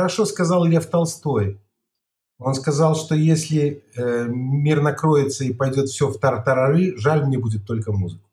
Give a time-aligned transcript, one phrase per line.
[0.00, 1.60] хорошо сказал Лев Толстой.
[2.38, 7.66] Он сказал, что если э, мир накроется и пойдет все в тартарары, жаль мне будет
[7.66, 8.24] только музыку.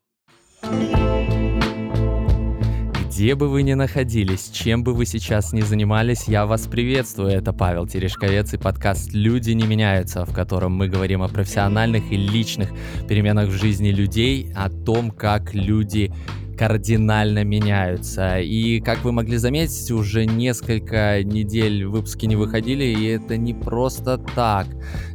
[3.06, 7.32] Где бы вы ни находились, чем бы вы сейчас ни занимались, я вас приветствую.
[7.32, 12.16] Это Павел Терешковец и подкаст «Люди не меняются», в котором мы говорим о профессиональных и
[12.16, 12.70] личных
[13.06, 16.14] переменах в жизни людей, о том, как люди
[16.58, 18.40] кардинально меняются.
[18.40, 24.18] И, как вы могли заметить, уже несколько недель выпуски не выходили, и это не просто
[24.18, 24.66] так.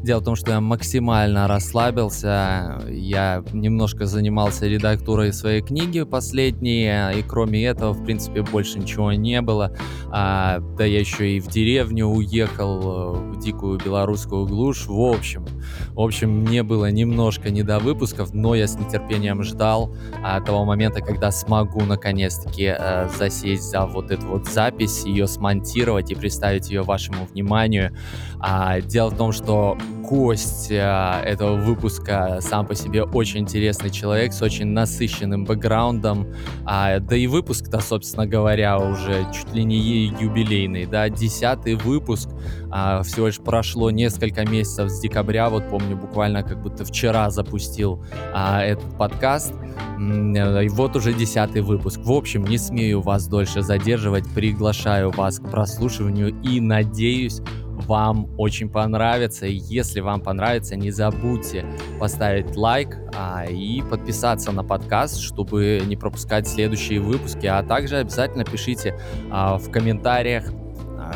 [0.01, 7.23] Дело в том, что я максимально расслабился, я немножко занимался редактурой своей книги последние, и
[7.23, 9.75] кроме этого, в принципе, больше ничего не было.
[10.11, 14.85] А, да я еще и в деревню уехал, в дикую белорусскую глушь.
[14.87, 15.45] В общем,
[15.93, 20.63] в общем, мне было немножко не до выпусков, но я с нетерпением ждал а, того
[20.63, 26.69] момента, когда смогу наконец-таки э, засесть за вот эту вот запись, ее смонтировать и представить
[26.69, 27.95] ее вашему вниманию.
[28.39, 34.33] А, дело в том, что гость э, этого выпуска сам по себе очень интересный человек
[34.33, 36.27] с очень насыщенным бэкграундом,
[36.65, 42.29] а, да и выпуск-то, собственно говоря, уже чуть ли не юбилейный, да, десятый выпуск,
[42.75, 48.03] а, всего лишь прошло несколько месяцев с декабря, вот помню, буквально как будто вчера запустил
[48.33, 49.53] а, этот подкаст,
[49.99, 51.99] и вот уже десятый выпуск.
[52.03, 57.41] В общем, не смею вас дольше задерживать, приглашаю вас к прослушиванию и надеюсь,
[57.75, 59.45] вам очень понравится.
[59.45, 61.65] И если вам понравится, не забудьте
[61.99, 67.45] поставить лайк а, и подписаться на подкаст, чтобы не пропускать следующие выпуски.
[67.45, 68.99] А также обязательно пишите
[69.29, 70.51] а, в комментариях,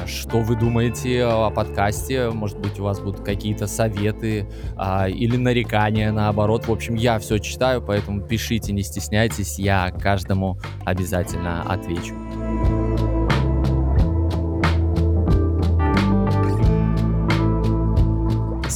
[0.06, 2.30] что вы думаете о подкасте?
[2.30, 6.68] Может быть, у вас будут какие-то советы а, или нарекания, наоборот.
[6.68, 12.16] В общем, я все читаю, поэтому пишите, не стесняйтесь, я каждому обязательно отвечу.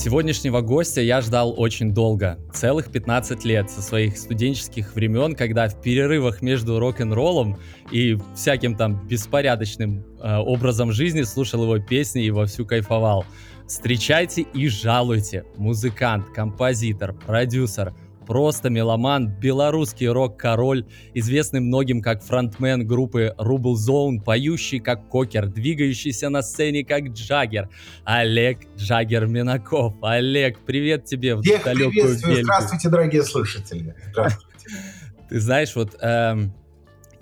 [0.03, 5.79] Сегодняшнего гостя я ждал очень долго, целых 15 лет со своих студенческих времен, когда в
[5.79, 7.59] перерывах между рок-н-роллом
[7.91, 13.25] и всяким там беспорядочным э, образом жизни слушал его песни и вовсю кайфовал.
[13.67, 15.45] Встречайте и жалуйте.
[15.57, 17.93] Музыкант, композитор, продюсер,
[18.31, 26.29] просто меломан, белорусский рок-король, известный многим как фронтмен группы Rubble Zone, поющий как кокер, двигающийся
[26.29, 27.67] на сцене как Джаггер.
[28.05, 29.95] Олег Джаггер Минаков.
[30.01, 32.43] Олег, привет тебе в Всех далекую Бельгию.
[32.45, 33.95] Здравствуйте, дорогие слушатели.
[34.11, 34.57] Здравствуйте.
[35.29, 36.53] Ты знаешь, вот эм,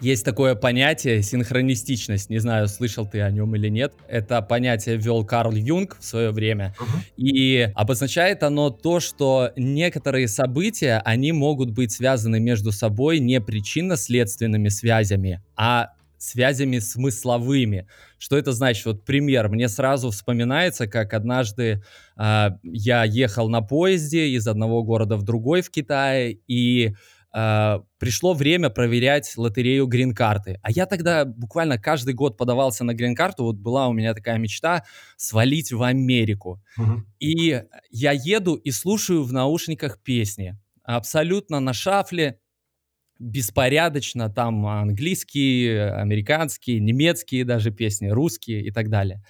[0.01, 3.93] есть такое понятие синхронистичность, не знаю, слышал ты о нем или нет.
[4.07, 6.73] Это понятие ввел Карл Юнг в свое время.
[6.79, 6.99] Uh-huh.
[7.17, 14.69] И обозначает оно то, что некоторые события, они могут быть связаны между собой не причинно-следственными
[14.69, 17.87] связями, а связями смысловыми.
[18.17, 18.85] Что это значит?
[18.85, 19.49] Вот пример.
[19.49, 21.81] Мне сразу вспоминается, как однажды
[22.17, 26.93] э, я ехал на поезде из одного города в другой в Китае, и
[27.33, 30.59] э, пришло время проверять лотерею грин-карты.
[30.61, 33.43] А я тогда буквально каждый год подавался на грин-карту.
[33.43, 34.83] Вот была у меня такая мечта
[35.17, 36.61] свалить в Америку.
[36.77, 37.03] Угу.
[37.19, 40.57] И я еду и слушаю в наушниках песни.
[40.83, 42.39] Абсолютно на шафле,
[43.19, 49.23] беспорядочно, там английские, американские, немецкие даже песни, русские и так далее.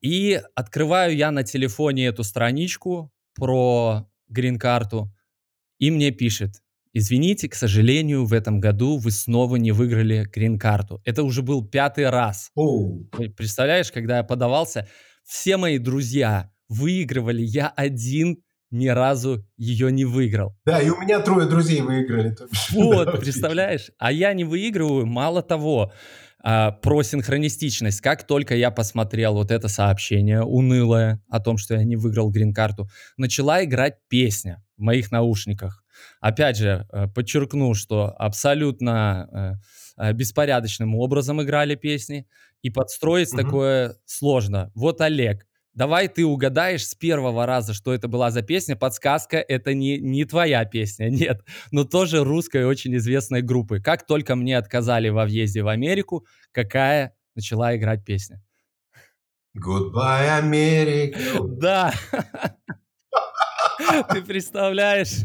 [0.00, 5.14] И открываю я на телефоне эту страничку про грин-карту,
[5.78, 6.62] и мне пишет,
[6.92, 11.00] Извините, к сожалению, в этом году вы снова не выиграли грин-карту.
[11.04, 12.50] Это уже был пятый раз.
[12.58, 13.04] Oh.
[13.36, 14.88] Представляешь, когда я подавался,
[15.24, 20.56] все мои друзья выигрывали, я один ни разу ее не выиграл.
[20.64, 22.36] Да, и у меня трое друзей выиграли.
[22.72, 23.90] Вот, представляешь?
[23.98, 25.92] А я не выигрываю, мало того,
[26.42, 28.00] а, про синхронистичность.
[28.00, 32.88] Как только я посмотрел вот это сообщение унылое о том, что я не выиграл грин-карту,
[33.16, 35.84] начала играть песня в моих наушниках.
[36.20, 39.58] Опять же, э, подчеркну, что абсолютно
[39.98, 42.26] э, э, беспорядочным образом играли песни,
[42.62, 43.42] и подстроить угу.
[43.42, 44.70] такое сложно.
[44.74, 48.76] Вот Олег, давай ты угадаешь с первого раза, что это была за песня.
[48.76, 53.80] Подсказка, это не, не твоя песня, нет, но тоже русской очень известной группы.
[53.80, 58.42] Как только мне отказали во въезде в Америку, какая начала играть песня?
[59.56, 61.18] Goodbye, Америка.
[61.60, 61.92] Да.
[64.12, 65.24] Ты представляешь?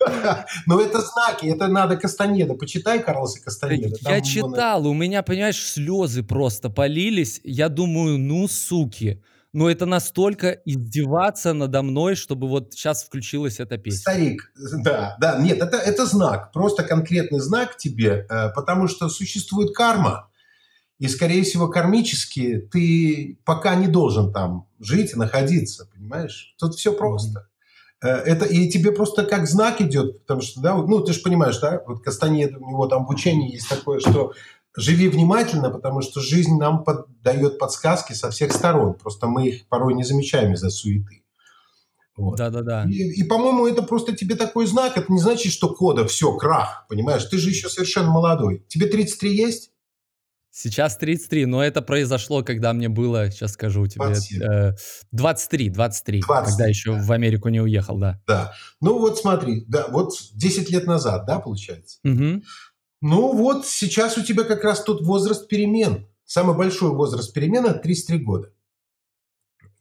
[0.66, 2.54] Но это знаки, это надо Кастанеда.
[2.54, 3.96] Почитай Карлоса Кастанеда.
[4.00, 7.40] Я читал, у меня, понимаешь, слезы просто полились.
[7.44, 9.22] Я думаю, ну, суки.
[9.52, 14.00] Но это настолько издеваться надо мной, чтобы вот сейчас включилась эта песня.
[14.00, 14.52] Старик,
[14.84, 20.28] да, да, нет, это, это знак, просто конкретный знак тебе, э, потому что существует карма.
[20.98, 26.54] И, скорее всего, кармически ты пока не должен там жить и находиться, понимаешь?
[26.58, 27.48] Тут все просто.
[28.02, 31.58] Э, это и тебе просто как знак идет, потому что, да, ну, ты же понимаешь,
[31.58, 34.32] да, вот Кастаньет, у него там в учении есть такое, что
[34.76, 39.68] живи внимательно, потому что жизнь нам под, дает подсказки со всех сторон, просто мы их
[39.68, 41.22] порой не замечаем из-за суеты.
[42.16, 42.36] Вот.
[42.36, 42.84] Да-да-да.
[42.88, 46.86] И, и, по-моему, это просто тебе такой знак, это не значит, что кода, все, крах,
[46.88, 48.64] понимаешь, ты же еще совершенно молодой.
[48.68, 49.70] Тебе 33 есть?
[50.58, 54.40] Сейчас 33, но это произошло, когда мне было, сейчас скажу тебе, 27.
[55.12, 57.02] 23, 23, 20, когда еще да.
[57.02, 58.22] в Америку не уехал, да.
[58.26, 58.54] Да.
[58.80, 61.98] Ну вот смотри, да, вот 10 лет назад, да, получается?
[62.04, 62.42] Угу.
[63.02, 66.08] Ну вот сейчас у тебя как раз тот возраст перемен.
[66.24, 68.50] Самый большой возраст перемен– это 33 года.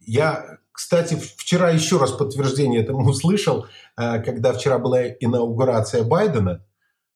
[0.02, 6.66] Я, кстати, вчера еще раз подтверждение этому услышал, э, когда вчера была инаугурация Байдена.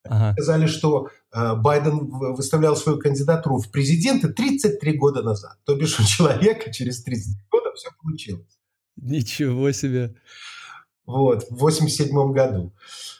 [0.03, 0.33] Ага.
[0.33, 5.57] Сказали, что Э, Байден выставлял свою кандидатуру в президенты 33 года назад.
[5.65, 8.59] То бишь у человека через 30 года все получилось.
[8.97, 10.15] Ничего себе.
[11.05, 12.73] Вот, в 87 году.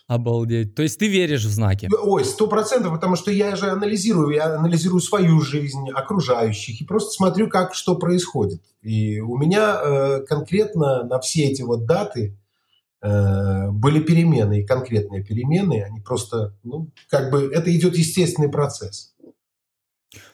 [0.08, 0.74] Обалдеть.
[0.74, 1.88] То есть ты веришь в знаки?
[2.02, 7.12] Ой, сто процентов, потому что я же анализирую, я анализирую свою жизнь, окружающих, и просто
[7.12, 8.62] смотрю, как что происходит.
[8.82, 12.49] И у меня э, конкретно на все эти вот даты Э,
[13.01, 19.16] были перемены, и конкретные перемены, они просто, ну, как бы, это идет естественный процесс.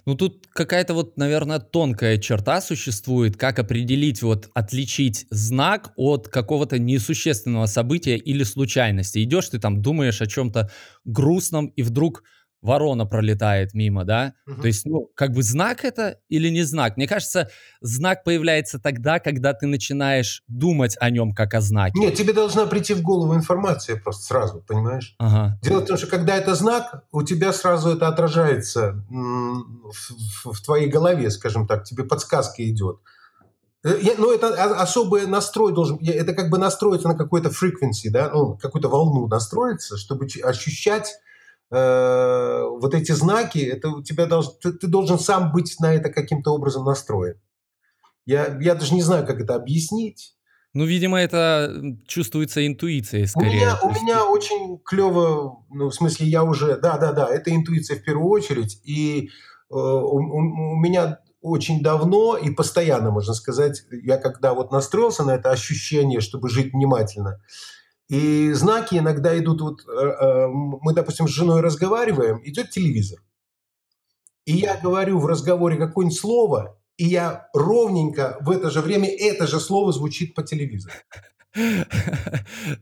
[0.06, 6.80] Ну, тут какая-то вот, наверное, тонкая черта существует, как определить, вот, отличить знак от какого-то
[6.80, 9.22] несущественного события или случайности.
[9.24, 10.72] Идешь ты там, думаешь о чем-то
[11.04, 12.24] грустном, и вдруг
[12.62, 14.34] ворона пролетает мимо, да?
[14.48, 14.62] Угу.
[14.62, 16.98] То есть, ну, как бы знак это или не знак?
[16.98, 17.50] Мне кажется,
[17.82, 22.00] знак появляется тогда, когда ты начинаешь думать о нем как о знаке.
[22.00, 25.16] Нет, тебе должна прийти в голову информация просто сразу, понимаешь?
[25.20, 25.60] Ага.
[25.62, 29.94] Дело в том, что когда это знак, у тебя сразу это отражается в,
[30.44, 33.00] в, в твоей голове, скажем так, тебе подсказка идет.
[33.86, 34.48] Э, я, ну, это
[34.82, 39.98] особый настрой должен, это как бы настроиться на какой-то frequency, да, ну, какую-то волну настроиться,
[39.98, 41.20] чтобы ощущать
[41.72, 46.10] Э, вот эти знаки, это у тебя должен, ты, ты должен сам быть на это
[46.10, 47.40] каким-то образом настроен.
[48.26, 50.36] Я, я даже не знаю, как это объяснить.
[50.74, 51.74] Ну, видимо, это
[52.06, 53.50] чувствуется интуицией скорее.
[53.50, 58.04] У меня, у меня очень клево, ну, в смысле, я уже, да-да-да, это интуиция в
[58.04, 59.30] первую очередь, и
[59.70, 65.36] э, у, у меня очень давно и постоянно, можно сказать, я когда вот настроился на
[65.36, 67.40] это ощущение, чтобы жить внимательно,
[68.08, 73.20] и знаки иногда идут, вот э, э, мы, допустим, с женой разговариваем, идет телевизор.
[74.46, 79.48] И я говорю в разговоре какое-нибудь слово, и я ровненько в это же время это
[79.48, 80.94] же слово звучит по телевизору.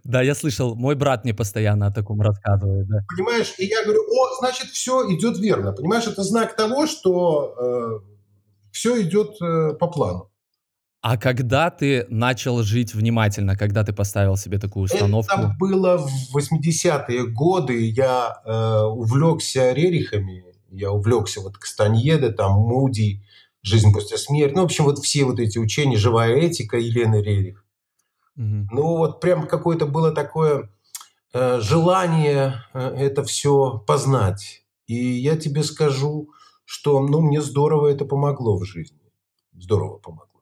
[0.04, 2.88] Да, я слышал, мой брат мне постоянно о таком рассказывает.
[2.88, 3.06] Да.
[3.08, 5.74] Понимаешь, и я говорю, о, значит, все идет верно.
[5.74, 8.00] Понимаешь, это знак того, что э,
[8.72, 10.33] все идет э, по плану.
[11.04, 15.34] А когда ты начал жить внимательно, когда ты поставил себе такую установку?
[15.34, 17.90] Это было в 80-е годы.
[17.90, 23.22] Я э, увлекся Рерихами, я увлекся вот Кастаньеде, там Муди,
[23.64, 24.54] «Жизнь после смерти».
[24.56, 27.66] Ну, в общем, вот все вот эти учения, «Живая этика» Елены Рерих.
[28.38, 28.68] Угу.
[28.72, 30.70] Ну, вот прям какое-то было такое
[31.34, 34.64] э, желание э, это все познать.
[34.88, 36.30] И я тебе скажу,
[36.64, 39.02] что, ну, мне здорово это помогло в жизни.
[39.52, 40.33] Здорово помогло.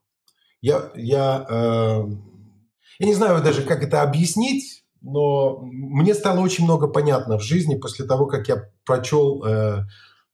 [0.62, 2.04] Я, я, э,
[3.00, 7.76] я не знаю даже, как это объяснить, но мне стало очень много понятно в жизни
[7.76, 9.86] после того, как я прочел э,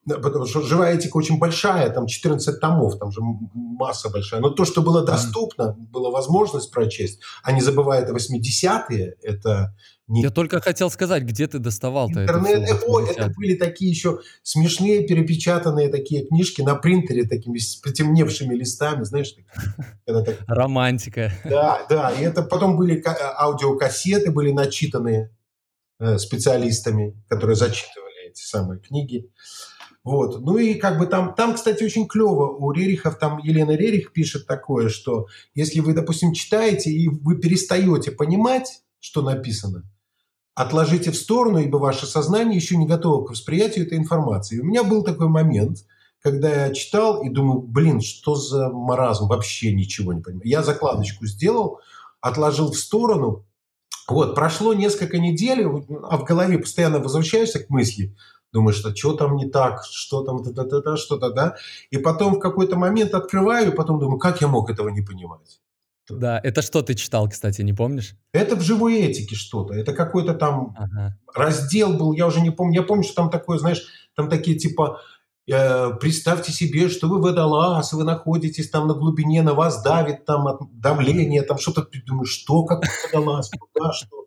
[0.08, 3.22] потому что живая этика очень большая, там 14 томов, там же
[3.54, 4.42] масса большая.
[4.42, 9.76] Но то, что было доступно, была возможность прочесть, а не забывая это 80-е, это
[10.08, 10.22] не...
[10.22, 12.86] Я только хотел сказать, где ты доставал-то Интернет, это?
[12.86, 19.04] О, это были такие еще смешные перепечатанные такие книжки на принтере, такими с потемневшими листами,
[19.04, 19.36] знаешь.
[20.06, 20.38] Так...
[20.48, 21.34] Романтика.
[21.44, 22.12] Да, да.
[22.12, 25.36] И это потом были аудиокассеты, были начитанные
[26.00, 29.30] э, специалистами, которые зачитывали эти самые книги.
[30.08, 30.40] Вот.
[30.40, 32.48] Ну и как бы там, там, кстати, очень клево.
[32.48, 38.12] У Рерихов, там Елена Рерих пишет такое, что если вы, допустим, читаете и вы перестаете
[38.12, 39.84] понимать, что написано,
[40.56, 44.56] отложите в сторону, ибо ваше сознание еще не готово к восприятию этой информации.
[44.56, 45.80] И у меня был такой момент,
[46.22, 50.48] когда я читал и думаю, блин, что за маразм, вообще ничего не понимаю.
[50.48, 51.82] Я закладочку сделал,
[52.22, 53.44] отложил в сторону,
[54.08, 55.66] вот, прошло несколько недель,
[56.10, 58.16] а в голове постоянно возвращаешься к мысли–
[58.52, 61.56] думаешь, что что там не так, что там, да, да, да, что-то, да.
[61.90, 65.62] И потом в какой-то момент открываю, и потом думаю, как я мог этого не понимать?
[66.10, 68.16] Да, это что ты читал, кстати, не помнишь?
[68.32, 69.74] Это в живой этике что-то.
[69.74, 71.18] Это какой-то там ага.
[71.36, 72.76] раздел был, я уже не помню.
[72.76, 73.84] Я помню, что там такое, знаешь,
[74.16, 75.02] там такие типа
[75.50, 80.46] Э, представьте себе, что вы водолаз, вы находитесь там на глубине, на вас давит там
[80.48, 84.27] от давление, там что-то, ты думаешь, что, как водолаз, куда, что.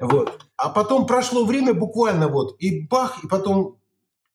[0.00, 0.40] Вот.
[0.56, 3.78] А потом прошло время буквально вот, и бах, и потом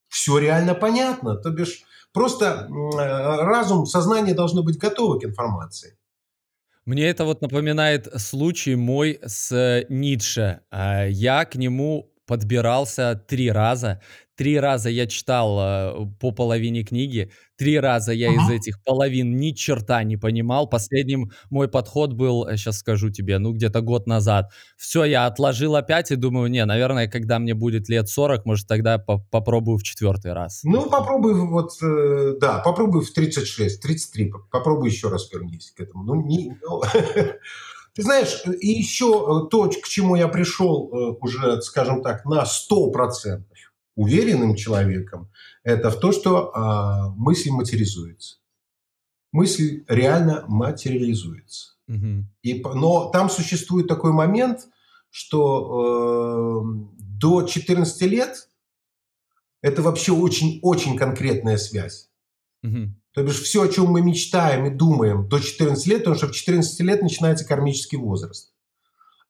[0.07, 1.35] все реально понятно.
[1.35, 5.97] То бишь просто э, разум, сознание должно быть готово к информации.
[6.85, 10.61] Мне это вот напоминает случай мой с Ницше.
[10.69, 14.01] А, я к нему подбирался три раза.
[14.35, 19.51] Три раза я читал э, по половине книги, три раза я из этих половин ни
[19.51, 20.67] черта не понимал.
[20.67, 24.51] Последним мой подход был, сейчас э, скажу тебе, ну где-то год назад.
[24.75, 28.97] Все, я отложил опять и думаю, не, наверное, когда мне будет лет 40, может тогда
[28.97, 30.61] по попробую в четвертый раз.
[30.63, 36.03] Ну попробуй вот, э, да, попробуй в 36, 33, попробуй еще раз вернись к этому.
[36.03, 36.81] Ну, не, ну,
[37.95, 43.43] Ты знаешь, и еще то, к чему я пришел уже, скажем так, на 100%,
[43.95, 45.31] уверенным человеком,
[45.63, 48.37] это в то, что а, мысль материализуется.
[49.31, 51.75] Мысль реально материализуется.
[51.87, 52.25] Угу.
[52.43, 54.67] И, но там существует такой момент,
[55.09, 58.49] что э, до 14 лет
[59.61, 62.09] это вообще очень-очень конкретная связь.
[62.63, 62.93] Угу.
[63.13, 66.31] То бишь все, о чем мы мечтаем и думаем до 14 лет, потому что в
[66.31, 68.54] 14 лет начинается кармический возраст.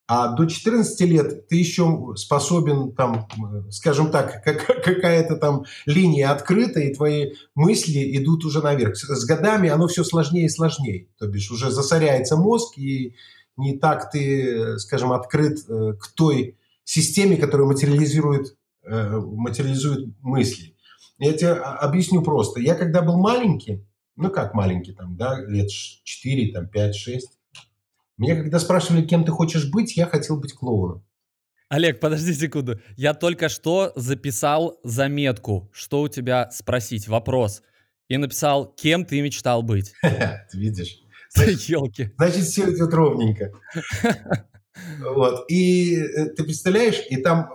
[0.08, 3.28] А до 14 лет ты еще способен, там,
[3.72, 8.96] скажем так, как, какая-то там линия открыта, и твои мысли идут уже наверх.
[8.96, 11.08] С годами оно все сложнее и сложнее.
[11.18, 13.16] То бишь уже засоряется мозг, и
[13.58, 20.76] не так ты, скажем, открыт э, к той системе, которая материализирует, э, материализует мысли.
[21.18, 22.60] Я тебе объясню просто.
[22.60, 23.84] Я когда был маленький,
[24.16, 27.30] ну как маленький, там, да, лет 4, там, 5, 6,
[28.18, 31.06] меня когда спрашивали, кем ты хочешь быть, я хотел быть клоуном.
[31.70, 32.80] Олег, подожди секунду.
[32.96, 37.64] Я только что записал заметку, что у тебя спросить, вопрос.
[38.08, 39.94] И написал, кем ты мечтал быть.
[40.02, 41.00] Ты видишь?
[41.36, 42.12] Елки.
[42.18, 43.52] Значит, все идет ровненько.
[45.00, 45.46] Вот.
[45.50, 47.50] И э, ты представляешь, и там,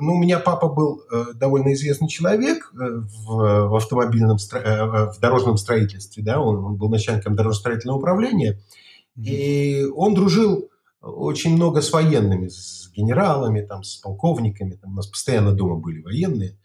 [0.00, 5.58] ну, у меня папа был э, довольно известный человек э, в, в автомобильном, в дорожном
[5.58, 8.58] строительстве, да, он, он был начальником дорожно-строительного управления.
[9.16, 10.68] И он дружил
[11.00, 14.74] очень много с военными, с генералами, там, с полковниками.
[14.74, 16.58] Там у нас постоянно дома были военные.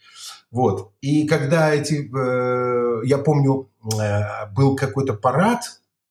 [0.51, 0.92] Вот.
[1.01, 2.10] И когда эти...
[2.16, 5.62] Э, я помню, э, был какой-то парад,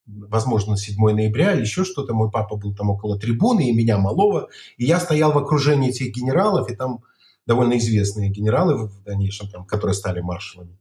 [0.06, 2.14] возможно, 7 ноября, еще что-то.
[2.14, 4.48] Мой папа был там около трибуны, и меня малого.
[4.76, 7.02] И я стоял в окружении этих генералов, и там
[7.46, 10.78] довольно известные генералы в дальнейшем, там, которые стали маршалами.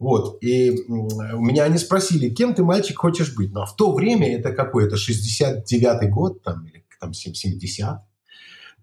[0.00, 0.42] Вот.
[0.42, 3.52] И у меня они спросили, кем ты, мальчик, хочешь быть?
[3.52, 4.86] Ну, а в то время это какой?
[4.86, 8.00] Это 69-й год там, или там 70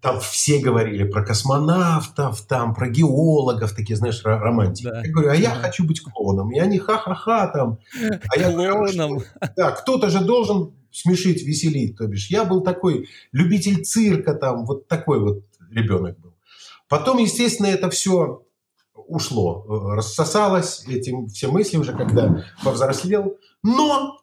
[0.00, 4.86] там все говорили про космонавтов, там, про геологов, такие, знаешь, романтики.
[4.86, 5.02] Да.
[5.04, 5.56] Я говорю, а я да.
[5.56, 6.52] хочу быть клоуном.
[6.52, 7.78] И они ха-ха-ха там.
[8.28, 9.22] А я клоуном.
[9.56, 11.96] Да, кто-то же должен смешить, веселить.
[11.96, 16.34] То бишь, я был такой любитель цирка, там, вот такой вот ребенок был.
[16.88, 18.44] Потом, естественно, это все
[19.08, 23.36] ушло, э, рассосалось эти все мысли уже, когда повзрослел.
[23.62, 24.20] Но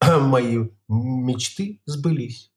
[0.00, 2.52] мои мечты сбылись.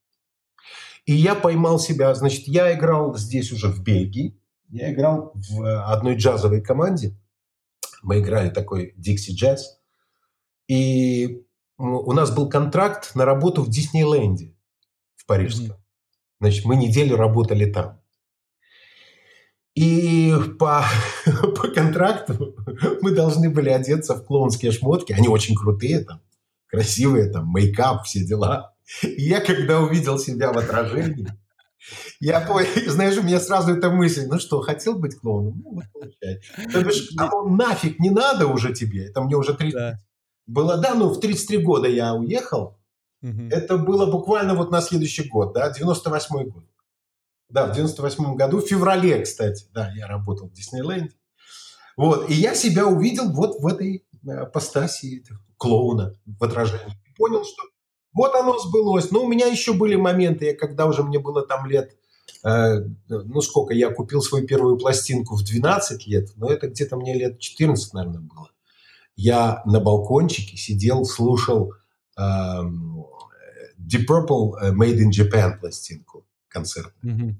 [1.05, 6.17] И я поймал себя, значит, я играл здесь уже в Бельгии, я играл в одной
[6.17, 7.17] джазовой команде,
[8.03, 9.59] мы играли такой Dixie Jazz,
[10.67, 11.45] и
[11.77, 14.53] у нас был контракт на работу в Диснейленде
[15.15, 15.77] в Парижском.
[16.41, 18.01] Значит, мы неделю работали там.
[19.77, 20.83] И по,
[21.25, 22.55] по контракту
[23.03, 25.13] мы должны были одеться в клоунские шмотки.
[25.13, 26.19] Они очень крутые, там,
[26.65, 28.73] красивые, там, мейкап, все дела.
[29.03, 31.27] И я, когда увидел себя в отражении,
[32.19, 35.61] я понял, знаешь, у меня сразу эта мысль, ну что, хотел быть клоуном?
[35.63, 36.41] Ну, вот получай.
[36.73, 39.73] То бишь, а он нафиг не надо уже тебе, это мне уже 30.
[39.75, 39.99] Да.
[40.47, 42.79] Было, да, ну, в 33 года я уехал,
[43.21, 43.47] угу.
[43.51, 46.63] это было буквально вот на следующий год, да, 98 год.
[47.49, 51.13] Да, в 98 году, в феврале, кстати, да, я работал в Диснейленде.
[51.95, 55.23] Вот, и я себя увидел вот в этой э, апостасии
[55.57, 56.93] клоуна в отражении.
[57.05, 57.63] И понял, что
[58.13, 59.11] вот оно сбылось.
[59.11, 61.95] Но у меня еще были моменты, когда уже мне было там лет,
[62.43, 67.13] э, ну сколько, я купил свою первую пластинку в 12 лет, но это где-то мне
[67.13, 68.49] лет 14, наверное, было.
[69.15, 71.73] Я на балкончике сидел, слушал
[72.17, 76.16] э, Deep Purple э, Made in Japan пластинку
[77.03, 77.35] Mm-hmm.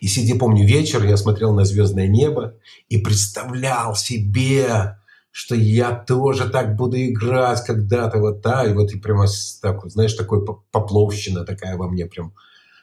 [0.00, 4.98] И сидя, помню, вечер, я смотрел на звездное небо и представлял себе,
[5.30, 9.26] что я тоже так буду играть когда-то вот, да, и вот и прямо
[9.60, 12.34] так вот, знаешь, такой попловщина такая во мне прям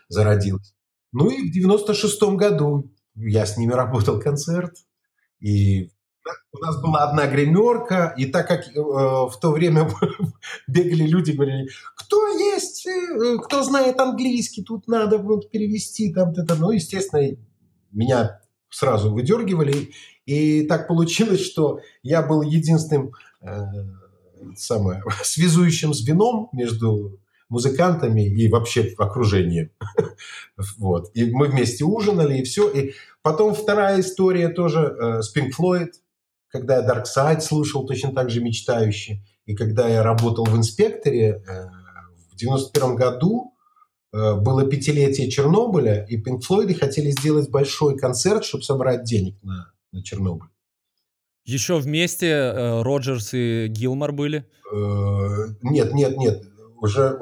[0.09, 0.73] зародилась.
[1.13, 4.75] Ну и в 96-м году я с ними работал концерт,
[5.39, 5.91] и
[6.51, 9.89] у нас была одна гримерка, и так как э, в то время
[10.67, 11.69] бегали люди, говорили,
[12.11, 17.37] кто есть, э, кто знает английский, тут надо вот перевести, там, это, ну, естественно,
[17.91, 19.91] меня сразу выдергивали,
[20.25, 23.61] и так получилось, что я был единственным э,
[24.57, 29.71] самое, связующим звеном между музыкантами и вообще окружением.
[30.77, 31.11] вот.
[31.13, 32.69] И мы вместе ужинали, и все.
[32.69, 35.91] И потом вторая история тоже э, с Pink Floyd
[36.51, 41.41] когда я Dark Side слушал точно так же мечтающе, и когда я работал в инспекторе
[41.47, 41.67] э,
[42.41, 43.53] 91 году,
[44.13, 49.71] э, было пятилетие Чернобыля, и Pink Floyd хотели сделать большой концерт, чтобы собрать денег на,
[49.91, 50.49] на Чернобыль.
[51.45, 54.45] Еще вместе э, Роджерс и Гилмор были?
[54.71, 56.43] Нет, нет, нет.
[56.77, 57.17] Уже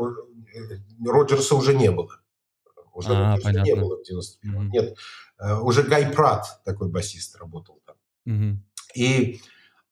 [1.06, 2.20] Роджерса уже не было.
[2.94, 3.66] Уже а, Роджерса понятно.
[3.66, 4.70] не было в 91 mm-hmm.
[4.72, 4.98] Нет,
[5.64, 7.96] уже Гай Прат, такой басист, работал там.
[8.28, 8.56] Mm-hmm.
[8.96, 9.42] И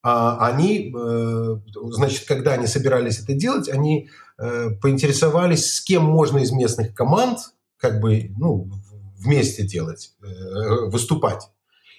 [0.10, 1.56] а, они, э,
[1.92, 7.40] значит, когда они собирались это делать, они э, поинтересовались, с кем можно из местных команд
[7.78, 8.70] как бы, ну,
[9.18, 11.50] вместе делать, э, выступать.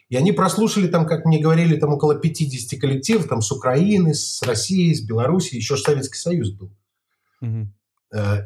[0.08, 4.42] И они прослушали там, как мне говорили, там около 50 коллективов, там с Украины, с
[4.42, 6.70] России, с Беларуси, еще Советский Союз был.
[7.42, 7.68] Угу.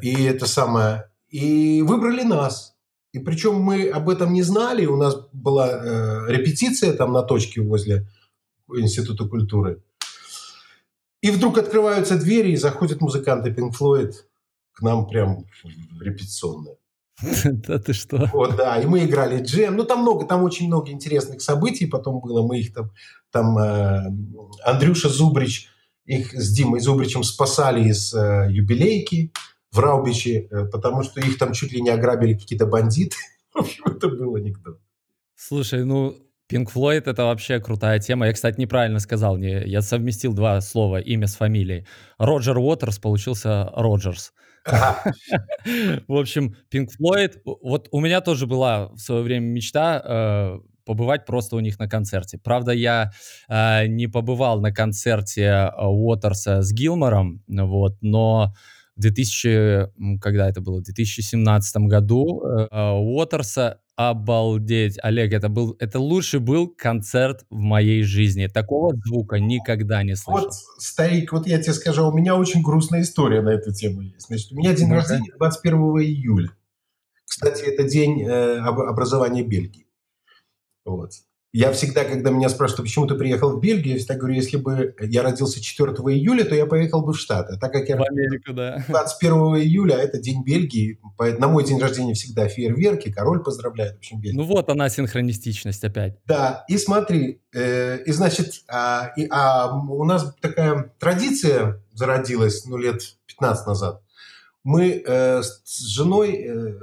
[0.01, 1.09] И это самое...
[1.29, 2.75] И выбрали нас.
[3.13, 4.85] И причем мы об этом не знали.
[4.85, 8.07] У нас была репетиция там на точке возле
[8.69, 9.81] Института культуры.
[11.23, 14.11] И вдруг открываются двери, и заходят музыканты Pink Floyd
[14.73, 16.77] к нам прям в репетиционную.
[17.45, 18.29] Да ты что?
[18.33, 19.77] Вот, да, и мы играли джем.
[19.77, 22.45] Ну, там много, там очень много интересных событий потом было.
[22.45, 22.91] Мы их там,
[23.31, 24.11] там э,
[24.65, 25.69] Андрюша Зубрич,
[26.05, 29.31] их с Димой Зубричем спасали из э, юбилейки
[29.71, 33.15] в Раубиче, э, потому что их там чуть ли не ограбили какие-то бандиты.
[33.53, 34.77] В общем, это был анекдот.
[35.37, 36.17] Слушай, ну,
[36.53, 38.27] Pink Floyd— это вообще крутая тема.
[38.27, 39.37] Я, кстати, неправильно сказал.
[39.37, 41.87] Не, я совместил два слова, имя с фамилией.
[42.19, 44.33] Роджер Уотерс получился Роджерс.
[44.65, 47.39] В общем, Pink Floyd...
[47.43, 51.89] Вот у меня тоже была в свое время мечта э, побывать просто у них на
[51.89, 52.37] концерте.
[52.37, 53.11] Правда, я
[53.49, 58.53] э, не побывал на концерте Уотерса с Гилмором, вот, но
[58.95, 65.99] в 2000, когда это было, в 2017 году э, Уотерса Обалдеть, Олег, это был, это
[65.99, 68.47] лучший был концерт в моей жизни.
[68.47, 70.45] Такого звука никогда не слышал.
[70.45, 74.27] Вот, старик, вот я тебе скажу, у меня очень грустная история на эту тему есть.
[74.27, 76.49] Значит, у меня день ну, рождения 21 июля.
[77.25, 79.85] Кстати, это день э, образования Бельгии.
[80.85, 81.11] Вот.
[81.55, 84.95] Я всегда, когда меня спрашивают, почему ты приехал в Бельгию, я всегда говорю, если бы
[84.99, 87.53] я родился 4 июля, то я поехал бы в Штаты.
[87.53, 88.83] А так как я в Америку, да.
[88.87, 94.19] 21 июля, это день Бельгии, на мой день рождения всегда фейерверки, король поздравляет, в общем,
[94.19, 94.41] Бельгию.
[94.41, 96.17] Ну вот она синхронистичность опять.
[96.25, 102.77] Да, и смотри, э, и значит, а, и, а у нас такая традиция зародилась, ну,
[102.77, 104.01] лет 15 назад.
[104.63, 106.79] Мы э, с женой э,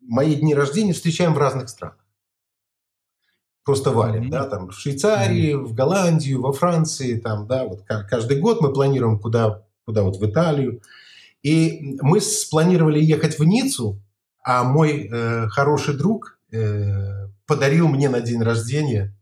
[0.00, 2.05] мои дни рождения встречаем в разных странах
[3.66, 4.30] просто валим, mm-hmm.
[4.30, 5.64] да, там в Швейцарии, mm-hmm.
[5.64, 10.24] в Голландию, во Франции, там, да, вот каждый год мы планируем куда, куда вот в
[10.24, 10.80] Италию.
[11.42, 14.00] И мы спланировали ехать в Ниццу,
[14.42, 19.12] а мой э, хороший друг э, подарил мне на день рождения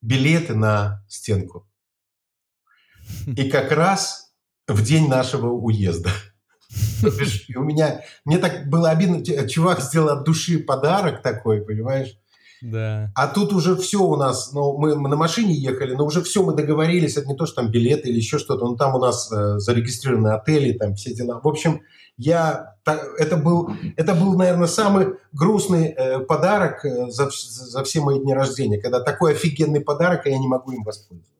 [0.00, 1.68] билеты на стенку.
[3.26, 4.32] И как раз
[4.66, 6.10] в день нашего уезда.
[7.46, 12.16] И у меня, мне так было обидно, чувак сделал от души подарок такой, понимаешь?
[12.62, 13.10] Да.
[13.16, 16.44] А тут уже все у нас, ну, мы, мы на машине ехали, но уже все
[16.44, 19.30] мы договорились, это не то, что там билеты или еще что-то, но там у нас
[19.32, 21.40] э, зарегистрированы отели, там все дела.
[21.42, 21.82] В общем,
[22.16, 22.76] я,
[23.18, 28.32] это был, это был, наверное, самый грустный э, подарок э, за, за все мои дни
[28.32, 31.32] рождения, когда такой офигенный подарок, а я не могу им воспользоваться.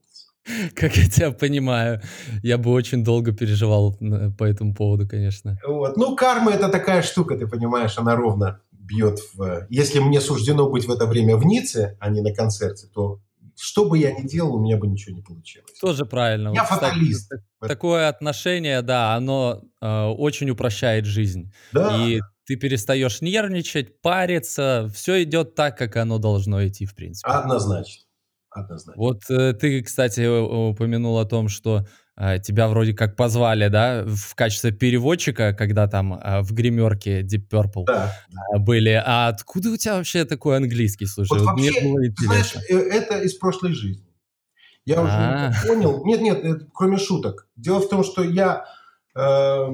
[0.75, 2.01] Как я тебя понимаю.
[2.43, 3.97] Я бы очень долго переживал
[4.37, 5.57] по этому поводу, конечно.
[5.67, 5.97] Вот.
[5.97, 9.67] Ну, карма– это такая штука, ты понимаешь, она ровно бьет в...
[9.71, 13.21] Если мне суждено быть в это время в Ницце, а не на концерте, то
[13.57, 15.71] что бы я ни делал, у меня бы ничего не получилось.
[15.81, 16.53] Тоже правильно.
[16.55, 17.31] Я вот, фаталист.
[17.31, 21.53] Кстати, такое отношение, да, оно э, очень упрощает жизнь.
[21.73, 21.97] Да.
[21.97, 27.31] И ты перестаешь нервничать, париться, все идет так, как оно должно идти, в принципе.
[27.31, 28.05] Однозначно.
[28.51, 29.01] Однозначно.
[29.01, 30.27] Вот э, ты, кстати,
[30.71, 36.43] упомянул о том, что тебя вроде как позвали, да, в качестве переводчика, когда там э,
[36.43, 38.15] в гримерке Deep Purple да.
[38.59, 39.03] были.
[39.05, 41.07] А откуда у тебя вообще такой английский?
[41.07, 42.61] Слушай, вот вообще, мне было интересно.
[42.69, 44.07] Знаешь, это из прошлой жизни.
[44.85, 45.67] Я уже А-а-а.
[45.67, 46.05] понял.
[46.05, 47.49] Нет, нет, кроме шуток.
[47.57, 48.67] Дело в том, что я
[49.15, 49.67] э,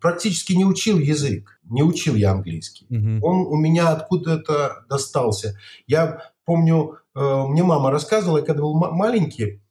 [0.00, 2.86] практически не учил язык, не учил я английский.
[2.90, 3.26] Угу.
[3.26, 5.58] Он у меня откуда-то достался.
[5.86, 9.62] Я помню, э, мне мама рассказывала, когда был маленький,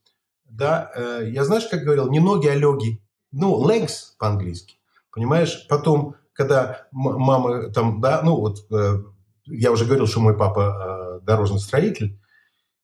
[0.58, 3.02] да, э, я знаешь, как говорил, не ноги, а леги.
[3.32, 4.78] Ну, legs по-английски,
[5.12, 5.66] понимаешь?
[5.70, 9.04] Потом, когда мама там, да, ну вот, э,
[9.46, 12.20] я уже говорил, что мой папа дорожный строитель,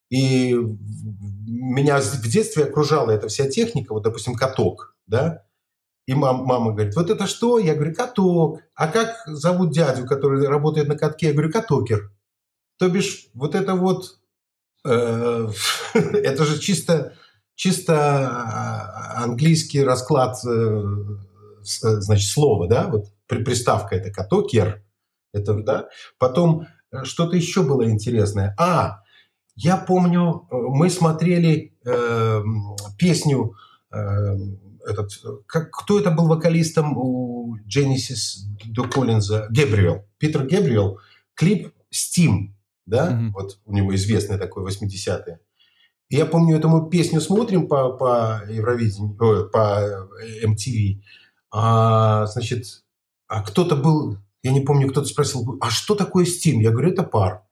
[0.10, 5.44] и меня в детстве окружала эта вся техника, вот, допустим, каток, да,
[6.06, 7.60] и мам, мама говорит, вот это что?
[7.60, 8.60] Я говорю, каток.
[8.76, 11.28] А как зовут дядю, который работает на катке?
[11.28, 12.12] Я говорю, катокер.
[12.78, 14.20] То бишь, вот это вот,
[14.86, 15.50] э,
[15.94, 17.14] это же чисто,
[17.56, 24.84] чисто а, английский расклад, э, э, значит, слова, да, вот приставка это катокер,
[25.34, 25.90] это, да.
[26.18, 28.56] Потом э, что-то еще было интересное.
[28.60, 29.02] А,
[29.56, 32.44] я помню, э, мы смотрели э,
[32.98, 33.56] песню
[33.92, 33.98] э,
[34.86, 35.12] этот,
[35.46, 39.48] как, кто это был вокалистом у Genesis до Коллинза?
[39.50, 40.06] Гебриэл.
[40.18, 41.00] Питер Гебриэл.
[41.36, 42.54] Клип «Steam»,
[42.86, 43.12] да?
[43.12, 43.30] Mm-hmm.
[43.34, 45.40] Вот у него известный такой 80-е.
[45.40, 45.53] И
[46.10, 49.16] я помню, эту песню смотрим по, по Евровидению,
[49.50, 50.08] по
[50.46, 51.02] MTV.
[51.52, 52.84] А, значит,
[53.28, 56.62] а кто-то был, я не помню, кто-то спросил, а что такое Steam?
[56.62, 57.44] Я говорю, это пар.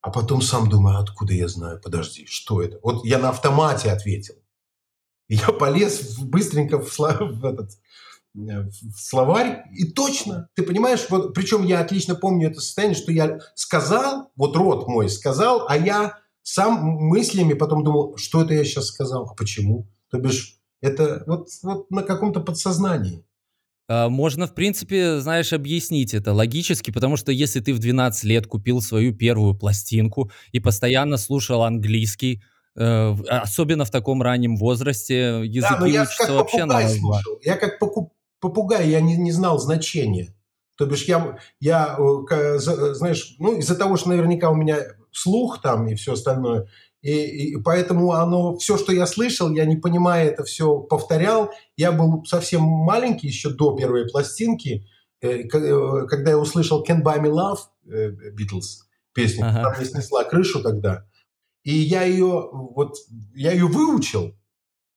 [0.00, 2.78] А потом сам думаю, откуда я знаю, подожди, что это?
[2.82, 4.34] Вот я на автомате ответил.
[5.28, 7.70] я полез быстренько в, в, этот,
[8.34, 13.40] в словарь, и точно, ты понимаешь, вот, причем я отлично помню это состояние, что я
[13.54, 18.86] сказал, вот рот мой сказал, а я сам мыслями потом думал, что это я сейчас
[18.86, 19.88] сказал, а почему?
[20.10, 23.24] То бишь, это вот, вот на каком-то подсознании.
[23.88, 28.46] А, можно, в принципе, знаешь, объяснить это логически, потому что если ты в 12 лет
[28.46, 32.42] купил свою первую пластинку и постоянно слушал английский,
[32.76, 36.96] э, особенно в таком раннем возрасте, языки да, я учатся как вообще на раз
[37.42, 37.78] Я как
[38.38, 40.34] попугай, я не, не знал значения.
[40.76, 44.78] То бишь я, я, э, знаешь, ну из-за того, что наверняка у меня
[45.14, 46.68] слух там и все остальное,
[47.04, 51.52] и, и поэтому оно, все, что я слышал, я не понимая это все повторял.
[51.76, 54.86] Я был совсем маленький еще до первой пластинки,
[55.20, 59.62] э, э, когда я услышал Can't Buy Me Love, Beatles, песню, ага.
[59.62, 61.04] там не снесла крышу тогда.
[61.62, 62.96] И я ее, вот,
[63.34, 64.34] я ее выучил,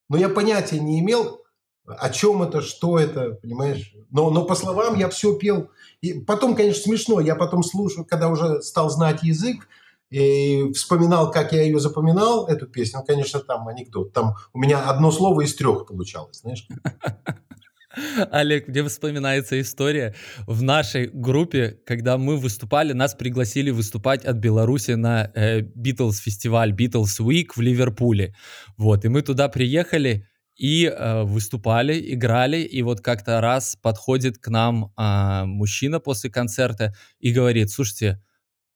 [0.08, 1.42] но я понятия не имел,
[1.86, 3.94] о чем это, что это, понимаешь?
[4.12, 5.72] Но, но по словам я все пел.
[6.02, 7.20] И потом, конечно, смешно.
[7.20, 9.68] Я потом слушаю, когда уже стал знать язык,
[10.10, 14.14] и вспоминал, как я ее запоминал, эту песню, конечно, там анекдот.
[14.14, 16.68] Там у меня одно слово из трех получалось, знаешь.
[18.32, 20.14] Олег, мне вспоминается история
[20.46, 26.74] в нашей группе, когда мы выступали, нас пригласили выступать от Беларуси на э, Beatles фестиваль
[26.74, 28.36] Beatles Week в Ливерпуле.
[28.78, 34.48] Вот, и мы туда приехали и э, выступали, играли, и вот как-то раз подходит к
[34.48, 38.22] нам э, мужчина после концерта и говорит, слушайте,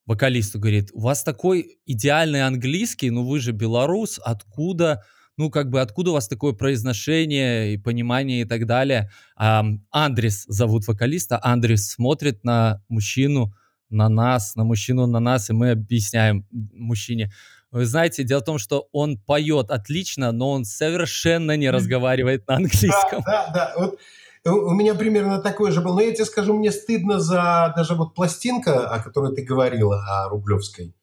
[0.05, 5.03] вокалисту говорит, у вас такой идеальный английский, ну вы же белорус, откуда,
[5.37, 9.11] ну как бы откуда у вас такое произношение и понимание и так далее.
[9.35, 13.53] А, Андрес зовут вокалиста, Андрес смотрит на мужчину,
[13.89, 17.31] на нас, на мужчину, на нас, и мы объясняем мужчине,
[17.71, 22.55] вы знаете, дело в том, что он поет отлично, но он совершенно не разговаривает на
[22.55, 23.23] английском.
[23.25, 23.73] Да, да, да.
[23.77, 23.99] Вот
[24.45, 25.95] у меня примерно такое же было.
[25.95, 30.29] Но я тебе скажу, мне стыдно за даже вот пластинка, о которой ты говорила, о
[30.29, 30.95] Рублевской.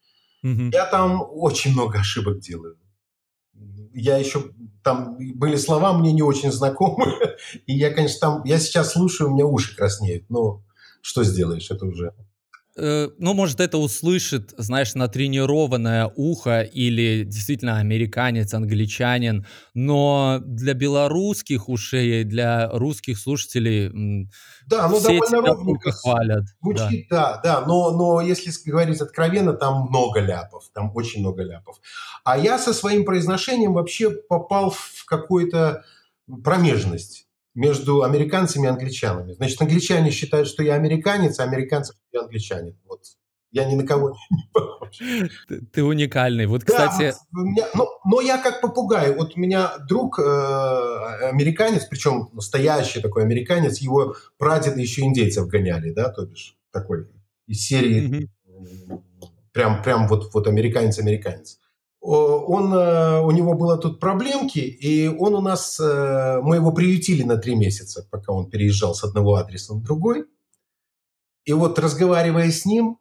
[0.43, 0.71] Угу.
[0.73, 2.77] Я там очень много ошибок делаю.
[3.93, 4.45] Я еще
[4.83, 7.13] там были слова мне не очень знакомы,
[7.67, 10.63] и я, конечно, там я сейчас слушаю, у меня уши краснеют, но
[11.03, 12.15] что сделаешь, это уже
[12.79, 21.69] Э, ну, может, это услышит, знаешь, натренированное ухо или действительно американец, англичанин, но для белорусских
[21.69, 24.29] ушей, для русских слушателей
[24.67, 26.45] да, ну, все довольно ровненько хвалят.
[26.63, 31.43] Звучит, да, да, да но, но если говорить откровенно, там много ляпов, там очень много
[31.43, 31.77] ляпов.
[32.25, 35.85] А я со своим произношением вообще попал в какую-то
[36.45, 37.28] промежность
[37.59, 39.33] между американцами и англичанами.
[39.33, 42.79] Значит, англичане считают, что я американец, а американцы, что я англичанин.
[42.89, 43.01] Вот.
[43.51, 44.97] Я ни на кого не похож.
[45.49, 46.47] Ты, ты уникальный.
[46.47, 47.15] Вот, кстати...
[47.33, 49.13] Да, меня, но, но я как попугай.
[49.13, 55.91] Вот у меня друг э, американец, причем настоящий такой американец, его прадеды еще индейцев гоняли,
[55.91, 57.09] да, то бишь такой
[57.49, 59.03] из серии mm-hmm.
[59.51, 61.59] прям, прям вот, вот американец-американец
[62.01, 67.23] он, э, у него было тут проблемки, и он у нас, э, мы его приютили
[67.23, 70.27] на три месяца, пока он переезжал с одного адреса на другой.
[71.45, 72.99] И вот разговаривая с ним,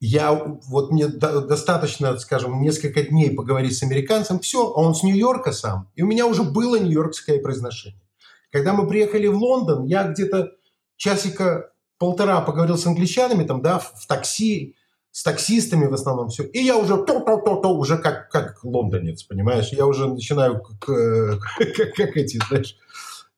[0.00, 5.52] я, вот мне достаточно, скажем, несколько дней поговорить с американцем, все, а он с Нью-Йорка
[5.52, 8.02] сам, и у меня уже было нью-йоркское произношение.
[8.50, 10.50] Когда мы приехали в Лондон, я где-то
[10.96, 14.74] часика полтора поговорил с англичанами, там, да, в, в такси,
[15.12, 16.42] с таксистами в основном все.
[16.44, 19.68] И я уже то-то-то-то, уже как, как лондонец, понимаешь?
[19.70, 20.80] Я уже начинаю как,
[21.76, 22.76] как, как эти, знаешь,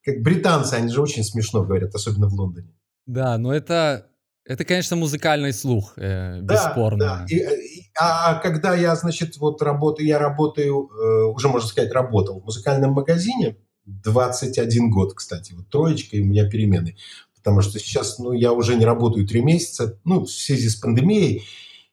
[0.04, 2.72] как британцы, они же очень смешно говорят, особенно в Лондоне.
[3.06, 4.06] Да, но это,
[4.44, 6.98] это конечно, музыкальный слух, э, бесспорно.
[6.98, 7.26] Да, да.
[7.28, 12.40] И, и, а когда я, значит, вот работаю, я работаю, э, уже, можно сказать, работал
[12.40, 13.56] в музыкальном магазине,
[13.87, 16.96] 21 год, кстати, вот троечка, и у меня перемены.
[17.34, 21.44] Потому что сейчас, ну, я уже не работаю три месяца, ну, в связи с пандемией,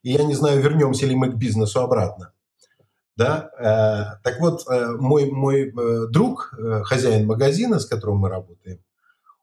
[0.04, 2.34] и я не знаю, вернемся ли мы к бизнесу обратно.
[3.16, 3.52] Да?
[3.60, 8.80] Э, так вот, э, мой, мой э, друг, хозяин магазина, с которым мы работаем,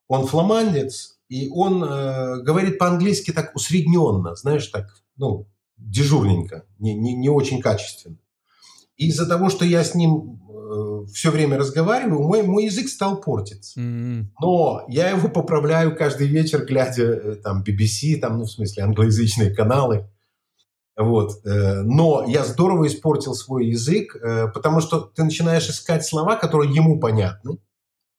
[0.08, 4.86] он фламандец, и он говорит по-английски так усредненно, знаешь, так,
[5.18, 8.16] ну, дежурненько, не, не, не очень качественно.
[8.96, 10.40] И из-за того, что я с ним
[11.12, 13.78] все время разговариваю, мой, мой язык стал портиться.
[13.78, 14.24] Mm-hmm.
[14.40, 20.08] Но я его поправляю каждый вечер, глядя там BBC, там, ну, в смысле, англоязычные каналы.
[20.98, 21.46] Вот.
[21.46, 26.74] Э, но я здорово испортил свой язык, э, потому что ты начинаешь искать слова, которые
[26.74, 27.58] ему понятны,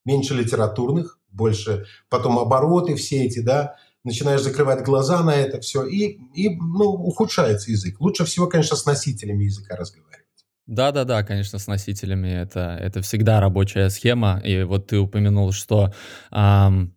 [0.05, 6.19] меньше литературных, больше потом обороты все эти, да, начинаешь закрывать глаза на это все, и,
[6.33, 7.99] и ну, ухудшается язык.
[7.99, 10.25] Лучше всего, конечно, с носителями языка разговаривать.
[10.65, 14.39] Да-да-да, конечно, с носителями это, это всегда рабочая схема.
[14.45, 15.91] И вот ты упомянул, что
[16.31, 16.95] эм,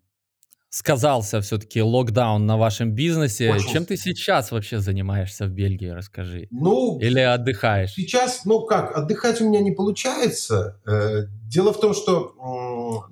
[0.73, 3.53] сказался все-таки локдаун на вашем бизнесе.
[3.53, 3.69] Очень.
[3.69, 6.49] Чем ты сейчас вообще занимаешься в Бельгии, расскажи?
[6.51, 7.93] Ну, Или отдыхаешь?
[7.93, 10.81] Сейчас, ну как, отдыхать у меня не получается.
[10.87, 12.35] Э, дело в том, что,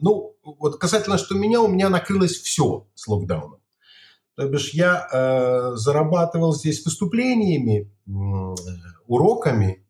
[0.01, 3.61] ну, вот касательно, что меня, у меня накрылось все с локдауном.
[4.37, 8.11] То бишь я э, зарабатывал здесь выступлениями, э,
[9.07, 9.85] уроками,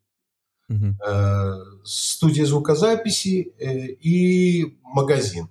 [0.68, 0.96] угу.
[1.06, 1.52] э,
[1.84, 5.50] студия звукозаписи э, и магазин.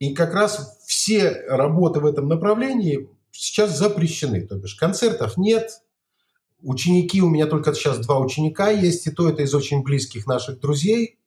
[0.00, 4.46] И как раз все работы в этом направлении сейчас запрещены.
[4.46, 5.82] То бишь концертов нет,
[6.62, 10.60] ученики, у меня только сейчас два ученика есть, и то это из очень близких наших
[10.60, 11.18] друзей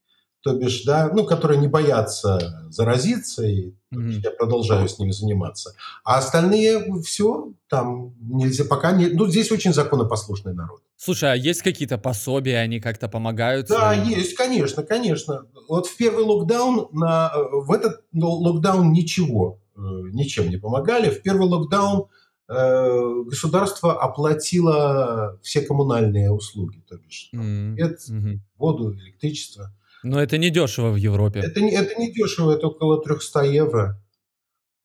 [0.42, 4.22] то бишь, да, ну, которые не боятся заразиться, и mm-hmm.
[4.24, 5.76] я продолжаю с ними заниматься.
[6.06, 9.08] А остальные все, там нельзя пока не...
[9.08, 10.82] Ну, здесь очень законопослушный народ.
[10.96, 13.68] Слушай, а есть какие-то пособия, они как-то помогают?
[13.68, 15.46] Да, есть, конечно, конечно.
[15.68, 19.80] Вот в первый локдаун, на, в этот локдаун ничего, э,
[20.14, 21.10] ничем не помогали.
[21.10, 22.08] В первый локдаун
[22.48, 27.76] э, государство оплатило все коммунальные услуги, то бишь mm-hmm.
[27.78, 28.40] mm-hmm.
[28.58, 29.74] воду, электричество.
[30.04, 31.42] Но это не дешево в Европе.
[31.42, 34.02] Это не, это не дешево, это около 300 евро.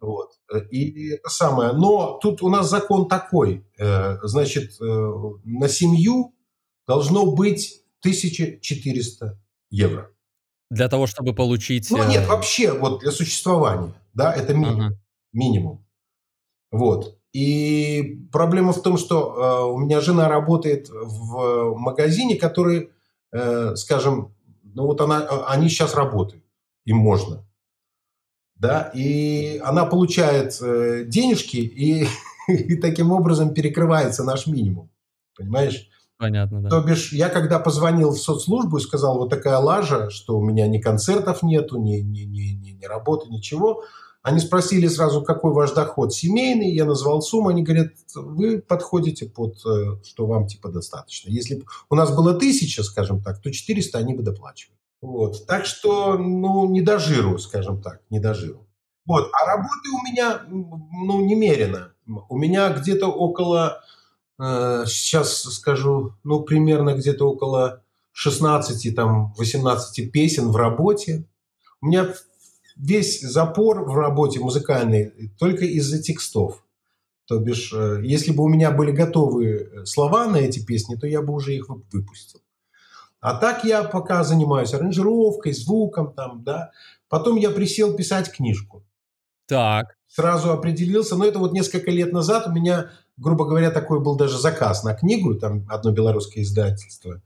[0.00, 0.32] Вот.
[0.70, 1.72] И это самое.
[1.72, 3.66] Но тут у нас закон такой.
[3.78, 4.84] Э, значит, э,
[5.44, 6.34] на семью
[6.86, 10.10] должно быть 1400 евро.
[10.70, 11.90] Для того, чтобы получить...
[11.90, 13.94] Ну, нет, э, вообще, вот для существования.
[14.12, 14.80] Да, это минимум.
[14.80, 14.98] Ага.
[15.32, 15.86] Минимум.
[16.70, 17.18] Вот.
[17.32, 22.90] И проблема в том, что у меня жена работает в магазине, который,
[23.74, 24.36] скажем,
[24.74, 26.44] ну вот она, а, они сейчас работают,
[26.84, 27.46] им можно.
[28.56, 32.06] Да, и она получает э, денежки, и,
[32.48, 34.90] и таким образом перекрывается наш минимум.
[35.36, 35.88] Понимаешь?
[36.16, 36.70] Понятно, да.
[36.70, 40.68] То бишь, я когда позвонил в соцслужбу и сказал, вот такая лажа, что у меня
[40.68, 43.82] ни концертов нету, ни, ни, ни, ни, ни работы, ничего,
[44.24, 49.58] они спросили сразу, какой ваш доход семейный, я назвал сумму, они говорят, вы подходите под,
[49.66, 51.28] э, что вам типа достаточно.
[51.28, 54.78] Если бы у нас было тысяча, скажем так, то 400 они бы доплачивали.
[55.02, 55.46] Вот.
[55.46, 58.66] Так что, ну, не до жиру, скажем так, не до жиру.
[59.04, 59.30] Вот.
[59.30, 61.92] А работы у меня, ну, немерено.
[62.30, 63.82] У меня где-то около,
[64.38, 67.82] э, сейчас скажу, ну, примерно где-то около
[68.12, 71.26] 16, там, 18 песен в работе.
[71.82, 72.14] У меня
[72.76, 76.64] весь запор в работе музыкальный только из-за текстов.
[77.26, 81.06] То бишь, э, если бы у меня были готовые э, слова на эти песни, то
[81.06, 82.40] я бы уже их выпустил.
[83.20, 86.72] А так я пока занимаюсь аранжировкой, звуком там, да.
[87.08, 88.84] Потом я присел писать книжку.
[89.46, 89.96] Так.
[90.06, 94.38] Сразу определился, но это вот несколько лет назад у меня, грубо говоря, такой был даже
[94.38, 97.22] заказ на книгу, там одно белорусское издательство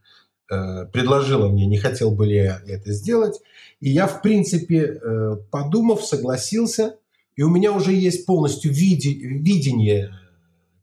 [0.50, 3.40] э, предложило мне, не хотел бы ли я это сделать.
[3.80, 6.96] И я, в принципе, э, подумав, согласился.
[7.36, 10.12] И у меня уже есть полностью види, видение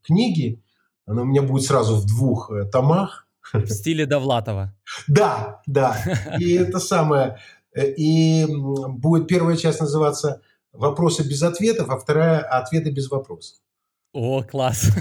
[0.03, 0.61] книги.
[1.05, 3.27] Она у меня будет сразу в двух э, томах.
[3.53, 4.73] В стиле Довлатова.
[5.07, 5.97] Да, да.
[6.39, 7.37] И это самое.
[7.75, 13.57] И будет первая часть называться «Вопросы без ответов», а вторая «Ответы без вопросов».
[14.13, 14.91] О, класс.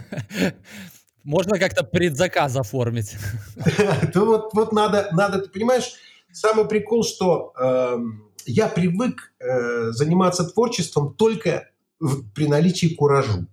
[1.24, 3.16] Можно как-то предзаказ оформить.
[4.12, 5.94] То вот, вот надо, надо, ты понимаешь,
[6.32, 7.98] самый прикол, что э,
[8.46, 13.46] я привык э, заниматься творчеством только в, при наличии куражу.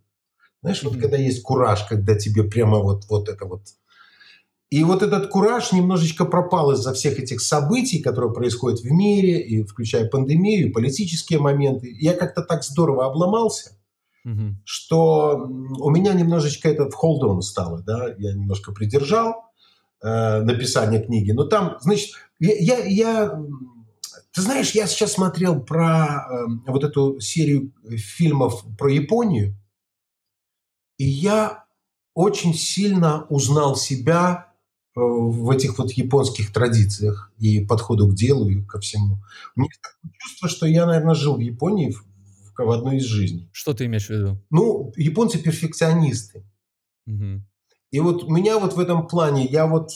[0.62, 3.62] Знаешь, вот когда есть кураж, когда тебе прямо вот, вот это вот...
[4.70, 9.64] И вот этот кураж немножечко пропал из-за всех этих событий, которые происходят в мире, и
[9.64, 11.94] включая пандемию, и политические моменты.
[12.00, 13.78] Я как-то так здорово обломался,
[14.26, 14.56] угу.
[14.64, 19.52] что у меня немножечко это в on стало, да, я немножко придержал
[20.02, 21.32] э, написание книги.
[21.32, 23.44] Но там, значит, я, я, я
[24.34, 29.56] ты знаешь, я сейчас смотрел про э, вот эту серию фильмов про Японию,
[30.98, 31.66] и я
[32.14, 34.54] очень сильно узнал себя
[34.96, 39.18] э, в этих вот японских традициях и подходу к делу и ко всему.
[39.56, 41.96] У меня такое чувство, что я, наверное, жил в Японии
[42.58, 43.50] в, в одной из жизней.
[43.52, 44.38] Что ты имеешь в виду?
[44.50, 46.46] Ну, японцы перфекционисты.
[47.08, 47.44] Угу.
[47.92, 49.90] И вот меня вот в этом плане, я вот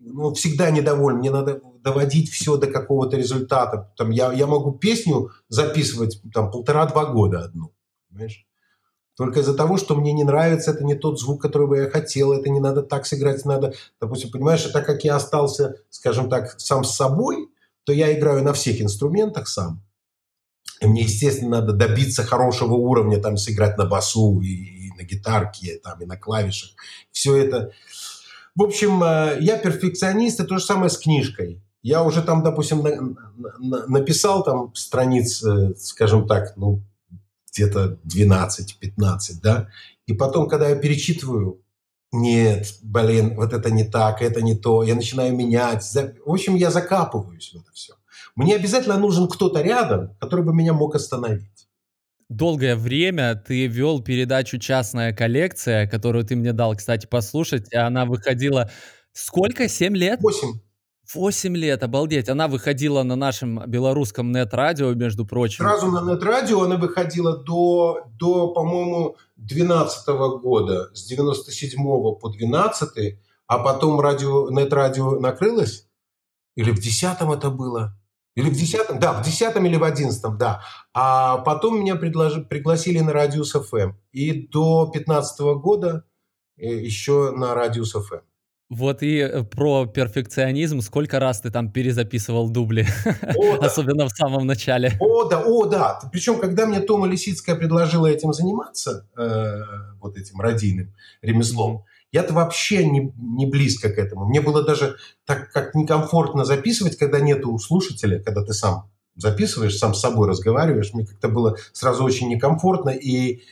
[0.00, 3.92] ну, всегда недоволен, мне надо доводить все до какого-то результата.
[3.96, 7.72] Там, я, я могу песню записывать там полтора-два года одну,
[8.08, 8.46] понимаешь?
[9.16, 12.32] Только из-за того, что мне не нравится, это не тот звук, который бы я хотел,
[12.32, 16.84] это не надо так сыграть, надо, допустим, понимаешь, так как я остался, скажем так, сам
[16.84, 17.48] с собой,
[17.84, 19.85] то я играю на всех инструментах сам.
[20.82, 26.00] Мне, естественно, надо добиться хорошего уровня, там, сыграть на басу и, и на гитарке, там,
[26.00, 26.70] и на клавишах.
[27.12, 27.72] Все это.
[28.54, 31.62] В общем, э, я перфекционист, и то же самое с книжкой.
[31.82, 33.16] Я уже там, допустим, на,
[33.58, 36.82] на, написал там страниц, э, скажем так, ну,
[37.52, 39.68] где-то 12-15, да,
[40.06, 41.62] и потом, когда я перечитываю,
[42.12, 45.84] нет, блин, вот это не так, это не то, я начинаю менять.
[46.24, 47.94] В общем, я закапываюсь в это все.
[48.34, 51.68] Мне обязательно нужен кто-то рядом, который бы меня мог остановить.
[52.28, 57.72] Долгое время ты вел передачу «Частная коллекция», которую ты мне дал, кстати, послушать.
[57.72, 58.70] Она выходила
[59.12, 59.68] сколько?
[59.68, 60.20] Семь лет?
[60.20, 60.58] Восемь.
[61.14, 62.28] 8 лет, обалдеть.
[62.28, 65.64] Она выходила на нашем белорусском нет-радио, между прочим.
[65.64, 70.08] Сразу на нет-радио она выходила до, до по-моему, 12
[70.40, 75.86] года, с 97 по 12 а потом радио, нет-радио накрылось?
[76.56, 77.96] Или в 10 это было?
[78.36, 80.62] Или в 10 Да, в 10 или в 11 да.
[80.92, 83.92] А потом меня предложи, пригласили на Радиус ФМ.
[84.12, 86.04] И до 15 года
[86.58, 88.20] э, еще на Радиус ФМ.
[88.68, 90.80] Вот и э, про перфекционизм.
[90.80, 92.86] Сколько раз ты там перезаписывал дубли?
[93.36, 93.66] О, да.
[93.68, 94.92] Особенно в самом начале.
[95.00, 95.98] О, да, о, да.
[96.12, 99.62] Причем, когда мне Тома Лисицкая предложила этим заниматься, э,
[100.00, 101.84] вот этим радийным ремеслом,
[102.16, 104.26] я-то вообще не, не близко к этому.
[104.26, 109.94] Мне было даже так как некомфортно записывать, когда нету слушателя, когда ты сам записываешь, сам
[109.94, 110.92] с собой разговариваешь.
[110.92, 112.90] Мне как-то было сразу очень некомфортно.
[112.90, 113.42] И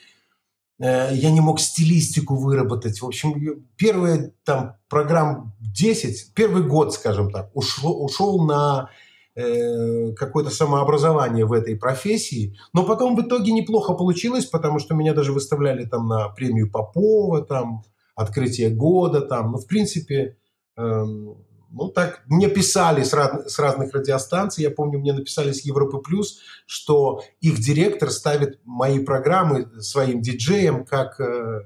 [0.80, 3.00] Э, я не мог стилистику выработать.
[3.00, 8.90] В общем, первые там программ 10, первый год, скажем так, ушел, ушел на
[9.36, 12.56] э, какое-то самообразование в этой профессии.
[12.72, 17.44] Но потом в итоге неплохо получилось, потому что меня даже выставляли там на премию Попова,
[17.44, 19.52] там, открытие года, там.
[19.52, 20.36] Ну, в принципе,
[20.76, 21.36] эм,
[21.74, 25.98] ну, так, мне писали с, раз, с разных радиостанций, я помню, мне написали с Европы
[25.98, 31.62] Плюс, что их директор ставит мои программы своим диджеем как э,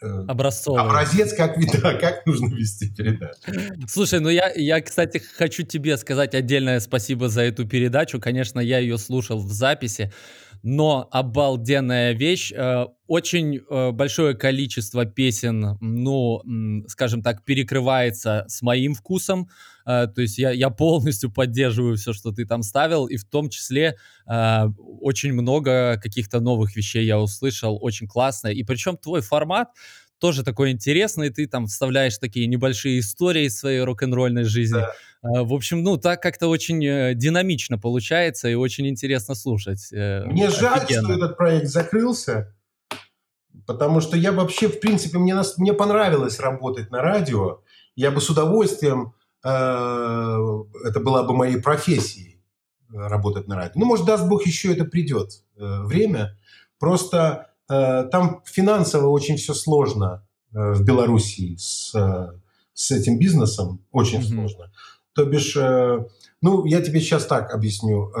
[0.00, 0.82] э Образцовый.
[0.82, 3.38] Образец, как, да, как нужно вести передачу.
[3.86, 8.18] Слушай, ну я, я, кстати, хочу тебе сказать отдельное спасибо за эту передачу.
[8.18, 10.10] Конечно, я ее слушал в записи
[10.62, 12.52] но обалденная вещь.
[12.52, 16.42] Э, очень э, большое количество песен, ну,
[16.88, 19.48] скажем так, перекрывается с моим вкусом.
[19.86, 23.48] Э, то есть я, я полностью поддерживаю все, что ты там ставил, и в том
[23.48, 28.48] числе очень много каких-то новых вещей я услышал, очень классно.
[28.48, 29.68] И причем твой формат,
[30.18, 34.80] тоже такой интересный, ты там вставляешь такие небольшие истории из своей рок-н-ролльной жизни.
[34.80, 34.92] Да.
[35.22, 39.92] А, в общем, ну, так как-то очень э, динамично получается и очень интересно слушать.
[39.92, 40.70] Э, мне Офигенно.
[40.70, 42.54] жаль, что этот проект закрылся,
[43.66, 47.60] потому что я вообще, в принципе, мне, мне понравилось работать на радио.
[47.96, 52.40] Я бы с удовольствием, э, это была бы моей профессией,
[52.90, 53.80] работать на радио.
[53.80, 56.36] Ну, может, даст Бог, еще это придет время.
[56.78, 62.32] Просто там финансово очень все сложно э, в Белоруссии с, э,
[62.72, 64.34] с этим бизнесом, очень mm-hmm.
[64.34, 64.72] сложно.
[65.14, 68.12] То бишь, ну, я тебе сейчас так объясню.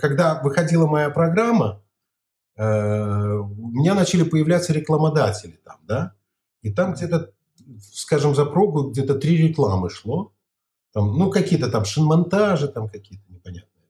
[0.00, 1.82] Когда выходила моя программа,
[2.56, 6.14] у меня начали появляться рекламодатели там, да,
[6.62, 7.32] и там где-то,
[7.92, 10.32] скажем, за прогу где-то три рекламы шло.
[10.92, 13.88] Там, ну, какие-то там шинмонтажи, там какие-то непонятные.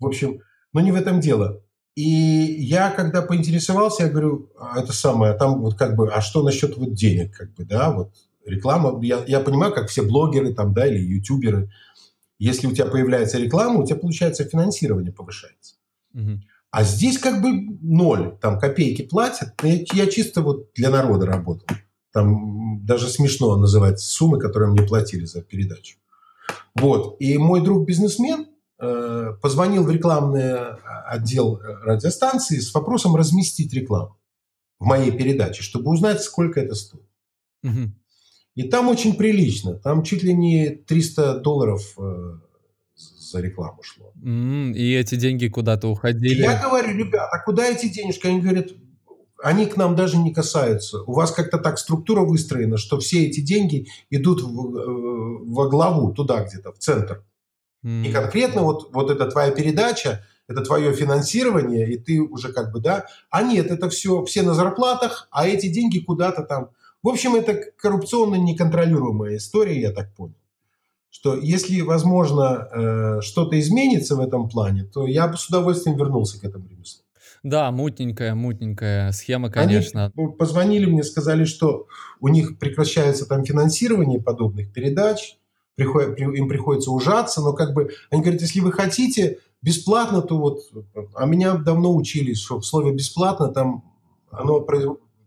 [0.00, 0.40] В общем,
[0.72, 1.62] но не в этом дело.
[1.98, 6.44] И я, когда поинтересовался, я говорю, «А это самое, там вот как бы, а что
[6.44, 8.12] насчет вот денег, как бы, да, вот
[8.46, 11.72] реклама, я, я понимаю, как все блогеры там, да, или ютуберы,
[12.38, 15.74] если у тебя появляется реклама, у тебя, получается, финансирование повышается.
[16.14, 16.40] Угу.
[16.70, 17.48] А здесь как бы
[17.82, 19.54] ноль, там копейки платят.
[19.64, 21.66] Я, я чисто вот для народа работал.
[22.12, 25.96] Там даже смешно называть суммы, которые мне платили за передачу.
[26.76, 27.16] Вот.
[27.18, 28.46] И мой друг бизнесмен
[28.78, 30.74] позвонил в рекламный
[31.06, 34.16] отдел радиостанции с вопросом разместить рекламу
[34.78, 37.08] в моей передаче, чтобы узнать, сколько это стоит.
[37.64, 37.92] Угу.
[38.54, 39.74] И там очень прилично.
[39.74, 42.38] Там чуть ли не 300 долларов э,
[42.96, 44.12] за рекламу шло.
[44.22, 46.42] И эти деньги куда-то уходили?
[46.42, 48.26] Я говорю, ребята, а куда эти денежки?
[48.26, 48.68] Они говорят,
[49.42, 51.02] они к нам даже не касаются.
[51.02, 56.12] У вас как-то так структура выстроена, что все эти деньги идут в, э, во главу,
[56.12, 57.24] туда где-то, в центр.
[57.84, 58.06] Mm.
[58.06, 62.80] И конкретно вот, вот эта твоя передача, это твое финансирование, и ты уже как бы,
[62.80, 63.06] да.
[63.30, 66.70] А нет, это все, все на зарплатах, а эти деньги куда-то там.
[67.02, 70.34] В общем, это коррупционно неконтролируемая история, я так понял
[71.10, 76.40] что если, возможно, э, что-то изменится в этом плане, то я бы с удовольствием вернулся
[76.40, 77.02] к этому ремеслу.
[77.42, 80.12] Да, мутненькая, мутненькая схема, конечно.
[80.16, 81.86] Они позвонили мне, сказали, что
[82.20, 85.37] у них прекращается там финансирование подобных передач,
[85.78, 90.58] приходит, им приходится ужаться, но как бы они говорят, если вы хотите бесплатно, то вот,
[91.14, 93.84] а меня давно учили, что в слове бесплатно там
[94.28, 94.60] оно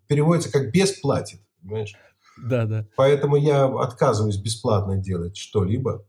[0.08, 1.94] переводится как бесплатит, понимаешь?
[2.44, 2.86] Да, да.
[2.98, 6.06] Поэтому я отказываюсь бесплатно делать что-либо.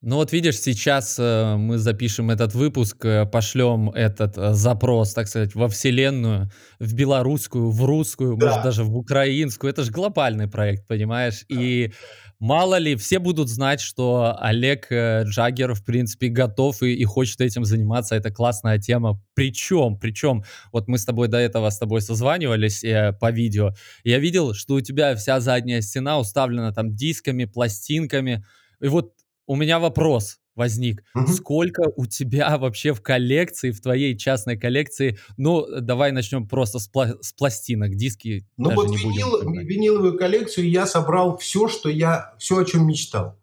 [0.00, 5.26] Ну вот видишь, сейчас э, мы запишем этот выпуск, э, пошлем этот э, запрос, так
[5.26, 8.46] сказать, во вселенную, в белорусскую, в русскую, да.
[8.46, 9.72] может даже в украинскую.
[9.72, 11.44] Это же глобальный проект, понимаешь?
[11.48, 11.60] Да.
[11.60, 11.92] И
[12.38, 17.40] мало ли, все будут знать, что Олег э, Джаггер, в принципе, готов и, и хочет
[17.40, 18.14] этим заниматься.
[18.14, 19.20] Это классная тема.
[19.34, 23.72] Причем, причем, вот мы с тобой до этого с тобой созванивались э, по видео.
[24.04, 28.44] Я видел, что у тебя вся задняя стена уставлена там дисками, пластинками.
[28.80, 29.12] И вот
[29.46, 31.02] у меня вопрос возник.
[31.14, 31.28] Угу.
[31.28, 35.18] Сколько у тебя вообще в коллекции, в твоей частной коллекции?
[35.38, 38.46] Ну, давай начнем просто с, пла- с пластинок, диски.
[38.58, 43.38] Ну вот винил, виниловую коллекцию я собрал все, что я, все, о чем мечтал.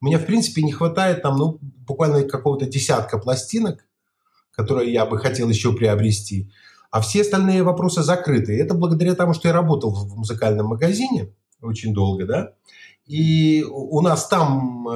[0.00, 3.86] У меня, в принципе, не хватает там, ну, буквально какого-то десятка пластинок,
[4.50, 6.50] которые я бы хотел еще приобрести.
[6.90, 8.58] А все остальные вопросы закрыты.
[8.58, 12.52] Это благодаря тому, что я работал в музыкальном магазине очень долго, да.
[13.06, 14.88] И у нас там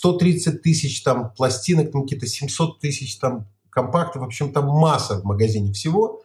[0.00, 5.20] 130 э, тысяч там пластинок, там какие-то 700 тысяч там компактов, в общем, там масса
[5.20, 6.22] в магазине всего.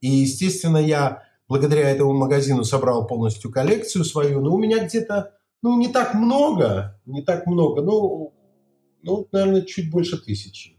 [0.00, 5.78] И, естественно, я благодаря этому магазину собрал полностью коллекцию свою, но у меня где-то, ну,
[5.78, 8.34] не так много, не так много, ну,
[9.02, 10.76] ну наверное, чуть больше тысячи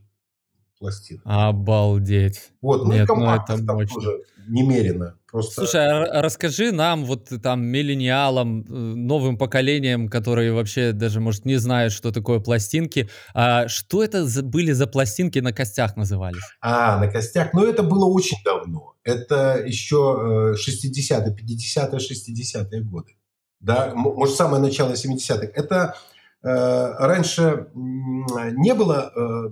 [0.78, 1.24] пластинок.
[1.26, 2.52] Обалдеть.
[2.62, 3.96] Вот, ну Нет, компактов ну, это там мощно.
[3.96, 5.18] тоже немерено.
[5.36, 5.54] Просто...
[5.54, 11.58] Слушай, а расскажи нам, вот там, миллениалам, э, новым поколениям, которые вообще даже, может, не
[11.58, 16.42] знают, что такое пластинки, а что это за, были за пластинки на костях назывались?
[16.62, 17.54] А, на костях?
[17.54, 18.94] Ну, это было очень давно.
[19.04, 23.18] Это еще 60-е, 50-е, 60-е годы.
[23.60, 25.48] Да, может, самое начало 70-х.
[25.54, 25.98] Это
[26.44, 29.50] э, раньше не было э,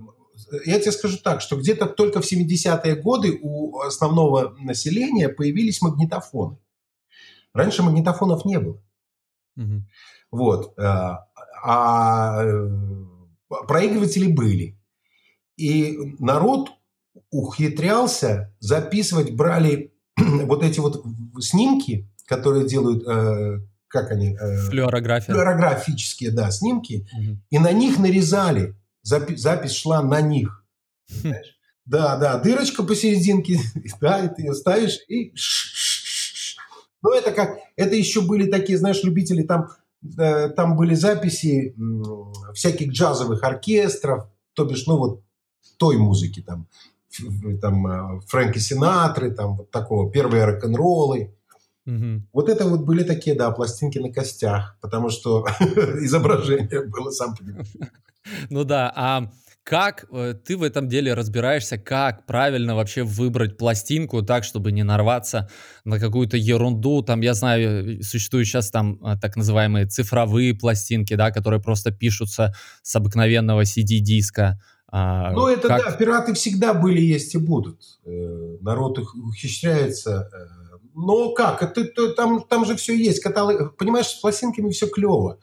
[0.66, 6.58] я тебе скажу так, что где-то только в 70-е годы у основного населения появились магнитофоны.
[7.54, 8.82] Раньше магнитофонов не было.
[9.58, 9.84] Угу.
[10.32, 10.80] Вот.
[10.80, 11.28] А,
[11.64, 12.44] а
[13.68, 14.80] проигрыватели были.
[15.58, 16.72] И народ
[17.30, 21.06] ухитрялся записывать, брали вот эти вот
[21.40, 24.36] снимки, которые делают, э, как они?
[24.36, 25.34] Э, Флюорография.
[25.34, 27.38] Флюорографические, да, снимки, угу.
[27.52, 30.66] и на них нарезали запись, запись шла на них.
[31.22, 31.60] Понимаешь?
[31.86, 33.60] Да, да, дырочка посерединке,
[34.02, 35.34] да, и ты ее ставишь и
[37.04, 39.68] ну, это как, это еще были такие, знаешь, любители, там,
[40.18, 41.76] э, там были записи
[42.54, 45.22] всяких джазовых оркестров, то бишь, ну, вот
[45.78, 46.68] той музыки, там,
[47.62, 51.36] там э, Фрэнки Синатры, там, вот такого, первые рок-н-роллы.
[51.86, 52.28] Угу.
[52.32, 57.68] Вот это вот были такие, да, пластинки на костях, потому что изображение было, сам понимаешь.
[58.50, 59.32] Ну да, а
[59.64, 64.84] как э, ты в этом деле разбираешься, как правильно вообще выбрать пластинку так, чтобы не
[64.84, 65.50] нарваться
[65.86, 67.02] на какую-то ерунду?
[67.02, 72.54] Там, я знаю, существуют сейчас там э, так называемые цифровые пластинки, да, которые просто пишутся
[72.82, 74.60] с обыкновенного CD-диска.
[74.90, 75.86] А, ну, это как...
[75.86, 77.80] да, пираты всегда были, есть и будут.
[78.06, 80.30] Э, народ их ухищряется.
[80.96, 81.64] Но как?
[81.64, 83.22] Это, это, там, там же все есть.
[83.22, 83.78] Каталог...
[83.78, 85.40] Понимаешь, с пластинками все клево.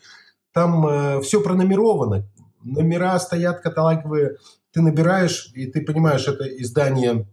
[0.53, 2.27] Там э, все пронумеровано
[2.63, 4.37] номера стоят каталоговые,
[4.73, 7.27] ты набираешь, и ты понимаешь, это издание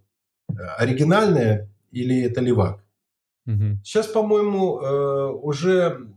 [0.50, 2.84] э, оригинальное или это левак.
[3.46, 3.80] Угу.
[3.84, 6.10] Сейчас, по-моему, э, уже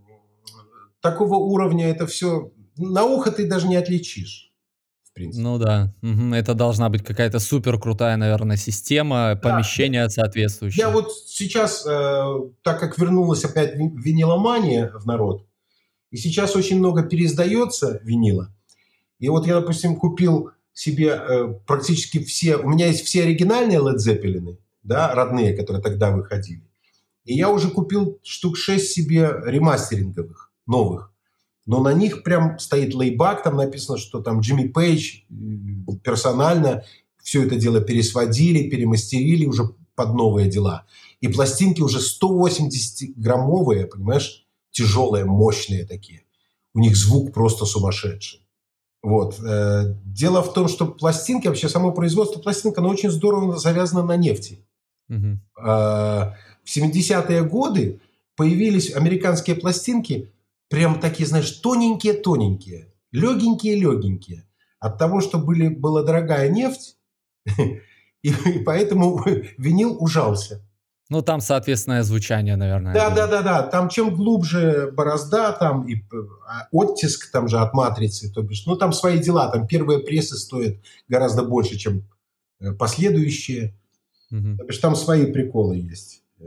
[1.00, 2.52] такого уровня это все...
[2.76, 4.49] На ухо ты даже не отличишь,
[5.20, 5.42] принципе.
[5.42, 5.94] Ну да.
[6.34, 10.86] Это должна быть какая-то супер крутая, наверное, система, Да, помещение я соответствующее.
[10.88, 12.24] вот сейчас, э,
[12.62, 15.46] так как вернулась опять ви виниломания в народ,
[16.10, 18.52] и сейчас очень много переиздается винила.
[19.18, 22.56] И вот я, допустим, купил себе э, практически все...
[22.56, 26.62] У меня есть все оригинальные Led Zeppelin, да, родные, которые тогда выходили.
[27.24, 31.09] И я уже купил штук 6 себе ремастеринговых, новых.
[31.70, 35.20] Но на них прям стоит лейбак, там написано, что там Джимми Пейдж
[36.02, 36.82] персонально
[37.22, 40.84] все это дело пересводили, перемастерили уже под новые дела.
[41.20, 46.24] И пластинки уже 180-граммовые, понимаешь, тяжелые, мощные такие.
[46.74, 48.44] У них звук просто сумасшедший.
[49.00, 49.38] Вот.
[49.38, 54.16] Э, дело в том, что пластинки, вообще само производство пластинок, оно очень здорово завязано на
[54.16, 54.66] нефти.
[55.56, 58.00] А, В 70-е годы
[58.34, 60.32] появились американские пластинки,
[60.70, 64.46] прям такие, знаешь, тоненькие-тоненькие, легенькие-легенькие.
[64.78, 66.96] От того, что были, была дорогая нефть,
[67.58, 69.22] и, и поэтому
[69.58, 70.62] винил ужался.
[71.10, 73.62] Ну, там соответственное звучание, наверное, Да, да, да, да.
[73.64, 76.16] Там чем глубже борозда, там и п-
[76.46, 79.50] а, оттиск там же от матрицы, то бишь, ну там свои дела.
[79.50, 80.76] Там первые прессы стоят
[81.08, 82.04] гораздо больше, чем
[82.60, 83.74] э, последующие.
[84.30, 84.56] Мгм.
[84.56, 86.22] То бишь там свои приколы есть.
[86.38, 86.44] Э,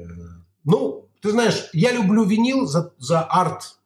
[0.63, 3.79] Ну, ты знаешь, я люблю винил за, за арт,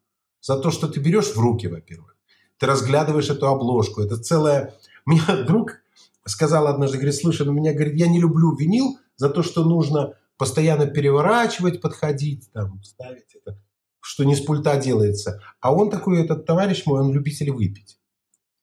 [0.48, 2.16] за то, что ты берешь в руки, во-первых.
[2.58, 4.02] Ты разглядываешь эту обложку.
[4.02, 4.74] Это целая...
[5.06, 5.82] Мне друг
[6.26, 10.14] сказал однажды, говорит, слушай, ну меня, говорит, я не люблю винил за то, что нужно
[10.38, 13.60] постоянно переворачивать, подходить, там, ставить это,
[14.00, 15.41] что не с пульта делается.
[15.60, 18.00] А он такой, этот товарищ мой, он любитель выпить.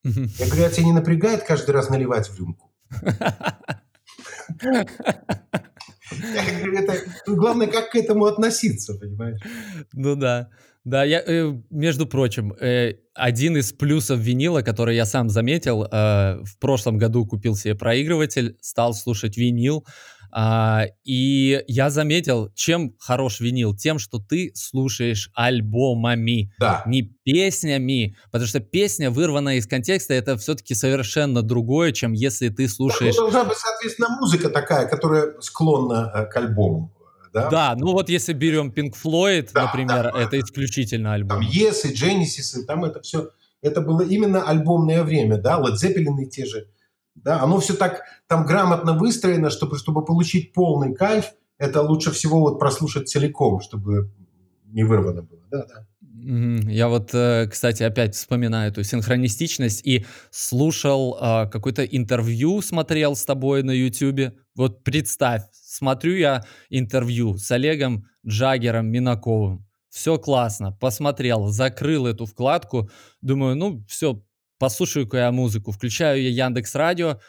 [0.03, 2.71] Я говорю, а тебя не напрягает каждый раз наливать в рюмку?
[7.27, 9.39] Главное, как к этому относиться, понимаешь?
[9.93, 10.49] Ну да.
[10.85, 15.87] Да, я, э, между прочим, э, один из плюсов винила, который я сам заметил, э,
[16.43, 19.83] в прошлом году купил себе проигрыватель, стал слушать винил,
[20.37, 26.83] а, и я заметил, чем хорош винил, тем, что ты слушаешь альбомами, Да.
[26.85, 32.67] не песнями, потому что песня, вырванная из контекста, это все-таки совершенно другое, чем если ты
[32.67, 36.91] слушаешь должна быть, соответственно, музыка такая, которая склонна э, к альбому.
[37.33, 37.49] Да?
[37.49, 40.21] Да, ну вот если берем Pink Floyd, Да, например, да.
[40.21, 41.41] это исключительно Там альбом.
[41.41, 43.29] Yes и Genesis, и там это все,
[43.61, 46.67] это было именно альбомное время, да, Led Zeppelin и те же.
[47.15, 52.41] Да, оно все так там грамотно выстроено, чтобы, чтобы получить полный кайф, это лучше всего
[52.41, 54.11] вот прослушать целиком, чтобы
[54.65, 55.41] не вырвано было.
[55.49, 55.87] Да, да.
[56.27, 63.25] Я вот, э, кстати, опять вспоминаю эту синхронистичность и слушал а, какое-то интервью, смотрел с
[63.25, 64.33] тобой на Ютубе.
[64.55, 69.67] Вот представь, смотрю я интервью с Олегом Джаггером Минаковым.
[69.89, 72.89] Все классно, посмотрел, закрыл эту вкладку.
[73.21, 74.21] Думаю, ну все,
[74.57, 75.71] послушаю-ка я музыку.
[75.71, 77.19] Включаю я Яндекс Радио,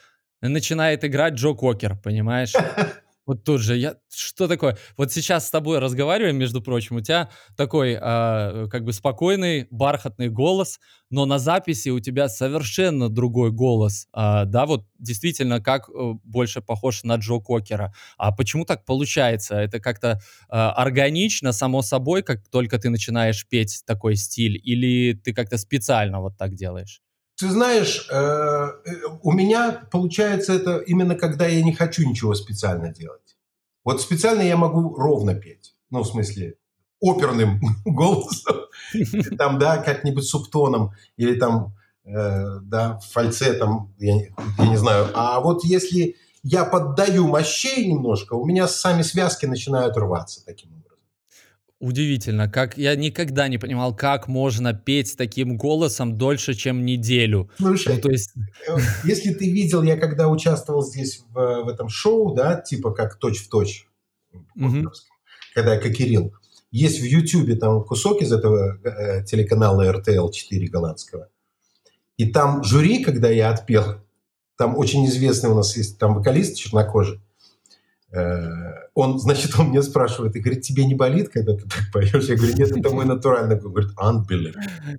[0.40, 2.52] начинает играть Джо Кокер, понимаешь?
[3.26, 3.96] Вот тут же я...
[4.08, 4.78] Что такое?
[4.96, 10.28] Вот сейчас с тобой разговариваем, между прочим, у тебя такой а, как бы спокойный, бархатный
[10.28, 10.78] голос,
[11.10, 14.06] но на записи у тебя совершенно другой голос.
[14.12, 17.92] А, да, вот действительно, как э, больше похож на Джо Кокера.
[18.16, 19.56] А почему так получается?
[19.56, 24.56] Это как-то а, органично, само собой, как только ты начинаешь петь такой стиль?
[24.62, 27.02] Или ты как-то специально вот так делаешь?
[27.38, 28.70] Ты знаешь, э, э,
[29.22, 33.36] у меня получается это именно когда я не хочу ничего специально делать.
[33.84, 35.74] Вот специально я могу ровно петь.
[35.90, 36.54] Ну, в смысле,
[37.00, 38.56] оперным голосом.
[39.38, 40.92] Там, да, как-нибудь субтоном.
[41.18, 41.74] Или там,
[42.04, 44.14] э, да, фальцетом, я,
[44.58, 45.08] я не знаю.
[45.14, 50.85] А вот если я поддаю мощей немножко, у меня сами связки начинают рваться таким образом.
[51.86, 57.48] Удивительно, как я никогда не понимал, как можно петь таким голосом дольше, чем неделю.
[57.58, 58.32] Слушай, Ну, то есть,
[58.68, 63.14] Э, Если ты видел, я когда участвовал здесь в, в этом шоу, да, типа как
[63.20, 63.86] точь в точь,
[64.56, 64.90] Мгм.
[65.54, 66.34] когда я кокерил,
[66.72, 71.28] есть в Ютубе там кусок из этого э, телеканала RTL 4 голландского.
[72.16, 74.00] И там жюри, когда я отпел,
[74.58, 77.20] там очень известный у нас есть там вокалист чернокожий,
[78.10, 82.28] Э, он, значит, он мне спрашивает и говорит, тебе не болит, когда ты так поешь?
[82.28, 83.74] Я говорю, нет, это мой натуральный голос.
[83.74, 84.98] Говорит, unbelievable.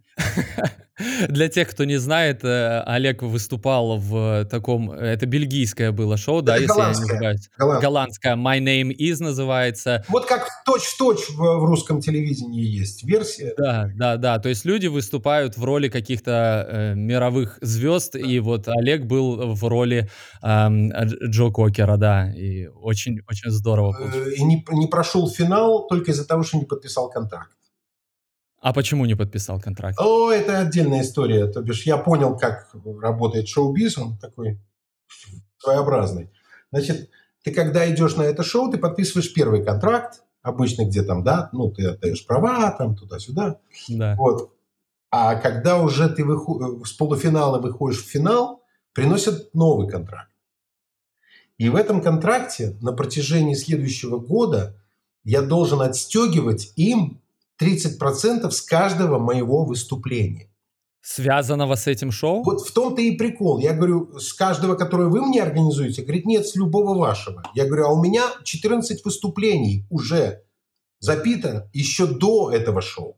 [1.30, 6.56] для тех, кто не знает, э, Олег выступал в таком, это бельгийское было шоу, да,
[6.56, 7.50] Это если я не ошибаюсь.
[7.60, 10.04] Голланд- Голландское My Name Is называется.
[10.10, 13.54] Вот как точь-в-точь в, в русском телевидении есть версия.
[13.58, 14.40] Да, да, да.
[14.40, 19.64] То есть люди выступают в роли каких-то э, мировых звезд, и вот Олег был в
[19.68, 20.10] роли
[20.44, 23.87] Дж- Джо Кокера, да, и очень, очень здорово.
[23.94, 27.52] Э, и не, не прошел финал только из-за того, что не подписал контракт.
[28.60, 30.00] А почему не подписал контракт?
[30.00, 31.48] О, это отдельная история.
[31.48, 32.70] То бишь я понял, как
[33.02, 34.60] работает шоу-биз, он такой
[35.60, 36.32] своеобразный.
[36.72, 37.10] Значит,
[37.44, 41.72] ты когда идешь на это шоу, ты подписываешь первый контракт, обычно где там, да, ну,
[41.72, 43.60] ты отдаешь права, там, туда-сюда.
[43.90, 44.16] Да.
[44.18, 44.54] Вот.
[45.10, 46.86] А когда уже ты выход...
[46.86, 48.64] с полуфинала выходишь в финал,
[48.94, 50.32] приносят новый контракт.
[51.58, 54.76] И в этом контракте на протяжении следующего года
[55.24, 57.20] я должен отстегивать им
[57.60, 60.50] 30% с каждого моего выступления.
[61.02, 62.44] Связанного с этим шоу?
[62.44, 63.60] Вот в том-то и прикол.
[63.60, 67.44] Я говорю, с каждого, которое вы мне организуете, говорит, нет, с любого вашего.
[67.56, 70.44] Я говорю, а у меня 14 выступлений уже
[71.00, 73.18] запито еще до этого шоу.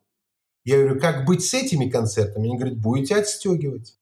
[0.63, 2.47] Я говорю, как быть с этими концертами?
[2.47, 3.97] Они говорят, будете отстегивать.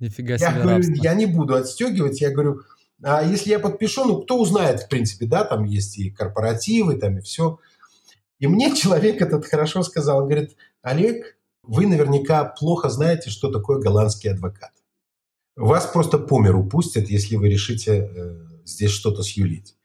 [0.00, 2.20] Нифига себе Я говорю, я не буду отстегивать.
[2.20, 2.62] Я говорю,
[3.02, 7.18] а если я подпишу, ну, кто узнает, в принципе, да, там есть и корпоративы, там
[7.18, 7.58] и все.
[8.38, 13.78] И мне человек этот хорошо сказал, он говорит, Олег, вы наверняка плохо знаете, что такое
[13.78, 14.72] голландский адвокат.
[15.56, 19.76] Вас просто по миру пустят, если вы решите э, здесь что-то сюлить.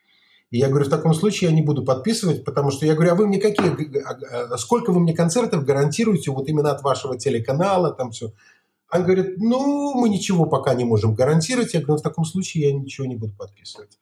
[0.52, 3.16] И я говорю, в таком случае я не буду подписывать, потому что я говорю, а
[3.16, 7.92] вы мне какие, а, а, сколько вы мне концертов гарантируете вот именно от вашего телеканала,
[7.92, 8.32] там все.
[8.92, 11.74] Он говорит, ну, мы ничего пока не можем гарантировать.
[11.74, 13.98] Я говорю, в таком случае я ничего не буду подписывать.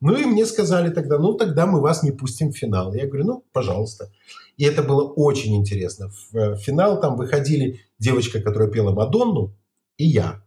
[0.00, 2.92] Ну и мне сказали тогда, ну тогда мы вас не пустим в финал.
[2.92, 4.12] Я говорю, ну, пожалуйста.
[4.56, 6.10] И это было очень интересно.
[6.10, 9.54] В э, финал там выходили девочка, которая пела Мадонну,
[9.96, 10.42] и я.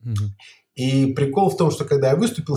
[0.00, 0.34] Мгм.
[0.74, 2.56] И прикол в том, что когда я выступил,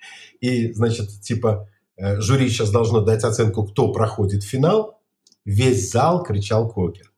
[0.40, 5.00] и, значит, типа, э, жюри сейчас должно дать оценку, кто проходит финал,
[5.44, 7.12] весь зал кричал «Кокер».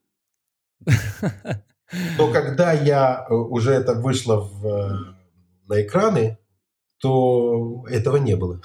[2.19, 4.91] Но когда я э, уже это вышло в, э,
[5.69, 6.39] на экраны,
[6.99, 8.61] то этого не было.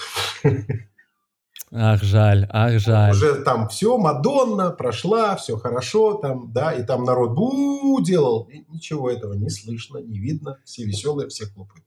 [1.72, 3.12] Ах, жаль, ах, жаль.
[3.12, 8.44] Уже там все, Мадонна прошла, все хорошо, там, да, и там народ бу делал.
[8.44, 10.60] И ничего этого не слышно, не видно.
[10.64, 11.84] Все веселые, все хлопают.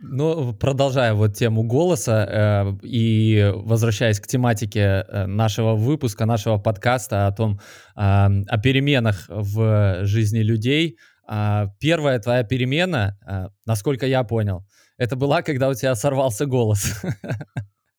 [0.00, 7.26] Ну, продолжая вот тему голоса э, и возвращаясь к тематике э, нашего выпуска, нашего подкаста
[7.26, 7.60] о том,
[7.96, 10.98] э, о переменах в жизни людей.
[11.28, 14.66] Э, первая твоя перемена, э, насколько я понял,
[14.98, 17.02] это была, когда у тебя сорвался голос.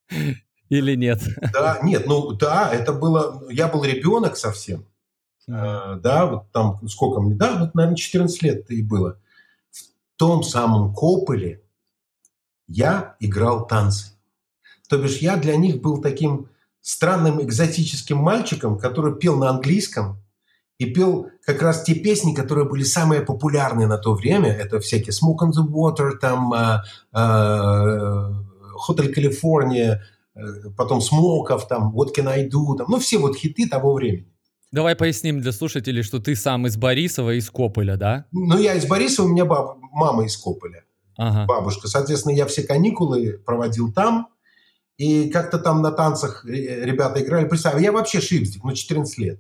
[0.70, 1.22] Или нет?
[1.54, 3.44] Да, нет, ну да, это было...
[3.50, 4.86] Я был ребенок совсем.
[5.48, 7.36] Э, да, вот там сколько мне...
[7.36, 9.20] Да, вот, наверное, 14 лет и было.
[9.72, 11.64] В том самом Кополе
[12.68, 14.12] я играл танцы.
[14.90, 16.50] То бишь я для них был таким
[16.82, 20.22] странным экзотическим мальчиком, который пел на английском
[20.78, 24.50] и пел как раз те песни, которые были самые популярные на то время.
[24.50, 26.80] Это всякие Smoke on the Water, там э,
[27.14, 28.34] э,
[28.88, 30.00] Hotel California,
[30.36, 34.32] э, потом Смоков, там What Can I Do, там, ну все вот хиты того времени.
[34.72, 38.26] Давай поясним для слушателей, что ты сам из Борисова, из Кополя, да?
[38.32, 40.84] Ну я из Борисова, у меня баб, мама из Кополя.
[41.18, 41.46] Ага.
[41.46, 41.88] бабушка.
[41.88, 44.30] Соответственно, я все каникулы проводил там.
[44.98, 47.48] И как-то там на танцах ре- ребята играли.
[47.48, 49.40] Представь, я вообще шипстик, ну, 14 лет.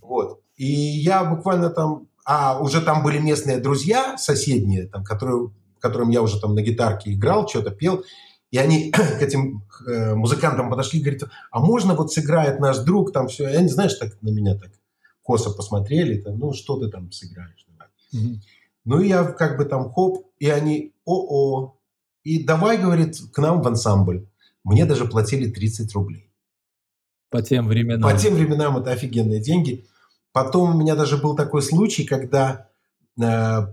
[0.00, 0.40] Вот.
[0.56, 2.08] И я буквально там...
[2.24, 7.12] А уже там были местные друзья соседние, там, которые, которым я уже там на гитарке
[7.12, 8.02] играл, что-то пел.
[8.50, 13.12] И они к этим э, музыкантам подошли и говорят, а можно вот сыграет наш друг
[13.12, 13.48] там все.
[13.48, 14.70] И они, знаешь, так на меня так
[15.22, 17.66] косо посмотрели, там, ну, что ты там сыграешь?
[17.68, 17.88] давай».
[18.12, 18.40] Мгм.
[18.86, 21.76] Ну, и я как бы там хоп, и они о-о.
[22.22, 24.26] И давай, говорит, к нам в ансамбль.
[24.64, 26.30] Мне даже платили 30 рублей.
[27.30, 28.10] По тем временам.
[28.10, 29.84] По тем временам это офигенные деньги.
[30.32, 32.68] Потом у меня даже был такой случай, когда
[33.20, 33.22] э,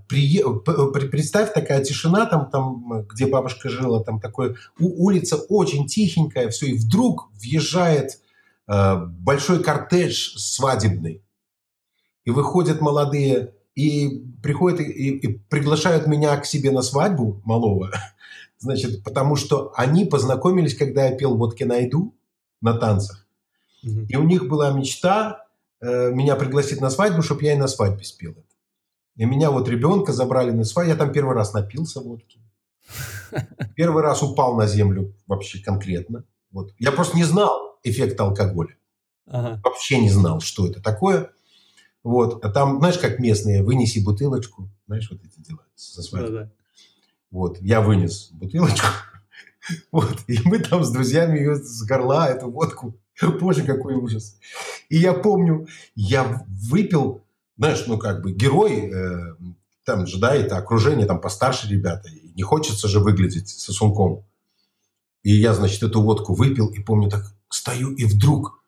[0.07, 5.35] прие- п- п- представь такая тишина там, там, где бабушка жила, там такой у- улица
[5.35, 8.19] очень тихенькая, все, и вдруг въезжает
[8.67, 11.21] э, большой кортеж свадебный,
[12.23, 17.91] и выходят молодые и приходят и, и приглашают меня к себе на свадьбу малого,
[18.57, 22.13] значит, потому что они познакомились, когда я пел «Вот найду»
[22.61, 23.25] на танцах.
[23.83, 24.05] Мгм.
[24.05, 25.45] И у них была мечта
[25.81, 28.41] э, меня пригласить на свадьбу, чтобы я и на свадьбе спел это.
[29.15, 30.91] И меня вот ребенка забрали на свадьбу.
[30.91, 32.39] Я там первый раз напился водки.
[33.75, 36.23] Первый раз упал на землю вообще конкретно.
[36.51, 36.73] Вот.
[36.77, 38.75] Я просто не знал эффекта алкоголя.
[39.27, 39.61] Ага.
[39.63, 41.31] Вообще не знал, что это такое.
[42.03, 42.43] Вот.
[42.43, 44.69] А там, знаешь, как местные, вынеси бутылочку.
[44.87, 46.31] Знаешь, вот эти дела со свадьбой.
[46.31, 46.51] Да-да.
[47.31, 48.87] Вот, я вынес бутылочку.
[49.93, 52.99] Вот, и мы там с друзьями ее с горла, эту водку.
[53.39, 54.37] Боже, какой ужас.
[54.89, 57.23] И я помню, я выпил,
[57.57, 59.35] знаешь, ну как бы герой, э,
[59.85, 62.09] там же, да, это окружение, там постарше ребята.
[62.09, 64.25] И не хочется же выглядеть сосунком.
[65.23, 68.62] И я, значит, эту водку выпил, и помню, так стою, и вдруг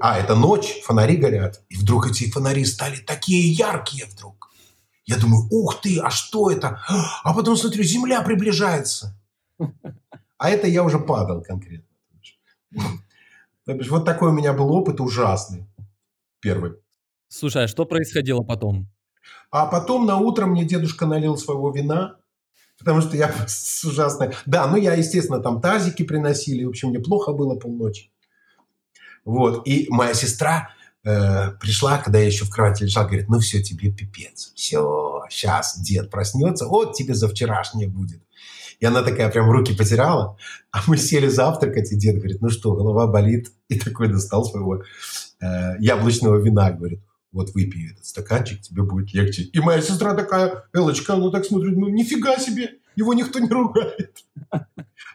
[0.00, 1.62] а, это ночь, фонари горят.
[1.68, 4.50] И вдруг эти фонари стали такие яркие вдруг.
[5.04, 6.80] Я думаю, ух ты, а что это?
[7.24, 9.16] А потом смотрю, земля приближается.
[10.38, 11.86] А это я уже падал конкретно.
[13.64, 15.66] То бишь, вот такой у меня был опыт ужасный.
[16.40, 16.72] Первый.
[17.28, 18.88] Слушай, а что происходило потом?
[19.50, 22.16] А потом на утро мне дедушка налил своего вина,
[22.78, 24.34] потому что я с ужасной...
[24.46, 28.10] Да, ну я, естественно, там тазики приносили, в общем, мне плохо было полночи.
[29.24, 30.70] Вот, и моя сестра
[31.04, 35.78] э, пришла, когда я еще в кровати лежал, говорит, ну все, тебе пипец, все, сейчас
[35.78, 38.22] дед проснется, вот тебе за вчерашнее будет.
[38.80, 40.38] И она такая прям руки потеряла,
[40.72, 44.82] а мы сели завтракать, и дед говорит, ну что, голова болит, и такой достал своего
[45.40, 47.00] э, яблочного вина, говорит,
[47.32, 49.42] вот выпей этот стаканчик, тебе будет легче.
[49.42, 54.24] И моя сестра такая, Элочка, она так смотрит, ну нифига себе, его никто не ругает.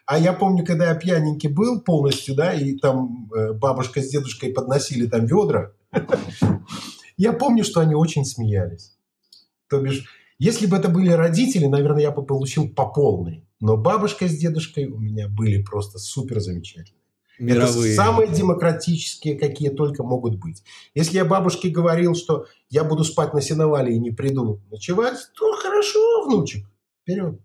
[0.06, 4.54] А я помню, когда я пьяненький был полностью, да, и там э, бабушка с дедушкой
[4.54, 5.72] подносили там ведра,
[7.18, 8.96] я помню, что они очень смеялись.
[9.68, 10.06] То бишь,
[10.38, 13.48] если бы это были родители, наверное, я бы получил по полной.
[13.60, 17.02] Но бабушка с дедушкой у меня были просто супер замечательные.
[17.40, 17.94] Мировые.
[17.94, 20.64] Это самые демократические, какие только могут быть.
[20.94, 25.52] Если я бабушке говорил, что я буду спать на сеновале и не приду ночевать, то
[25.54, 26.66] хорошо, внучек,
[27.02, 27.40] вперед.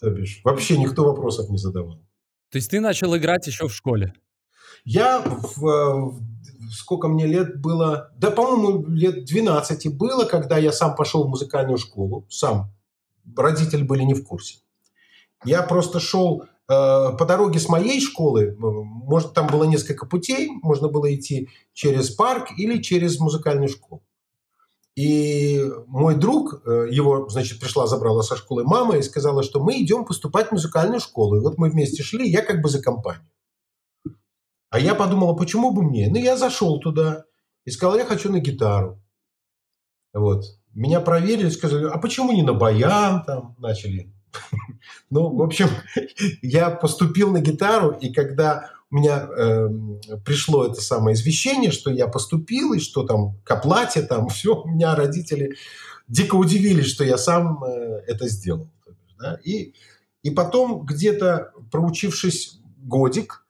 [0.00, 1.98] То бишь, вообще никто вопросов не задавал.
[2.50, 4.14] То есть ты начал играть еще в школе?
[4.84, 6.22] Я в, в
[6.72, 11.78] сколько мне лет было, да, по-моему, лет 12 было, когда я сам пошел в музыкальную
[11.78, 12.72] школу, сам.
[13.36, 14.58] Родители были не в курсе.
[15.44, 20.88] Я просто шел э, по дороге с моей школы, может, там было несколько путей, можно
[20.88, 24.02] было идти через парк или через музыкальную школу.
[24.96, 29.82] И мой друг, э, его, значит, пришла, забрала со школы мама и сказала, что мы
[29.82, 31.36] идем поступать в музыкальную школу.
[31.36, 33.28] И вот мы вместе шли, я как бы за компанию.
[34.70, 36.08] А я подумала, почему бы мне?
[36.08, 37.24] Ну, я зашел туда
[37.64, 39.02] и сказал, я хочу на гитару.
[40.12, 40.44] Вот.
[40.72, 44.12] Меня проверили, сказали, а почему не на баян там начали?
[45.10, 45.68] Ну, в общем,
[46.42, 49.68] я поступил на гитару, и когда меня э,
[50.24, 54.68] пришло это самое извещение, что я поступил, и что там к оплате, там все, у
[54.68, 55.56] меня родители
[56.08, 58.68] дико удивились, что я сам э, это сделал.
[59.18, 59.38] Да?
[59.44, 59.74] И,
[60.22, 63.44] и потом, где-то проучившись годик,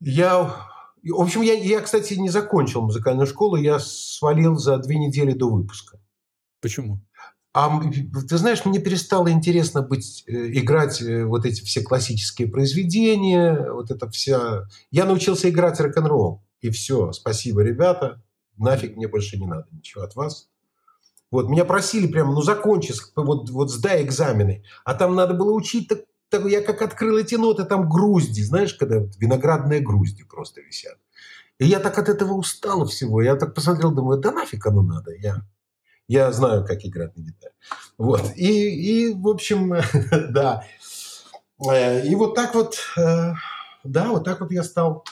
[0.00, 5.32] я, в общем, я, я, кстати, не закончил музыкальную школу, я свалил за две недели
[5.32, 5.98] до выпуска.
[6.60, 7.00] Почему?
[7.54, 7.80] А
[8.28, 13.92] ты знаешь, мне перестало интересно быть, э, играть э, вот эти все классические произведения, вот
[13.92, 14.64] это вся...
[14.90, 18.20] Я научился играть рок-н-ролл, и все, спасибо, ребята,
[18.56, 20.48] нафиг мне больше не надо ничего от вас.
[21.30, 24.64] Вот, меня просили прямо, ну, закончи, вот, вот сдай экзамены.
[24.84, 26.00] А там надо было учить так
[26.34, 30.98] так, я как открыл эти ноты, там грузди, знаешь, когда виноградные грузди просто висят.
[31.58, 33.22] И я так от этого устал всего.
[33.22, 35.14] Я так посмотрел, думаю, да нафиг оно надо.
[35.14, 35.46] Я,
[36.08, 37.54] я знаю, как играть на гитаре.
[37.98, 38.32] Вот.
[38.36, 39.74] И, и в общем,
[40.30, 40.64] да.
[41.68, 43.32] Э, и вот так вот, э,
[43.84, 45.04] да, вот так вот я стал.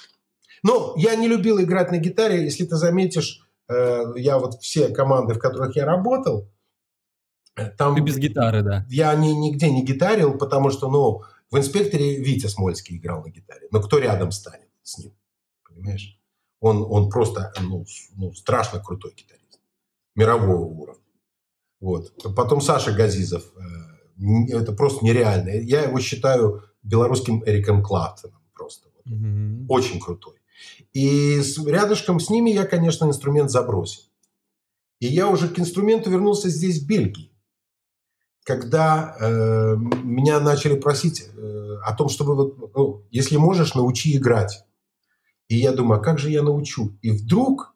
[0.62, 2.45] Но я не любил играть на гитаре.
[2.45, 6.49] Если ты заметишь, э, я вот все команды, в которых я работал,
[7.76, 8.86] там, Ты без гитары, да.
[8.88, 13.68] Я ни, нигде не гитарил, потому что, ну, в «Инспекторе» Витя Смольский играл на гитаре.
[13.70, 15.12] Но кто рядом станет с ним?
[15.62, 16.18] Понимаешь?
[16.61, 17.84] Он, он просто ну,
[18.16, 19.41] ну, страшно крутой гитарист.
[20.15, 21.03] Мирового уровня.
[21.81, 22.13] Вот.
[22.35, 23.45] Потом Саша Газизов.
[23.57, 25.51] Э, это просто нереально.
[25.51, 28.89] Я его считаю белорусским Эриком Клаптоном просто.
[29.09, 29.67] Mm-hmm.
[29.69, 30.35] Очень крутой.
[30.93, 34.03] И рядышком с ними я, конечно, инструмент забросил.
[35.01, 37.33] И я уже к инструменту вернулся здесь, в Бельгии
[38.45, 44.65] когда э, меня начали просить э, о том, чтобы вот, ну, если можешь, научи играть.
[45.49, 46.97] И я думаю, а как же я научу?
[47.03, 47.72] И вдруг,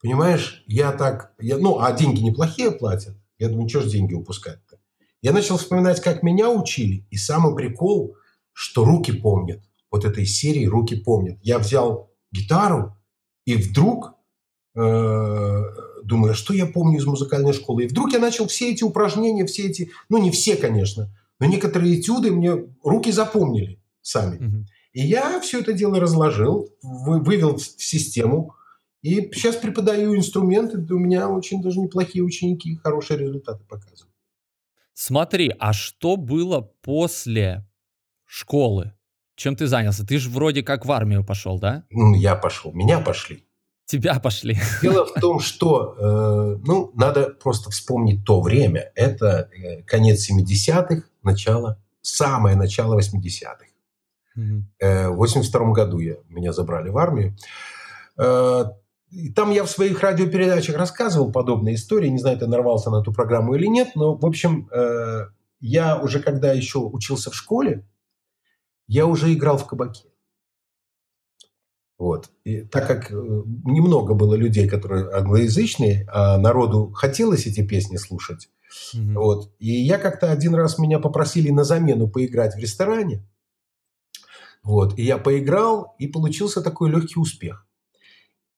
[0.00, 3.16] понимаешь, я так, я, ну, а деньги неплохие платят.
[3.38, 4.78] Я думаю, что ж деньги упускать-то?
[5.22, 7.06] Я начал вспоминать, как меня учили.
[7.10, 8.16] И самый прикол,
[8.52, 9.62] что руки помнят.
[9.90, 11.38] Вот этой серии руки помнят.
[11.42, 12.96] Я взял гитару,
[13.44, 14.14] и вдруг
[14.74, 15.62] э,
[16.04, 17.84] думаю, а что я помню из музыкальной школы.
[17.84, 22.00] И вдруг я начал все эти упражнения, все эти, ну не все, конечно, но некоторые
[22.00, 24.44] этюды мне руки запомнили сами.
[24.44, 24.66] Угу.
[24.92, 28.54] И я все это дело разложил, вывел в систему.
[29.06, 30.78] И сейчас преподаю инструменты.
[30.92, 34.12] У меня очень даже неплохие ученики, хорошие результаты показывают.
[34.94, 37.64] Смотри, а что было после
[38.24, 38.94] школы?
[39.36, 40.04] Чем ты занялся?
[40.04, 41.84] Ты же вроде как в армию пошел, да?
[41.90, 42.72] Ну, я пошел.
[42.72, 43.46] Меня пошли.
[43.84, 44.58] Тебя пошли.
[44.82, 48.90] Дело в том, что, э, ну, надо просто вспомнить то время.
[48.96, 53.66] Это э, конец 70-х, начало, самое начало 80-х.
[54.80, 57.36] Э, в 82 году я, меня забрали в армию.
[58.18, 58.64] Э,
[59.10, 62.08] и там я в своих радиопередачах рассказывал подобные истории.
[62.08, 65.26] Не знаю, ты нарвался на эту программу или нет, но, в общем, э,
[65.60, 67.86] я уже когда еще учился в школе,
[68.88, 70.04] я уже играл в кабаке.
[71.98, 72.30] Вот.
[72.44, 78.50] И так как немного было людей, которые англоязычные, а народу хотелось эти песни слушать,
[78.94, 79.14] mm-hmm.
[79.14, 79.54] вот.
[79.58, 83.26] И я как-то один раз меня попросили на замену поиграть в ресторане.
[84.62, 84.98] Вот.
[84.98, 87.66] И я поиграл, и получился такой легкий успех.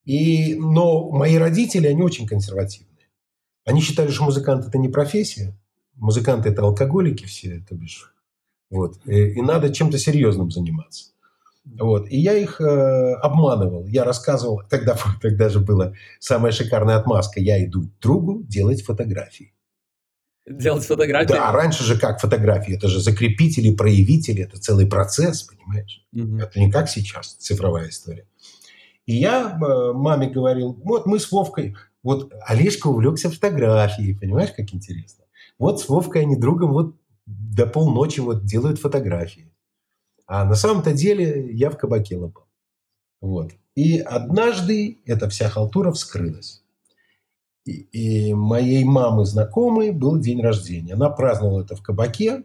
[0.05, 3.07] И, но мои родители, они очень консервативные.
[3.65, 5.55] Они считали, что музыкант– это не профессия.
[5.95, 8.13] Музыканты– это алкоголики все, то бишь.
[8.69, 8.99] Вот.
[9.05, 11.11] И, и надо чем-то серьезным заниматься.
[11.65, 12.09] Вот.
[12.09, 13.85] И я их э, обманывал.
[13.87, 17.39] Я рассказывал, тогда, тогда же была самая шикарная отмазка.
[17.39, 19.53] Я иду к другу делать фотографии.
[20.47, 21.27] Делать фотографии?
[21.27, 22.75] Да, раньше же как фотографии?
[22.75, 26.03] Это же закрепители, проявители, это целый процесс, понимаешь?
[26.11, 26.37] Угу.
[26.39, 28.25] Это не как сейчас, цифровая история.
[29.09, 34.71] И я э, маме говорил, вот мы с Вовкой, вот Олежка увлекся фотографией, понимаешь, как
[34.71, 35.25] интересно.
[35.57, 36.95] Вот с Вовкой они другом вот
[37.25, 39.51] до полночи вот делают фотографии.
[40.27, 42.45] А на самом-то деле я в кабаке лопал.
[43.19, 43.53] Вот.
[43.73, 46.63] И однажды эта вся халтура вскрылась.
[47.65, 47.71] И,
[48.29, 50.93] и моей мамы знакомой был день рождения.
[50.93, 52.43] Она праздновала это в кабаке.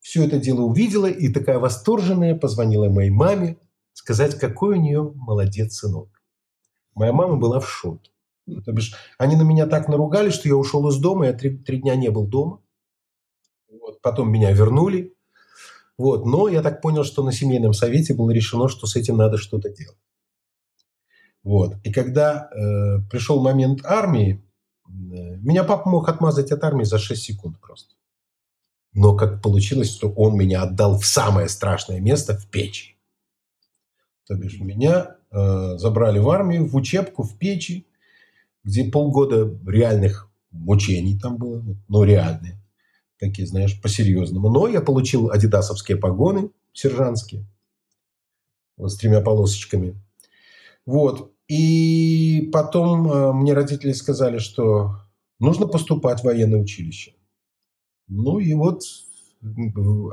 [0.00, 3.56] Все это дело увидела и такая восторженная позвонила моей маме
[4.00, 6.08] сказать, какой у нее молодец сынок.
[6.94, 8.10] Моя мама была в шоке.
[8.64, 11.78] То бишь, они на меня так наругали, что я ушел из дома, я три, три
[11.82, 12.60] дня не был дома.
[13.70, 15.14] Вот, потом меня вернули.
[15.98, 19.36] Вот, но я так понял, что на семейном совете было решено, что с этим надо
[19.36, 19.98] что-то делать.
[21.42, 21.74] Вот.
[21.84, 24.42] И когда э, пришел момент армии,
[24.86, 27.94] э, меня папа мог отмазать от армии за 6 секунд просто.
[28.94, 32.99] Но как получилось, что он меня отдал в самое страшное место, в печи.
[34.30, 37.88] То бишь меня э, забрали в армию, в учебку, в печи,
[38.62, 42.62] где полгода реальных мучений там было, но реальные.
[43.18, 44.48] Такие, знаешь, по-серьезному.
[44.48, 47.44] Но я получил адидасовские погоны сержантские
[48.76, 50.00] вот, с тремя полосочками.
[50.86, 51.32] Вот.
[51.48, 54.92] И потом э, мне родители сказали, что
[55.40, 57.14] нужно поступать в военное училище.
[58.06, 58.84] Ну и вот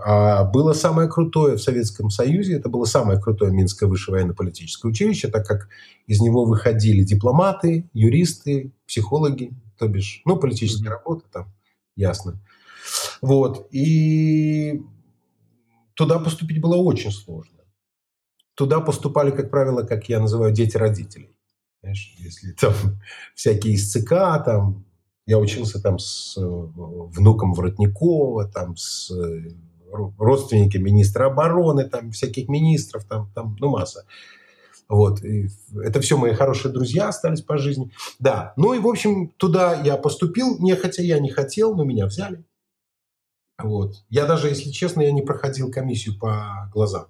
[0.06, 5.28] а было самое крутое в Советском Союзе, это было самое крутое Минское высшее военно-политическое училище,
[5.28, 5.70] так как
[6.06, 11.54] из него выходили дипломаты, юристы, психологи, то бишь, ну, политическая работа там,
[11.96, 12.40] ясно.
[13.22, 14.82] Вот, и
[15.94, 17.58] туда поступить было очень сложно
[18.58, 21.30] туда поступали, как правило, как я называю, дети родителей.
[21.82, 22.74] Знаешь, если там
[23.36, 24.84] всякие из ЦК, там,
[25.28, 29.52] я учился там с э, внуком Воротникова, там, с э,
[30.18, 34.06] родственниками министра обороны, там, всяких министров, там, там ну, масса.
[34.88, 35.22] Вот.
[35.24, 35.50] И
[35.84, 37.92] это все мои хорошие друзья остались по жизни.
[38.20, 38.54] Да.
[38.56, 42.46] Ну и, в общем, туда я поступил, не хотя я не хотел, но меня взяли.
[43.62, 43.96] Вот.
[44.10, 47.08] Я даже, если честно, я не проходил комиссию по глазам.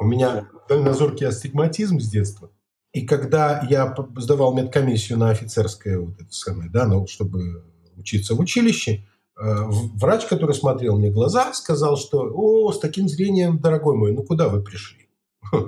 [0.00, 2.50] У меня дальнозоркий астигматизм с детства.
[2.94, 7.64] И когда я сдавал медкомиссию на офицерское, вот это самое, да, ну, чтобы
[7.96, 9.04] учиться в училище,
[9.36, 9.62] э,
[9.96, 14.48] врач, который смотрел мне глаза, сказал, что «О, с таким зрением, дорогой мой, ну куда
[14.48, 15.08] вы пришли?»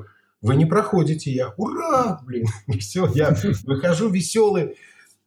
[0.42, 1.32] Вы не проходите.
[1.32, 2.46] Я «Ура!» Блин,
[2.78, 4.76] все, я выхожу веселый,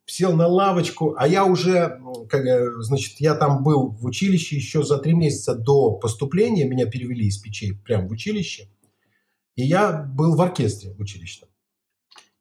[0.06, 2.43] сел на лавочку, а я уже, как,
[2.82, 7.38] значит, я там был в училище еще за три месяца до поступления, меня перевели из
[7.39, 8.70] печей прямо в училище–
[9.60, 11.49] и я был в оркестре училищном.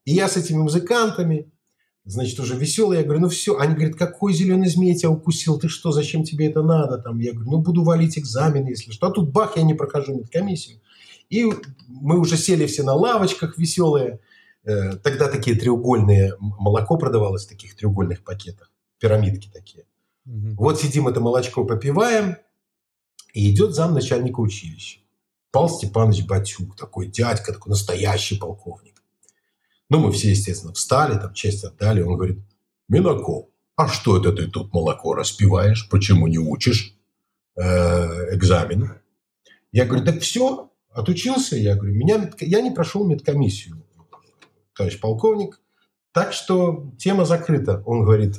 [0.09, 1.53] И я с этими музыкантами,
[2.07, 3.59] значит, уже веселый, я говорю, ну все.
[3.59, 6.97] Они говорят, какой зеленый змей тебя укусил, ты что, зачем тебе это надо?
[6.97, 9.09] Там, я говорю, ну буду валить экзамен, если что.
[9.09, 10.81] А тут бах, я не прохожу медкомиссию.
[11.29, 11.53] И
[11.89, 14.21] мы уже сели все на лавочках веселые.
[14.65, 19.85] Э, тогда такие треугольные, молоко продавалось в таких треугольных пакетах, пирамидки такие.
[20.25, 20.55] Угу.
[20.57, 22.39] Вот сидим это молочко попиваем,
[23.35, 25.01] и идет зам начальника училища.
[25.51, 28.98] Павел Степанович Батюк, такой дядька, такой настоящий полковник.
[29.91, 32.03] Ну, мы все, естественно, встали, там честь отдали.
[32.03, 32.39] Он говорит,
[32.89, 35.89] Минаков, а что это ты тут молоко распиваешь?
[35.89, 36.95] Почему не учишь
[37.57, 38.93] э, экзамен?
[39.73, 41.57] Я говорю, так все, отучился.
[41.57, 43.83] Я говорю, меня, я не прошел медкомиссию,
[44.75, 45.61] товарищ полковник.
[46.13, 47.83] Так что тема закрыта.
[47.87, 48.37] Он говорит,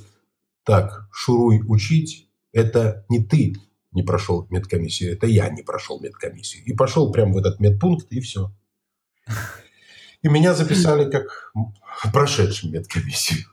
[0.63, 3.55] так, шуруй учить, это не ты,
[3.91, 6.63] не прошел медкомиссию, это я не прошел медкомиссию.
[6.65, 8.51] И пошел прямо в этот медпункт, и все.
[10.21, 11.53] И меня записали как
[12.11, 13.45] прошедшим медкомиссию.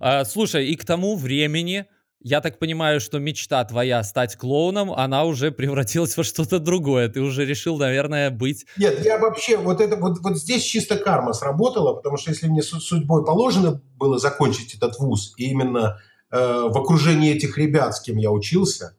[0.00, 1.86] А, слушай, и к тому времени
[2.22, 7.08] я так понимаю, что мечта твоя стать клоуном, она уже превратилась во что-то другое.
[7.08, 8.66] Ты уже решил, наверное, быть...
[8.76, 12.62] Нет, я вообще, вот это вот, вот здесь чисто карма сработала, потому что если мне
[12.62, 15.98] судьбой положено было закончить этот вуз, и именно
[16.30, 18.96] э, в окружении этих ребят, с кем я учился,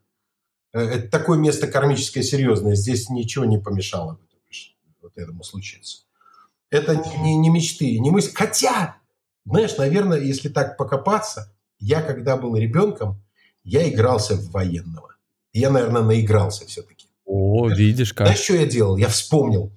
[0.74, 4.19] э, это такое место кармическое, серьезное, здесь ничего не помешало
[5.01, 6.05] вот этому случиться.
[6.72, 8.32] Это не, не, не мечты, не мысли.
[8.34, 8.95] Хотя,
[9.45, 13.22] знаешь, наверное, если так покопаться, я, когда был ребенком,
[13.63, 15.15] я игрался в военного.
[15.53, 17.07] Я, наверное, наигрался все-таки.
[17.26, 18.28] О, видишь как.
[18.28, 18.97] Знаешь, что я делал?
[18.97, 19.72] Я вспомнил.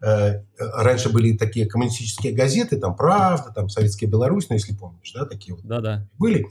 [0.00, 5.24] Э, раньше были такие коммунистические газеты, там «Правда», там «Советская Беларусь», ну, если помнишь, да,
[5.24, 6.06] такие вот Да-да.
[6.18, 6.46] были.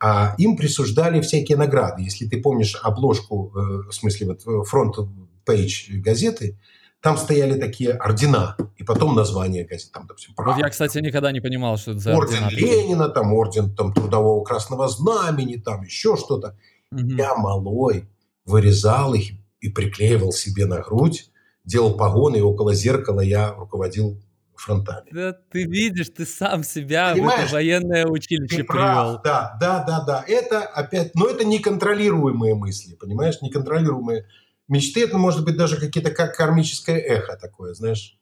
[0.00, 2.02] А им присуждали всякие награды.
[2.02, 6.56] Если ты помнишь обложку, э, в смысле, вот э, front page газеты,
[7.04, 9.92] там стояли такие ордена, и потом название газет.
[9.92, 12.58] Там, допустим, вот я, кстати, никогда не понимал, что это за Орден ордена.
[12.58, 16.56] Ленина, там орден там, Трудового Красного Знамени, там еще что-то.
[16.90, 17.06] Угу.
[17.08, 18.08] Я малой
[18.46, 21.30] вырезал их и приклеивал себе на грудь,
[21.62, 24.18] делал погоны, и около зеркала я руководил
[24.56, 25.10] фронтами.
[25.12, 29.20] Да, ты видишь, ты сам себя Понимаешь, в это военное училище ты привел.
[29.22, 30.24] да, да, да, да.
[30.26, 34.26] Это опять, но это неконтролируемые мысли, понимаешь, неконтролируемые
[34.68, 38.18] мечты это может быть даже какие-то как кармическое эхо такое, знаешь.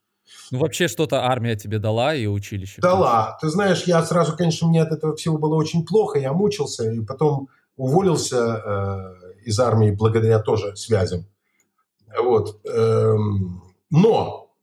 [0.50, 2.80] Ну, вообще что-то армия тебе дала и училище?
[2.80, 3.38] Дала.
[3.40, 7.00] Ты знаешь, я сразу, конечно, мне от этого всего было очень плохо, я мучился, и
[7.00, 11.26] потом уволился э, из армии благодаря тоже связям.
[12.18, 12.60] Вот.
[12.66, 14.54] Эм, но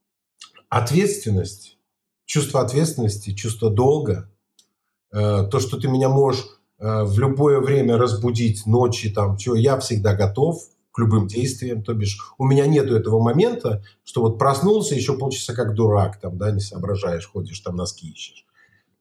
[0.69, 1.77] ответственность,
[2.25, 4.29] чувство ответственности, чувство долга,
[5.11, 6.45] э, то, что ты меня можешь
[6.79, 10.61] э, в любое время разбудить ночи, там, чего, я всегда готов,
[10.91, 11.83] к любым действиям.
[11.83, 16.37] То бишь у меня нету этого момента, что вот проснулся еще полчаса как дурак, там,
[16.37, 18.45] да, не соображаешь, ходишь там носки ищешь.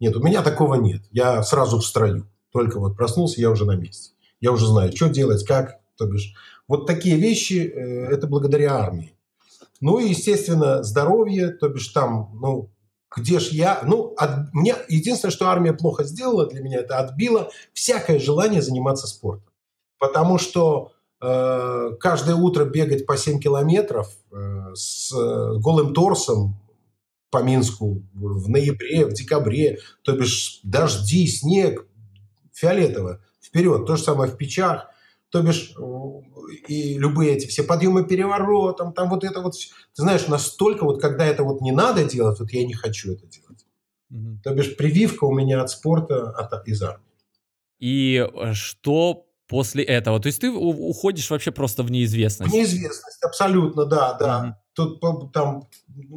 [0.01, 1.03] Нет, у меня такого нет.
[1.11, 2.31] Я сразу в строю.
[2.53, 4.13] Только вот проснулся, я уже на месте.
[4.41, 5.81] Я уже знаю, что делать, как.
[5.97, 6.35] То бишь,
[6.69, 9.17] вот такие вещи, э, это благодаря армии.
[9.81, 12.71] Ну и, естественно, здоровье, то бишь там, ну,
[13.15, 13.81] где ж я?
[13.85, 19.07] Ну, от, мне единственное, что армия плохо сделала для меня, это отбила всякое желание заниматься
[19.07, 19.53] спортом.
[19.99, 25.13] Потому что каждое утро бегать по 7 километров э, с
[25.59, 26.57] голым торсом
[27.31, 31.87] по Минску в ноябре, в декабре, то бишь дожди, снег,
[32.53, 33.87] фиолетово, вперед.
[33.87, 34.89] То же самое в печах,
[35.31, 35.83] то бишь э,
[36.69, 41.27] и любые эти все подъемы переворотом, там вот это вот, ты знаешь, настолько вот, когда
[41.27, 43.67] это вот не надо делать, вот я не хочу это делать.
[44.11, 44.41] Угу.
[44.45, 47.05] То бишь прививка у меня от спорта, от, из армии.
[47.79, 50.21] И что после этого.
[50.21, 52.53] То есть ты уходишь вообще просто в неизвестность.
[52.53, 54.45] В неизвестность, абсолютно, да, да.
[54.45, 54.53] Mm-hmm.
[54.75, 55.67] Тут там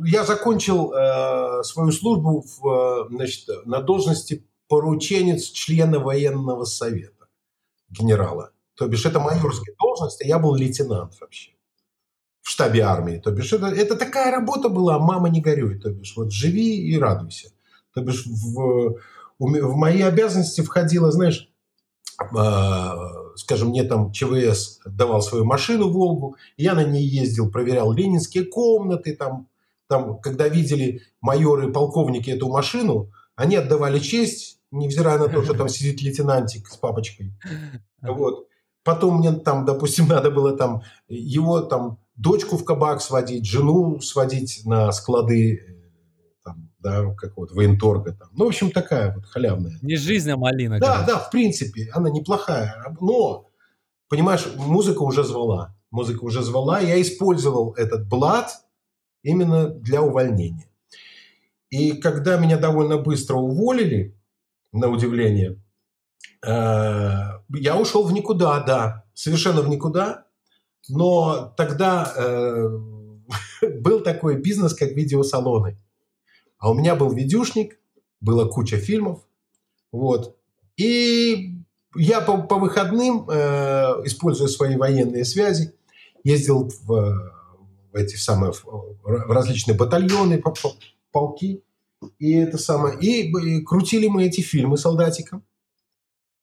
[0.05, 7.27] я закончил э, свою службу в, значит, на должности порученец члена военного совета
[7.89, 8.51] генерала.
[8.75, 11.51] То бишь это майорская должность, а я был лейтенант вообще
[12.41, 13.17] в штабе армии.
[13.17, 15.79] То бишь это, это такая работа была, мама не горюй.
[15.79, 17.49] То бишь вот живи и радуйся.
[17.93, 18.97] То бишь в,
[19.39, 21.50] в мои обязанности входило, знаешь, э,
[23.35, 29.15] скажем, мне там ЧВС давал свою машину «Волгу», я на ней ездил, проверял ленинские комнаты,
[29.15, 29.47] там,
[29.87, 35.53] там, когда видели майоры и полковники эту машину, они отдавали честь, невзирая на то, что
[35.53, 37.33] там сидит лейтенантик с папочкой.
[38.01, 38.47] Вот.
[38.83, 44.61] Потом мне там, допустим, надо было там его там дочку в кабак сводить, жену сводить
[44.65, 45.80] на склады
[46.81, 48.29] да, как вот военторга там.
[48.33, 49.77] Ну, в общем, такая вот халявная.
[49.81, 50.79] Не жизнь, а малина.
[50.79, 52.95] Да, да, в принципе, она неплохая.
[52.99, 53.49] Но,
[54.09, 55.75] понимаешь, музыка уже звала.
[55.91, 56.79] Музыка уже звала.
[56.79, 58.51] Я использовал этот блат
[59.23, 60.67] именно для увольнения.
[61.69, 64.17] И когда меня довольно быстро уволили,
[64.71, 65.61] на удивление,
[66.45, 70.25] э, я ушел в никуда, да, совершенно в никуда.
[70.89, 72.67] Но тогда э,
[73.81, 75.77] был такой бизнес, как видеосалоны.
[76.61, 77.79] А у меня был видюшник,
[78.21, 79.19] была куча фильмов.
[79.91, 80.37] Вот.
[80.77, 81.55] И
[81.95, 83.33] я по, по выходным, э,
[84.05, 85.73] используя свои военные связи,
[86.23, 90.75] ездил в, в эти самые в, различные батальоны, по, по,
[91.11, 91.63] полки.
[92.19, 92.97] И это самое.
[92.99, 95.43] И, и крутили мы эти фильмы солдатикам.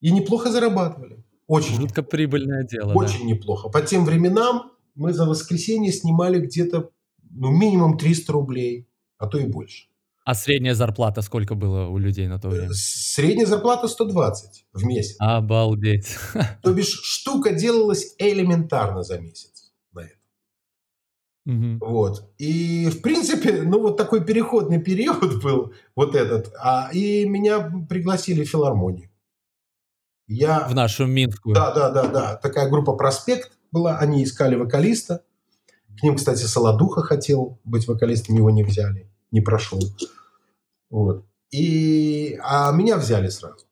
[0.00, 1.24] И неплохо зарабатывали.
[1.46, 1.76] Очень.
[1.76, 2.92] Жутко прибыльное дело.
[2.92, 3.24] Очень да.
[3.26, 3.68] неплохо.
[3.68, 6.90] По тем временам мы за воскресенье снимали где-то
[7.30, 9.86] ну, минимум 300 рублей, а то и больше.
[10.28, 12.68] А средняя зарплата сколько было у людей на то время?
[12.74, 15.16] Средняя зарплата 120 в месяц.
[15.18, 16.18] Обалдеть.
[16.62, 20.16] То бишь штука делалась элементарно за месяц на это.
[21.46, 21.78] Угу.
[21.80, 22.30] Вот.
[22.36, 26.52] И, в принципе, ну, вот такой переходный период был вот этот.
[26.62, 29.08] А, и меня пригласили в филармонию.
[30.26, 30.68] Я...
[30.68, 31.54] В нашу Минскую.
[31.54, 32.36] Да, да, да, да.
[32.36, 33.96] Такая группа «Проспект» была.
[33.96, 35.22] Они искали вокалиста.
[35.98, 39.80] К ним, кстати, Солодуха хотел быть вокалистом, его не взяли, не прошел.
[40.90, 41.26] Вот.
[41.50, 43.66] И, а меня взяли сразу.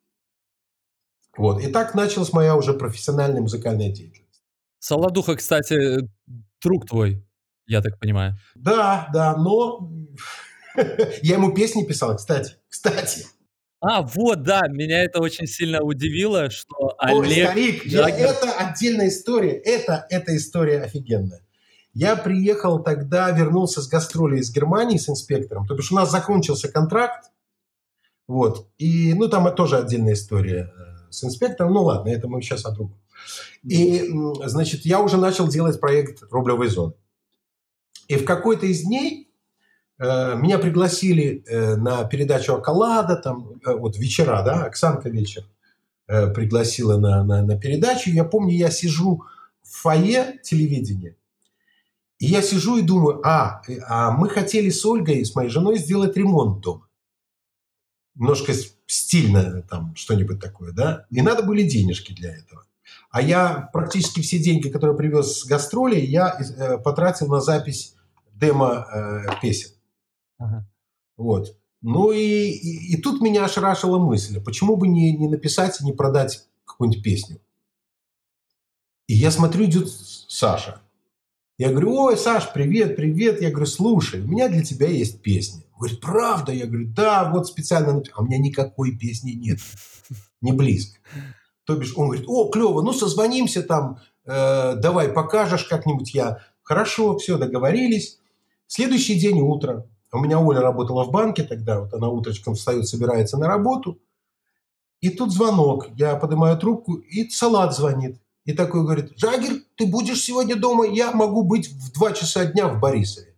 [1.37, 1.62] Вот.
[1.62, 4.43] И так началась моя уже профессиональная музыкальная деятельность.
[4.79, 6.09] Солодуха, кстати,
[6.62, 7.27] друг твой,
[7.67, 8.37] я так понимаю.
[8.55, 9.91] Да, да, но
[11.23, 12.55] я ему песни писал, кстати.
[12.69, 13.27] Кстати.
[13.81, 17.21] А, вот, да, меня это очень сильно удивило, что Олег...
[17.21, 19.53] Ой, старик, я, это отдельная история.
[19.53, 21.46] Это, это история офигенная.
[21.99, 25.67] Я приехал тогда, вернулся с гастролей из Германии с инспектором.
[25.67, 27.31] То бишь у нас закончился контракт.
[28.29, 28.69] Вот.
[28.77, 31.73] И, ну, там тоже отдельная история э, с инспектором.
[31.73, 33.01] Ну, ладно, это мы сейчас о другом.
[33.63, 34.13] И,
[34.45, 36.93] значит, я уже начал делать проект «Рублевой зоны».
[38.09, 39.33] И в какой-то из дней
[39.99, 45.45] э, меня пригласили э, на передачу «Акалада», там, вот вечера, да, Оксанка вечер
[46.07, 48.11] пригласила на, на, на передачу.
[48.11, 49.25] Я помню, я сижу
[49.63, 51.17] в фойе телевидения,
[52.19, 56.17] и я сижу и думаю, а, а мы хотели с Ольгой, с моей женой, сделать
[56.17, 56.89] ремонт дома.
[58.14, 58.55] Немножко
[58.87, 61.07] стильно там что-нибудь такое, да?
[61.11, 62.64] И надо были денежки для этого.
[63.11, 67.95] А я практически все деньги, которые привез с гастролей, я э, потратил на запись
[68.33, 69.71] демо э, песен.
[70.39, 70.67] Ага.
[71.17, 71.57] Вот.
[71.83, 75.93] Ну и, и, и тут меня ошарашила мысль, почему бы не, не написать и не
[75.93, 77.41] продать какую-нибудь песню.
[79.07, 80.81] И я смотрю, идет Саша.
[81.59, 83.41] Я говорю, ой, Саш, привет, привет.
[83.41, 85.63] Я говорю, слушай, у меня для тебя есть песня.
[85.73, 86.53] Он говорит, правда?
[86.53, 88.03] Я говорю, да, вот специально.
[88.13, 89.61] А у меня никакой песни нет.
[90.43, 90.99] Не близко.
[91.65, 96.41] То бишь он говорит, о, клево, ну созвонимся там, э, давай покажешь как-нибудь я.
[96.63, 98.21] Хорошо, все, договорились.
[98.67, 99.87] Следующий день утро.
[100.13, 103.99] У меня Оля работала в банке тогда, вот она утречком встает, собирается на работу.
[105.01, 105.89] И тут звонок.
[105.97, 108.21] Я поднимаю трубку, и Салат звонит.
[108.45, 110.87] И такой говорит, Жагер, ты будешь сегодня дома?
[110.87, 113.35] Я могу быть в два часа дня в Борисове.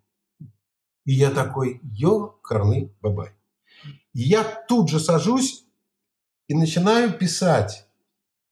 [1.05, 3.31] И я такой, ё, корны, бабай.
[4.15, 5.65] И я тут же сажусь
[6.49, 7.87] и начинаю писать.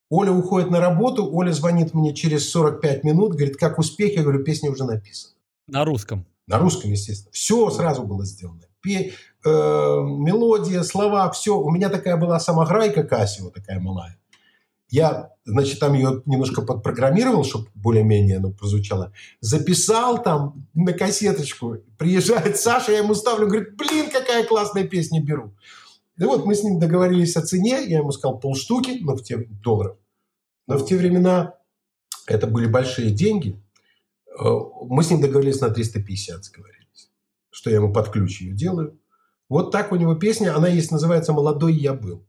[0.08, 4.16] Оля уходит на работу, Оля звонит мне через 45 минут, говорит, как успехи?
[4.16, 5.34] Я говорю, песня уже написана.
[5.66, 6.26] На русском?
[6.46, 7.32] На русском, естественно.
[7.32, 8.62] Все сразу было сделано.
[8.80, 9.12] Пе,
[9.44, 11.58] э, мелодия, слова, все.
[11.58, 14.16] У меня такая была самограйка Кассио, такая малая.
[14.88, 19.12] Я, значит, там ее немножко подпрограммировал, чтобы более-менее оно прозвучало.
[19.40, 21.78] Записал там на кассеточку.
[21.98, 25.54] Приезжает Саша, я ему ставлю, говорит, блин, какая классная песня беру.
[26.18, 27.84] И вот мы с ним договорились о цене.
[27.86, 29.96] Я ему сказал полштуки, ну, в те долларов.
[30.66, 31.54] Но в те времена
[32.26, 33.60] это были большие деньги.
[34.38, 34.44] Э,
[34.82, 37.10] мы с ним договорились на 350, сговорились.
[37.50, 38.98] Что я ему под ключ ее делаю.
[39.48, 42.26] Вот так у него песня, она есть, называется «Молодой я был».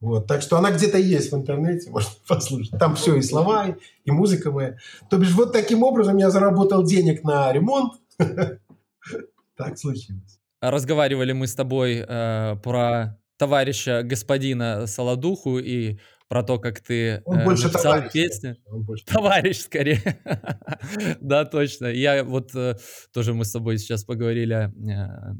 [0.00, 2.78] Вот, так что она где-то есть в интернете, можно послушать.
[2.78, 3.74] Там все, и слова, и,
[4.04, 4.76] и музыка моя.
[5.08, 7.94] То бишь, вот таким образом я заработал денег на ремонт.
[9.56, 10.38] Так случилось.
[10.62, 15.98] Разговаривали мы с тобой э, про товарища господина Солодуху и
[16.28, 18.56] про то, как ты Он э, больше написал товарищ, песню.
[18.70, 20.18] Он больше товарищ, скорее.
[21.20, 21.86] да, точно.
[21.88, 22.76] Я вот э,
[23.12, 25.34] тоже мы с тобой сейчас поговорили э,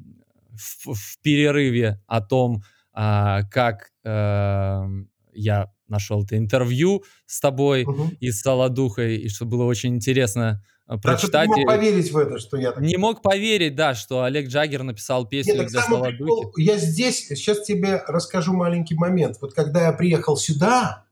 [0.51, 2.63] в, в перерыве о том,
[2.93, 4.87] а, как э,
[5.33, 8.11] я нашел это интервью с тобой угу.
[8.21, 11.49] и с Солодухой, и что было очень интересно э, прочитать.
[11.49, 12.75] Да, не мог поверить в это, что я...
[12.79, 16.63] Не мог поверить, да, что Олег Джаггер написал песню Нет, для Солодухи.
[16.63, 19.37] Я здесь, сейчас тебе расскажу маленький момент.
[19.41, 21.07] Вот когда я приехал сюда,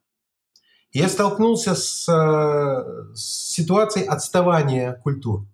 [0.93, 5.47] я столкнулся с, э, с ситуацией отставания культур.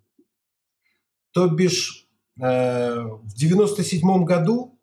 [1.32, 2.06] То бишь,
[2.40, 4.73] э, в 97 году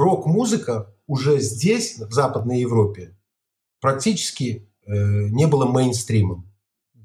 [0.00, 3.14] рок-музыка уже здесь, в Западной Европе,
[3.80, 6.46] практически э, не было мейнстримом.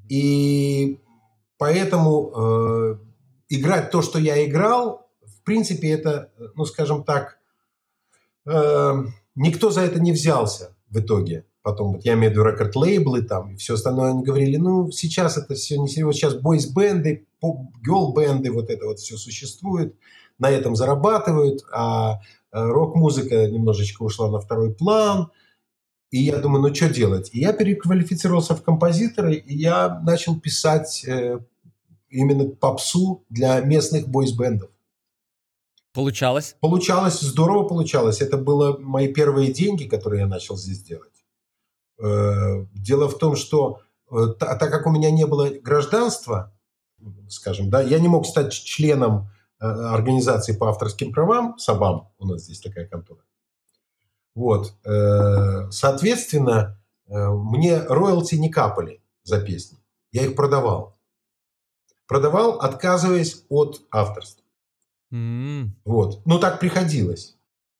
[0.09, 0.99] И
[1.57, 2.97] поэтому э,
[3.49, 7.37] играть то, что я играл, в принципе, это, ну, скажем так,
[8.45, 8.93] э,
[9.35, 11.45] никто за это не взялся в итоге.
[11.61, 15.37] Потом, вот я имею в виду рекорд-лейблы там и все остальное, они говорили, ну, сейчас
[15.37, 19.95] это все не серьезно, сейчас бойс-бенды, гелл-бенды, вот это вот все существует,
[20.37, 22.19] на этом зарабатывают, а
[22.55, 25.31] рок-музыка немножечко ушла на второй план.
[26.09, 27.29] И я думаю, ну что делать?
[27.33, 31.39] И я переквалифицировался в композитора, и я начал писать э,
[32.09, 34.69] именно попсу для местных бойс-бендов.
[35.93, 36.55] Получалось?
[36.61, 38.21] Получалось, здорово получалось.
[38.21, 41.25] Это было мои первые деньги, которые я начал здесь делать.
[42.01, 43.81] Э, дело в том, что
[44.39, 46.53] так как у меня не было гражданства,
[47.27, 49.34] скажем, да, я не мог стать членом Э,
[49.93, 53.21] организации по авторским правам, САБАМ, у нас здесь такая контора.
[54.35, 54.73] Вот.
[54.83, 56.77] Э, соответственно,
[57.07, 59.77] э, мне роялти не капали за песни.
[60.11, 60.97] Я их продавал.
[62.07, 64.43] Продавал, отказываясь от авторства.
[65.11, 65.75] М.
[65.85, 66.25] Вот.
[66.25, 67.37] Ну, так приходилось.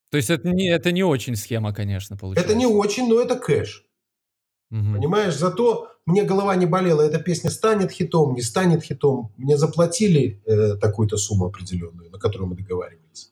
[0.10, 2.49] То есть это не, это не очень схема, конечно, получается.
[2.49, 3.86] Это не очень, но это кэш.
[4.70, 4.94] Мгм.
[4.94, 9.32] Понимаешь, зато мне голова не болела, эта песня станет хитом, не станет хитом.
[9.38, 13.32] Мне заплатили э, такую-то сумму определенную, на которую мы договаривались.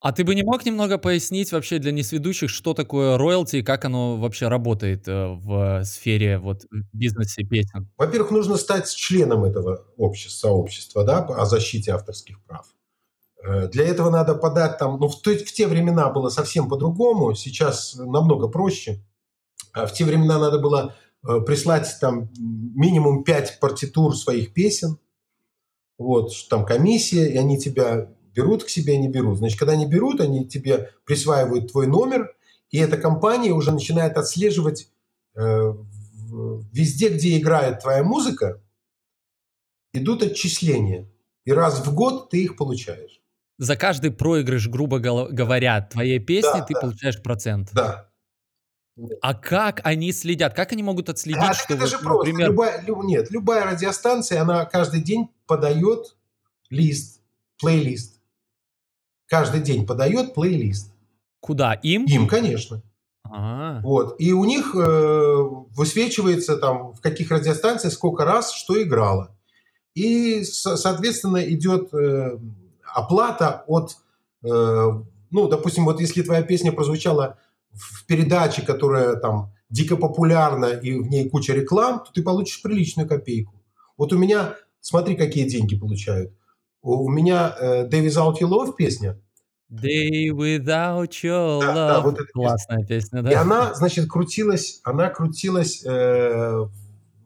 [0.00, 3.86] А ты бы не мог немного пояснить вообще для несведущих, что такое роялти и как
[3.86, 7.88] оно вообще работает э, в сфере вот в бизнесе песен?
[7.96, 12.66] Во-первых, нужно стать членом этого общества, сообщества да, о защите авторских прав.
[13.42, 17.34] Э, Для этого надо подать там, ну в, то- в те времена было совсем по-другому,
[17.34, 19.02] сейчас намного проще.
[19.72, 20.94] А В те времена надо было
[21.46, 24.98] прислать там минимум 5 партитур своих песен,
[25.98, 29.38] вот, там комиссия, и они тебя берут к себе, не берут.
[29.38, 32.34] Значит, когда они берут, они тебе присваивают твой номер,
[32.70, 34.90] и эта компания уже начинает отслеживать
[35.36, 35.74] э,
[36.72, 38.60] везде, где играет твоя музыка,
[39.92, 41.08] идут отчисления.
[41.44, 43.20] И раз в год ты их получаешь.
[43.58, 46.80] За каждый проигрыш, грубо говоря, твоей песни Да, ты да.
[46.80, 47.70] получаешь процент.
[47.72, 48.10] Да.
[49.20, 50.54] А как они следят?
[50.54, 52.26] Как они могут отследить, А, что это вот, же просто.
[52.28, 56.16] например, Любая, лю- нет, любая радиостанция, она каждый день подает
[56.70, 57.20] лист,
[57.60, 58.20] плейлист.
[59.26, 60.92] Каждый день подает плейлист.
[61.40, 61.74] куда?
[61.74, 62.04] Им?
[62.06, 62.82] Им, конечно.
[63.24, 64.14] А, Вот.
[64.20, 65.34] И у них э,
[65.76, 69.36] высвечивается там, в каких радиостанциях сколько раз что играло.
[69.94, 72.38] И, со- соответственно, идет э,
[72.94, 73.96] оплата от,
[74.44, 74.90] э,
[75.30, 77.38] ну, допустим, вот если твоя песня прозвучала
[77.74, 83.08] в передаче, которая там дико популярна и в ней куча реклам, то ты получишь приличную
[83.08, 83.54] копейку.
[83.96, 86.32] Вот у меня, смотри, какие деньги получают.
[86.82, 89.18] У меня э, «Day Without Your Love» песня,
[89.70, 92.02] Day without your Да, да, love.
[92.02, 92.32] вот эта песня.
[92.32, 93.40] Классная песня, И да?
[93.40, 96.66] она, значит, крутилась, она крутилась э,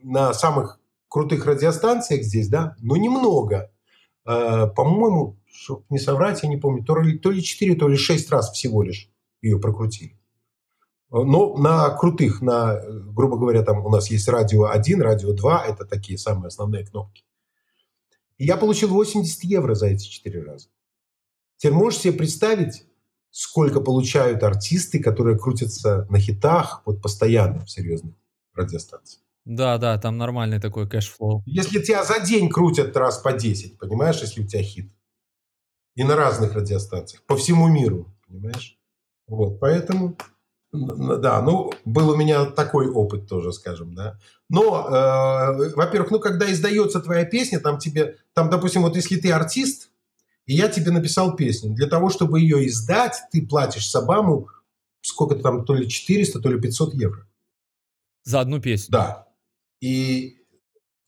[0.03, 3.71] на самых крутых радиостанциях здесь, да, но немного.
[4.25, 7.97] Э, по-моему, чтоб не соврать, я не помню, то ли, то ли 4, то ли
[7.97, 9.11] 6 раз всего лишь
[9.43, 10.18] ее прокрутили.
[11.11, 15.65] Но на крутых, на, э, грубо говоря, там у нас есть радио 1, радио 2,
[15.67, 17.25] это такие самые основные кнопки.
[18.37, 20.69] И я получил 80 евро за эти 4 раза.
[21.57, 22.85] Теперь можешь себе представить,
[23.31, 28.15] сколько получают артисты, которые крутятся на хитах вот постоянно в серьезных
[28.55, 29.23] радиостанциях.
[29.45, 31.43] Да, да, там нормальный такой cash flow.
[31.47, 34.93] Если тебя за день крутят раз по 10, понимаешь, если у тебя хит.
[35.95, 38.79] И на разных радиостанциях, по всему миру, понимаешь?
[39.27, 40.17] Вот, поэтому,
[40.73, 44.19] да, ну, был у меня такой опыт тоже, скажем, да.
[44.51, 49.33] Но, э, во-первых, ну, когда издается твоя песня, там тебе, там, допустим, вот если ты
[49.33, 49.91] артист,
[50.47, 54.49] и я тебе написал песню, для того, чтобы ее издать, ты платишь Сабаму
[55.01, 57.27] сколько-то там, то ли 400, то ли 500 евро.
[58.25, 58.93] За одну песню.
[58.93, 59.29] Да.
[59.81, 60.39] И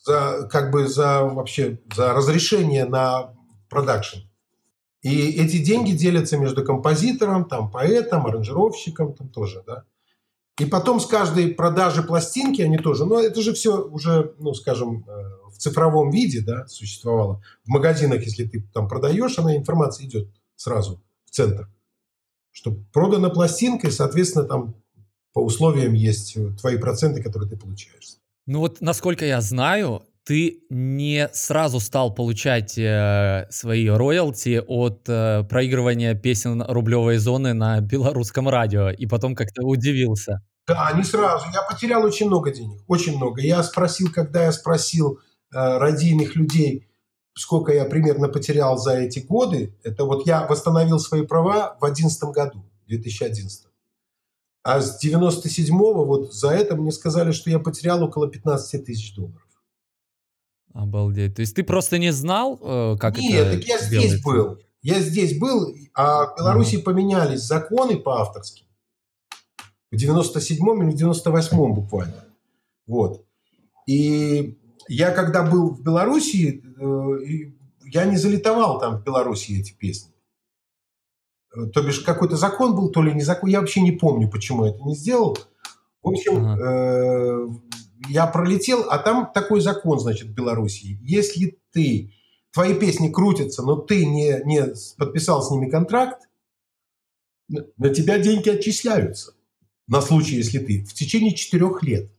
[0.05, 3.35] за, как бы за вообще, за разрешение на
[3.69, 4.21] продакшн.
[5.03, 9.85] И эти деньги делятся между композитором, там, поэтом, аранжировщиком, там тоже, да.
[10.59, 15.07] И потом с каждой продажи пластинки они тоже, ну, это же все уже, ну, скажем,
[15.09, 15.11] э,
[15.51, 17.43] в цифровом виде, да, существовало.
[17.65, 21.71] В магазинах, если ты там продаешь, она информация идет сразу в центр.
[22.51, 24.75] Что продана пластинка, и, соответственно, там
[25.33, 28.17] по условиям есть э, твои проценты, которые ты получаешь.
[28.47, 35.43] Ну вот, насколько я знаю, ты не сразу стал получать э, свои роялти от э,
[35.43, 40.41] проигрывания песен рублевой зоны на белорусском радио, и потом как-то удивился.
[40.69, 41.47] Да, не сразу.
[41.53, 43.43] Я потерял очень много денег, очень много.
[43.43, 45.19] Я спросил, когда я спросил
[45.53, 46.87] э, радийных людей,
[47.35, 52.23] сколько я примерно потерял за эти годы, это вот я восстановил свои права в 2011
[52.33, 53.67] году, 2011.
[54.63, 59.50] А с 97-го вот за это мне сказали, что я потерял около 15 тысяч долларов.
[60.73, 61.35] Обалдеть.
[61.35, 64.25] То есть ты просто не знал, э, как Нет, это так я здесь делается?
[64.25, 64.59] был.
[64.83, 68.67] Я здесь был, а в Беларуси поменялись законы по авторским.
[69.91, 72.25] В 97-м или в 98-м буквально.
[72.87, 73.25] Вот.
[73.87, 77.51] И я когда был в Беларуси, э,
[77.85, 80.13] я не залетовал там в Беларуси эти песни.
[81.55, 83.51] Э, То бишь какой-то закон был, то ли не закон.
[83.51, 85.37] Я вообще не помню, почему я это не сделал.
[86.03, 87.49] В общем, э,
[88.09, 90.99] я пролетел, а там такой закон, значит, в Беларуси.
[91.03, 92.13] Если ты,
[92.53, 96.29] твои песни крутятся, но ты не, не подписал с ними контракт,
[97.49, 99.35] на тебя деньги отчисляются.
[99.89, 102.11] На случай, если ты в течение четырех лет.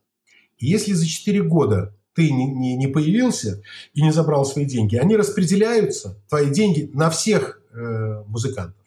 [0.58, 3.64] И если за четыре года ты не, не, не появился
[3.94, 8.81] и не забрал свои деньги, они распределяются, твои деньги, на всех э, музыкантов.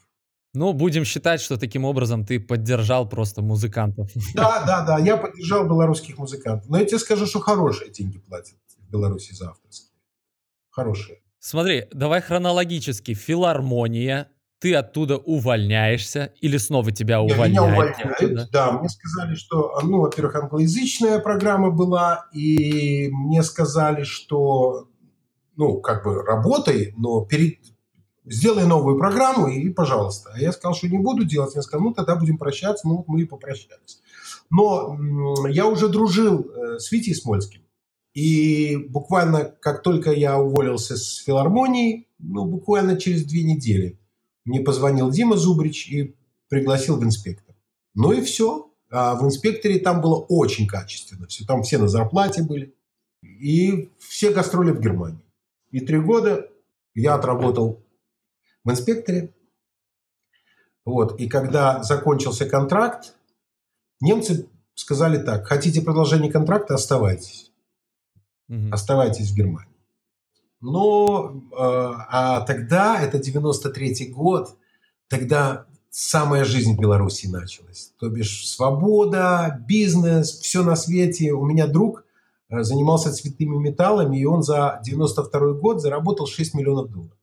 [0.55, 4.09] Ну, будем считать, что таким образом ты поддержал просто музыкантов.
[4.35, 6.71] Да, да, да, я поддержал белорусских музыкантов.
[6.71, 9.91] Но я тебе скажу, что хорошие деньги платят в Беларуси за авторские.
[10.71, 11.19] Хорошие.
[11.41, 13.15] Смотри, давай хронологически.
[13.15, 14.29] Филармония,
[14.61, 17.51] ты оттуда увольняешься или снова тебя увольняют?
[17.51, 18.73] Меня увольняют, да.
[18.73, 24.89] Мне сказали, что, ну, во-первых, англоязычная программа была, и мне сказали, что,
[25.57, 27.59] ну, как бы работай, но перед,
[28.25, 30.31] сделай новую программу и, пожалуйста.
[30.35, 31.55] А я сказал, что не буду делать.
[31.55, 32.89] Я сказал, ну, тогда будем прощаться.
[32.89, 34.01] Ну, вот мы и попрощались.
[34.51, 34.99] Но
[35.49, 37.63] я уже дружил э, с Витей Смольским.
[38.15, 43.99] И буквально, как только я уволился с филармонии, ну, буквально через две недели,
[44.45, 46.15] мне позвонил Дима Зубрич и
[46.49, 47.55] пригласил в инспектор.
[47.95, 48.71] Ну и все.
[48.91, 51.27] А в инспекторе там было очень качественно.
[51.27, 52.75] Все, там все на зарплате были.
[53.23, 55.25] И все гастроли в Германии.
[55.73, 56.49] И три года
[56.95, 57.83] я отработал
[58.65, 59.35] в инспекторе.
[60.85, 61.19] Вот.
[61.21, 63.15] И когда закончился контракт,
[64.01, 67.53] немцы сказали так, хотите продолжение контракта, оставайтесь.
[68.49, 68.71] Угу.
[68.73, 69.75] Оставайтесь в Германии.
[70.61, 74.57] Но э, а тогда, это 93-й год,
[75.09, 77.93] тогда самая жизнь в Беларуси началась.
[77.99, 81.33] То бишь свобода, бизнес, все на свете.
[81.33, 82.05] У меня друг
[82.49, 87.17] э, занимался цветными металлами, и он за 92 год заработал 6 миллионов долларов.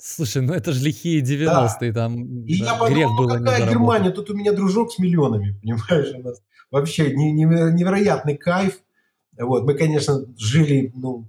[0.00, 2.04] Слушай, ну это же лихие 90-е, да.
[2.04, 4.98] там И да, я подумал, грех ну было какая Германия, тут у меня дружок с
[4.98, 8.80] миллионами, понимаешь, у нас вообще невероятный кайф.
[9.38, 11.26] Вот, мы, конечно, жили, ну,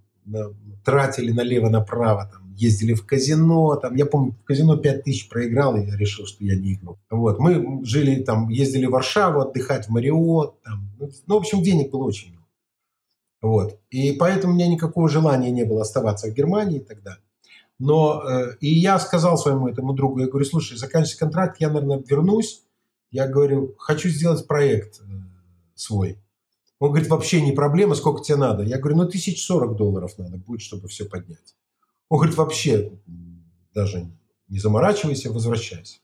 [0.83, 5.85] тратили налево-направо, там, ездили в казино, там, я помню, в казино 5 тысяч проиграл, и
[5.85, 6.97] я решил, что я не игру.
[7.09, 11.61] Вот, мы жили там, ездили в Варшаву отдыхать, в Мариот, там, ну, ну, в общем,
[11.61, 12.45] денег было очень много.
[13.41, 17.17] Вот, и поэтому у меня никакого желания не было оставаться в Германии тогда.
[17.81, 22.03] Но э, и я сказал своему этому другу, я говорю, слушай, заканчивается контракт, я, наверное,
[22.05, 22.61] вернусь.
[23.09, 25.03] Я говорю, хочу сделать проект э,
[25.73, 26.19] свой.
[26.77, 28.61] Он говорит, вообще не проблема, сколько тебе надо?
[28.61, 31.55] Я говорю, ну, тысяч сорок долларов надо будет, чтобы все поднять.
[32.07, 32.99] Он говорит, вообще
[33.73, 34.11] даже
[34.47, 36.01] не заморачивайся, возвращайся.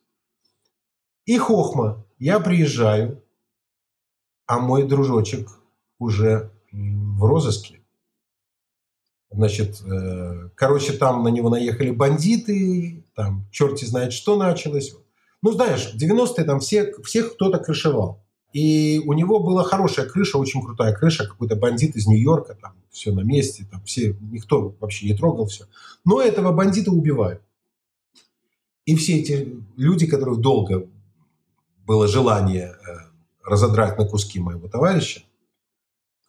[1.25, 2.07] И хохма.
[2.17, 3.23] Я приезжаю,
[4.47, 5.47] а мой дружочек
[5.99, 7.76] уже в розыске.
[9.29, 14.95] Значит, э, короче, там на него наехали бандиты, там черти знает, что началось.
[15.41, 18.23] Ну, знаешь, 90-е там все, всех кто-то крышевал.
[18.53, 23.11] И у него была хорошая крыша, очень крутая крыша, какой-то бандит из Нью-Йорка, там все
[23.11, 25.65] на месте, там все, никто вообще не трогал все.
[26.05, 27.41] Но этого бандита убивают.
[28.85, 30.87] И все эти люди, которых долго
[31.85, 32.97] было желание э,
[33.43, 35.21] разодрать на куски моего товарища,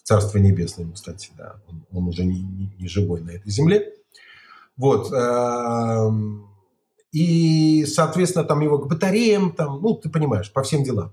[0.09, 3.93] Царство Небесное ему, кстати, да, он, он уже не, не, не живой на этой земле.
[4.79, 5.13] Вот.
[5.13, 6.11] Э,
[7.13, 11.13] и, соответственно, там его к батареям, там, ну, ты понимаешь, по всем делам.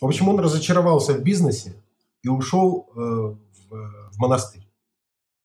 [0.00, 1.74] В общем, он разочаровался в бизнесе
[2.22, 3.36] и ушел э, в,
[3.70, 4.64] в монастырь.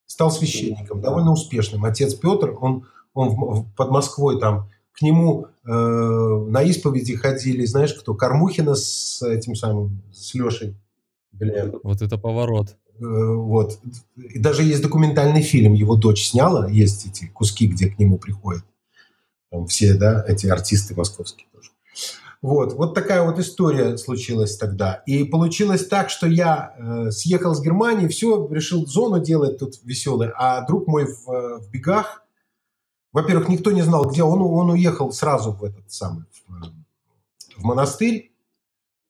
[0.06, 1.86] Стал священником, довольно успешным.
[1.86, 2.86] Отец Петр, он,
[3.16, 9.24] он в, под Москвой там, к нему э, на исповеди ходили, знаешь кто, Кормухина с
[9.24, 10.76] этим самым, с Лешей.
[11.32, 11.72] Бля.
[11.84, 12.78] Вот это поворот.
[13.00, 13.80] Э, вот.
[14.18, 18.64] И даже есть документальный фильм, его дочь сняла, есть эти куски, где к нему приходят.
[19.50, 21.72] Там все, да, эти артисты московские тоже.
[22.42, 25.04] Вот, вот такая вот история случилась тогда.
[25.06, 30.30] И получилось так, что я э, съехал с Германии, все, решил зону делать тут веселый,
[30.36, 32.24] а друг мой в, в бегах,
[33.12, 38.32] во-первых, никто не знал, где он, он уехал сразу в этот самый, в, в монастырь,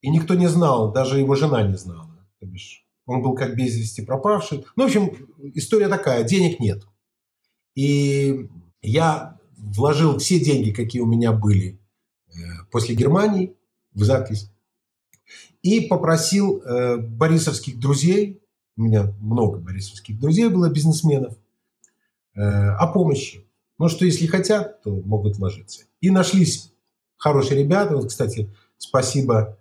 [0.02, 2.09] и никто не знал, даже его жена не знала.
[2.40, 4.66] То бишь, он был как без вести пропавший.
[4.76, 5.12] Ну, в общем,
[5.54, 6.84] история такая, денег нет.
[7.76, 8.50] И
[8.82, 11.80] я вложил все деньги, какие у меня были
[12.30, 13.56] Э, после Германии
[13.94, 14.52] в запись
[15.64, 18.42] и попросил э, борисовских друзей,
[18.78, 21.36] у меня много борисовских друзей было, бизнесменов,
[22.36, 23.46] э, о помощи.
[23.78, 25.86] Ну, что если хотят, то могут вложиться.
[26.02, 26.72] И нашлись
[27.18, 27.96] хорошие ребята.
[27.96, 29.58] Вот, кстати, спасибо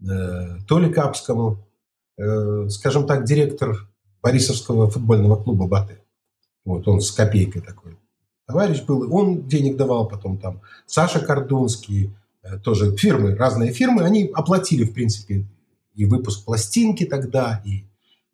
[0.00, 1.64] э, Толе Капскому,
[2.68, 3.88] скажем так, директор
[4.22, 5.98] Борисовского футбольного клуба «Баты».
[6.64, 7.96] Вот он с копейкой такой
[8.52, 10.60] товарищ был, он денег давал потом там.
[10.86, 12.12] Саша Кордунский,
[12.42, 15.46] э, тоже фирмы, разные фирмы, они оплатили, в принципе,
[15.94, 17.84] и выпуск пластинки тогда, и,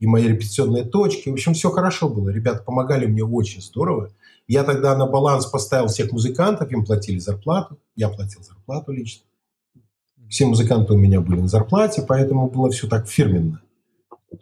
[0.01, 1.29] и мои репетиционные точки.
[1.29, 2.31] В общем, все хорошо было.
[2.31, 4.11] Ребята помогали мне очень здорово.
[4.47, 7.79] Я тогда на баланс поставил всех музыкантов, им платили зарплату.
[7.95, 9.25] Я платил зарплату лично.
[10.29, 13.61] Все музыканты у меня были на зарплате, поэтому было все так фирменно.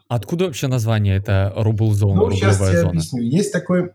[0.08, 2.90] Откуда вообще название это Рубл Зона, ну, сейчас я зона?
[2.90, 3.22] объясню.
[3.22, 3.92] Есть такой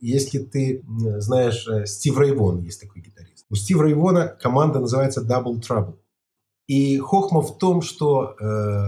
[0.00, 0.82] если ты
[1.18, 3.46] знаешь, э, Стив Рейвон есть такой гитарист.
[3.50, 5.98] У Стива Рейвона команда называется Double Trouble.
[6.66, 8.84] И хохма в том, что э,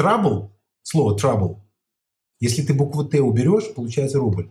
[0.00, 0.50] trouble,
[0.82, 1.56] слово trouble,
[2.40, 4.50] если ты букву Т уберешь, получается рубль.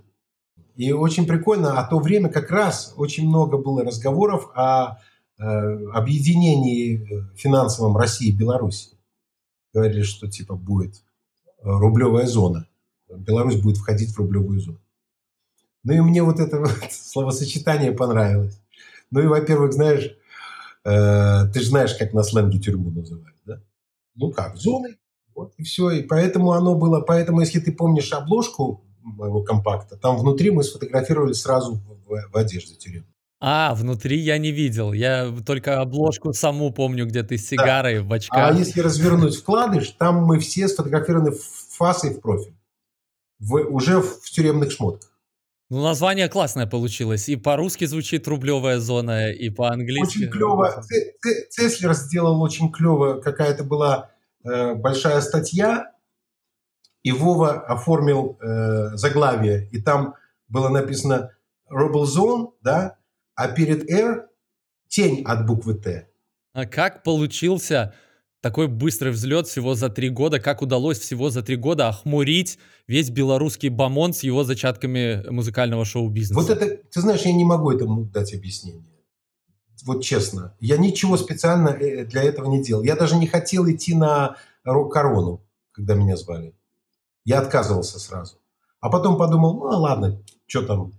[0.75, 4.97] И очень прикольно, а то время как раз очень много было разговоров о
[5.37, 5.43] э,
[5.93, 8.97] объединении э, финансовом России и Беларуси.
[9.73, 12.67] Говорили, что типа будет э, рублевая зона.
[13.09, 14.81] Беларусь будет входить в рублевую зону.
[15.83, 18.61] Ну и мне вот это вот словосочетание понравилось.
[19.11, 20.15] Ну и, во-первых, знаешь,
[20.85, 23.61] э, ты же знаешь, как на сленге тюрьму называют, да?
[24.15, 24.97] Ну как, зоной.
[25.35, 25.91] Вот и все.
[25.91, 27.01] И поэтому оно было...
[27.01, 32.75] Поэтому, если ты помнишь обложку моего компакта, там внутри мы сфотографировали сразу в, в одежде
[32.75, 33.13] тюремной.
[33.41, 34.91] А, внутри я не видел.
[34.91, 38.03] Я только обложку саму помню, где ты с сигарой да.
[38.03, 38.51] в очках.
[38.51, 41.41] А если развернуть вкладыш, там мы все сфотографированы в
[41.77, 42.55] фас и в профиль.
[43.39, 45.09] В, уже в, в тюремных шмотках.
[45.69, 47.29] Ну, название классное получилось.
[47.29, 50.23] И по-русски звучит «Рублевая зона», и по-английски.
[50.23, 50.83] Очень клево.
[51.49, 53.21] Цеслер сделал очень клево.
[53.21, 54.09] Какая-то была
[54.43, 55.93] э, большая статья,
[57.03, 59.69] и Вова оформил э, заглавие.
[59.71, 60.15] И там
[60.47, 61.31] было написано
[61.71, 62.98] «Rubble Zone», да,
[63.39, 64.27] а перед «R»
[64.89, 66.09] тень от буквы «Т».
[66.51, 67.93] А как получился
[68.41, 73.09] такой быстрый взлет всего за три года, как удалось всего за три года охмурить весь
[73.09, 76.37] белорусский бомонд с его зачатками музыкального шоу-бизнеса.
[76.37, 78.83] Вот это, ты знаешь, я не могу этому дать объяснение.
[79.85, 80.57] Вот честно.
[80.59, 82.83] Я ничего специально э, для этого не делал.
[82.83, 84.35] Я даже не хотел идти на
[84.65, 86.53] рок-корону, когда меня звали.
[87.23, 88.35] Я отказывался сразу.
[88.81, 90.91] А потом подумал, ну ладно, что там.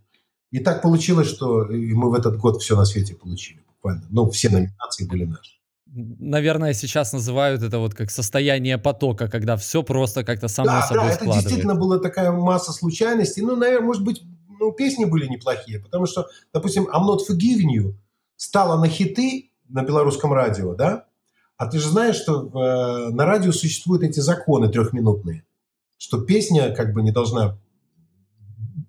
[0.50, 4.06] И так получилось, что мы в этот год все на свете получили буквально.
[4.10, 5.60] Ну, все номинации были наши
[5.92, 11.08] наверное, сейчас называют это вот как состояние потока, когда все просто как-то само да, собой
[11.08, 13.42] да, это действительно была такая масса случайностей.
[13.42, 17.94] Ну, наверное, может быть, ну, песни были неплохие, потому что, допустим, I'm Not Forgiving You
[18.36, 21.06] стала на хиты на белорусском радио, да?
[21.56, 25.44] А ты же знаешь, что э, на радио существуют эти законы трехминутные,
[25.98, 27.58] что песня как бы не должна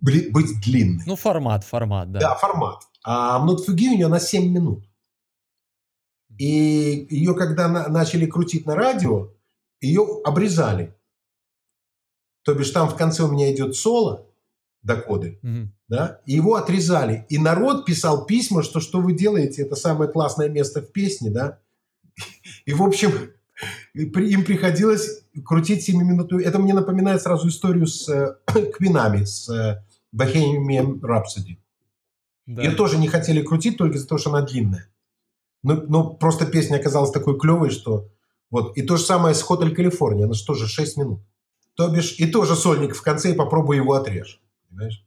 [0.02, 1.04] быть длинной.
[1.06, 2.20] Ну, формат, формат, да.
[2.20, 2.84] Да, формат.
[3.04, 4.84] А Not Forgiving You, она 7 минут.
[6.38, 9.30] И ее, когда на, начали крутить на радио,
[9.80, 10.96] ее обрезали.
[12.44, 14.28] То бишь там в конце у меня идет соло,
[14.82, 15.68] доходы, mm-hmm.
[15.90, 17.26] да, и его отрезали.
[17.30, 21.60] И народ писал письма, что что вы делаете, это самое классное место в песне, да.
[22.66, 23.12] И, в общем,
[23.94, 26.44] им приходилось крутить 7-минутную...
[26.44, 28.36] Это мне напоминает сразу историю с э,
[28.74, 29.84] Квинами, с э,
[30.16, 31.58] Bohemian Rhapsody.
[32.46, 32.64] Да.
[32.64, 34.88] Ее тоже не хотели крутить только из-за того, что она длинная.
[35.64, 38.10] Ну, ну, просто песня оказалась такой клевой, что...
[38.50, 38.76] Вот.
[38.78, 40.26] И то же самое с Hotel California.
[40.26, 41.22] Она же тоже 6 минут.
[41.76, 44.42] То бишь, и тоже сольник в конце, и попробуй его отрежь.
[44.70, 45.06] Понимаешь?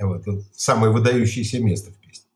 [0.00, 0.26] Вот.
[0.26, 2.26] вот самое выдающееся место в песне.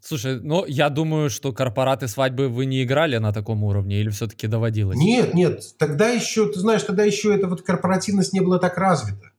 [0.00, 4.46] Слушай, ну, я думаю, что корпораты свадьбы вы не играли на таком уровне или все-таки
[4.46, 4.98] доводилось?
[4.98, 5.62] Нет, нет.
[5.78, 9.30] Тогда еще, ты знаешь, тогда еще эта вот корпоративность не была так развита.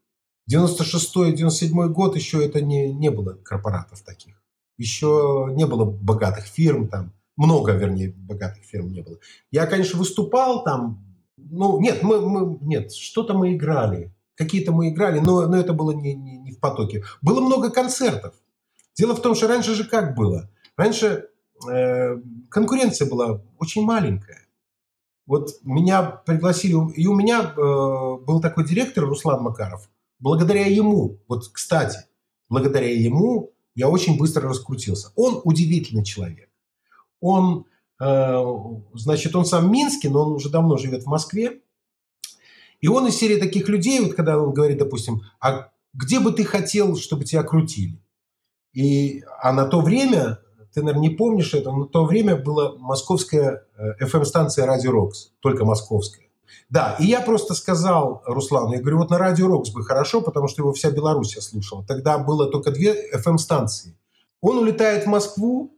[0.52, 4.42] 96-97 год еще это не, не было корпоратов таких.
[4.78, 9.20] Еще не было богатых фирм там много, вернее, богатых фирм не было.
[9.52, 11.04] Я, конечно, выступал там,
[11.38, 15.92] ну, нет, мы, мы нет, что-то мы играли, какие-то мы играли, но, но это было
[15.92, 17.04] не, не, не в потоке.
[17.22, 18.34] Было много концертов.
[18.96, 20.50] Дело в том, что раньше же как было?
[20.76, 21.28] Раньше
[21.70, 22.18] э,
[22.50, 24.48] конкуренция была очень маленькая.
[25.28, 29.90] Вот меня пригласили, и у меня э, был такой директор Руслан Макаров.
[30.20, 32.00] Благодаря ему, вот, кстати,
[32.50, 35.12] благодаря ему я очень быстро раскрутился.
[35.16, 36.48] Он удивительный человек
[37.20, 37.66] он,
[38.00, 38.44] э,
[38.94, 41.62] значит, он сам Минский, но он уже давно живет в Москве.
[42.80, 46.44] И он из серии таких людей, вот когда он говорит, допустим, а где бы ты
[46.44, 48.00] хотел, чтобы тебя крутили?
[48.74, 50.40] И, а на то время,
[50.74, 53.66] ты, наверное, не помнишь это, на то время была московская
[54.00, 56.27] FM-станция э, «Радио Рокс», только московская.
[56.70, 60.48] Да, и я просто сказал Руслану, я говорю, вот на «Радио Рокс» бы хорошо, потому
[60.48, 61.86] что его вся Беларусь слушала.
[61.86, 63.98] Тогда было только две FM-станции.
[64.42, 65.78] Он улетает в Москву,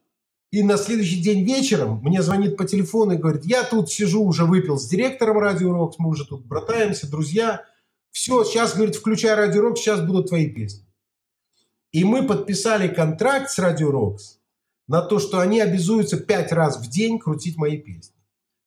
[0.52, 4.46] и на следующий день вечером мне звонит по телефону и говорит, я тут сижу, уже
[4.46, 7.64] выпил с директором Радио Рокс, мы уже тут братаемся, друзья.
[8.12, 10.86] Все, сейчас, говорит, включай Радио Рокс, сейчас будут твои песни.
[11.91, 14.40] И мы подписали контракт с Радио Рокс
[14.88, 18.19] на то, что они обязуются пять раз в день крутить мои песни.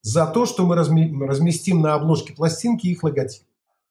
[0.02, 3.44] За то, что мы разместим на обложке пластинки их логотип.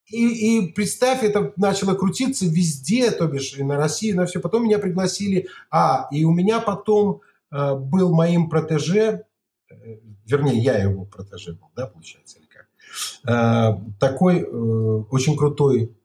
[0.07, 4.39] И, и представь, это начало крутиться везде, то бишь и на России, на все.
[4.39, 5.47] Потом меня пригласили.
[5.69, 7.21] А, и у меня потом
[7.51, 9.25] Э, был моим протеже,
[9.69, 9.75] э,
[10.25, 12.67] вернее, я его протеже был, да, получается, или как,
[13.27, 15.95] э, такой очень крутой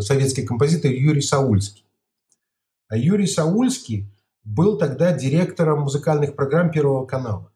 [0.00, 1.84] советский композитор Юрий Саульский.
[2.88, 4.06] А Юрий Саульский
[4.44, 7.52] был тогда директором музыкальных программ Первого канала.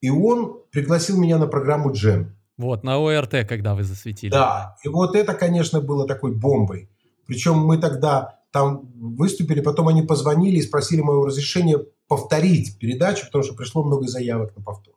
[0.00, 2.36] И он пригласил меня на программу «Джем».
[2.56, 4.30] Вот, на ОРТ, когда вы засветили.
[4.30, 6.90] Да, и вот это, конечно, было такой бомбой.
[7.26, 11.78] Причем мы тогда там выступили, потом они позвонили и спросили моего разрешения
[12.08, 14.94] повторить передачу, потому что пришло много заявок на повтор.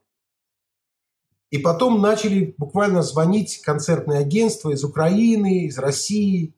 [1.51, 6.53] И потом начали буквально звонить концертные агентства из Украины, из России,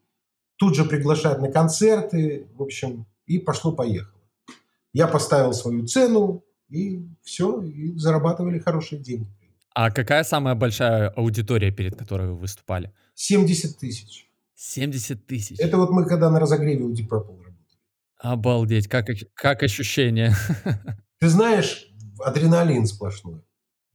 [0.55, 4.19] тут же приглашать на концерты, в общем, и пошло-поехало.
[4.93, 9.27] Я поставил свою цену, и все, и зарабатывали хорошие деньги.
[9.73, 12.91] А какая самая большая аудитория, перед которой вы выступали?
[13.13, 14.27] 70 тысяч.
[14.55, 15.59] 70 тысяч.
[15.59, 17.53] Это вот мы когда на разогреве у Deep Purple работали.
[18.17, 20.33] Обалдеть, как, как ощущение.
[21.19, 23.43] Ты знаешь, адреналин сплошной.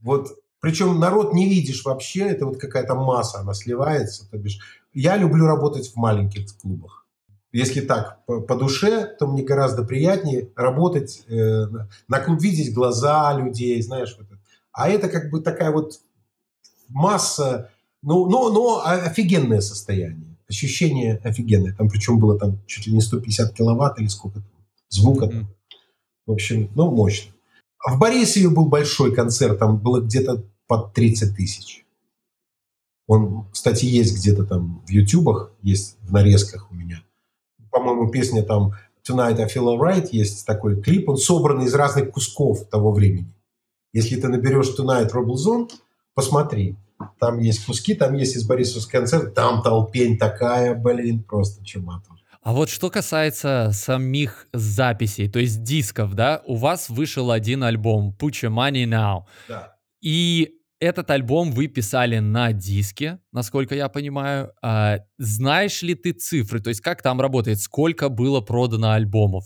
[0.00, 0.28] Вот,
[0.60, 4.30] причем народ не видишь вообще, это вот какая-то масса, она сливается.
[4.30, 4.60] То бишь,
[4.92, 7.01] я люблю работать в маленьких клубах.
[7.52, 11.66] Если так, по, по душе, то мне гораздо приятнее работать э,
[12.08, 14.40] на клуб, видеть глаза людей, знаешь, вот это.
[14.72, 16.00] А это как бы такая вот
[16.88, 17.70] масса,
[18.02, 21.72] ну, но, но офигенное состояние ощущение офигенное.
[21.72, 25.26] Там причем было там чуть ли не 150 киловатт или сколько там, звука.
[25.26, 25.46] Mm-hmm.
[26.26, 27.32] В общем, ну, мощно.
[27.84, 31.84] А в Борисове был большой концерт, там было где-то под 30 тысяч.
[33.08, 37.02] Он, кстати, есть где-то там в ютубах, есть в нарезках у меня.
[37.72, 38.74] По-моему, песня там
[39.08, 43.32] Tonight I Feel Alright, есть такой клип, он собран из разных кусков того времени.
[43.92, 45.70] Если ты наберешь Tonight Rebel Zone,
[46.14, 46.76] посмотри.
[47.18, 52.12] Там есть куски, там есть из Борисовский концерт, там толпень такая, блин, просто чуматор.
[52.42, 58.14] А вот что касается самих записей, то есть дисков, да, у вас вышел один альбом
[58.18, 59.22] Put Your Money Now.
[59.48, 59.76] Да.
[60.00, 64.52] И этот альбом вы писали на диске, насколько я понимаю.
[64.62, 66.60] А, знаешь ли ты цифры?
[66.60, 67.60] То есть как там работает?
[67.60, 69.44] Сколько было продано альбомов?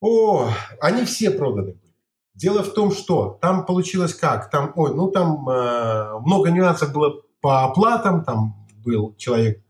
[0.00, 0.50] О,
[0.80, 1.76] они все проданы.
[2.34, 4.50] Дело в том, что там получилось как?
[4.50, 8.24] Там, ой, ну там э, много нюансов было по оплатам.
[8.24, 9.62] Там был человек,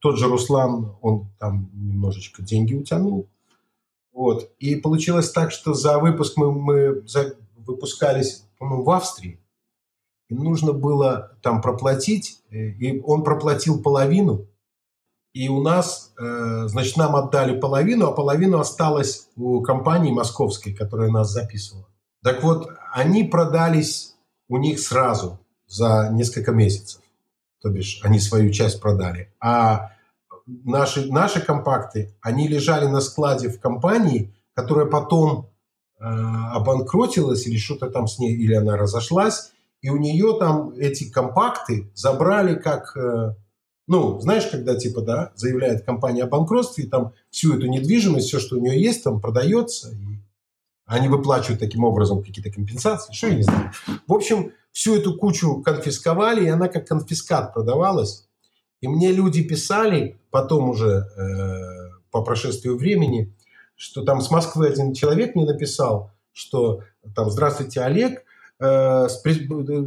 [0.00, 3.28] тот же Руслан, он там немножечко деньги утянул.
[4.12, 4.50] Вот.
[4.58, 9.39] И получилось так, что за выпуск мы, мы за, выпускались, по-моему, в Австрии.
[10.30, 12.40] И нужно было там проплатить.
[12.50, 14.46] Э, и он проплатил половину.
[15.32, 21.10] И у нас, э, значит, нам отдали половину, а половину осталось у компании московской, которая
[21.10, 21.86] нас записывала.
[22.22, 24.14] Так вот, они продались
[24.48, 27.00] у них сразу за несколько месяцев.
[27.62, 29.32] То бишь, они свою часть продали.
[29.40, 29.92] А
[30.46, 35.50] наши, наши компакты, они лежали на складе в компании, которая потом
[35.98, 39.52] э, обанкротилась или что-то там с ней, или она разошлась,
[39.82, 43.34] и у нее там эти компакты забрали как, э,
[43.86, 48.38] ну, знаешь, когда типа, да, заявляет компания о банкротстве, и там всю эту недвижимость, все,
[48.38, 50.20] что у нее есть, там продается, и
[50.86, 53.72] они выплачивают таким образом какие-то компенсации, что я не знаю.
[54.06, 58.26] В общем, всю эту кучу конфисковали, и она как конфискат продавалась.
[58.80, 63.34] И мне люди писали потом уже э, по прошествию времени,
[63.76, 66.82] что там с Москвы один человек мне написал, что
[67.14, 68.24] там «Здравствуйте, Олег,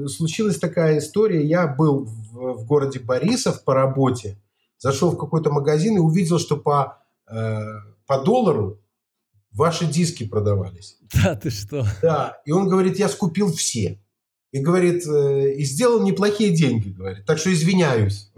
[0.07, 4.41] случилась такая история, я был в, в городе Борисов по работе,
[4.79, 6.97] зашел в какой-то магазин и увидел, что по,
[7.29, 7.61] э,
[8.07, 8.81] по доллару
[9.51, 10.97] ваши диски продавались.
[11.23, 11.85] Да, ты что?
[12.01, 13.99] Да, и он говорит, я скупил все.
[14.51, 17.25] И говорит, э, и сделал неплохие деньги, говорит.
[17.25, 18.31] Так что извиняюсь.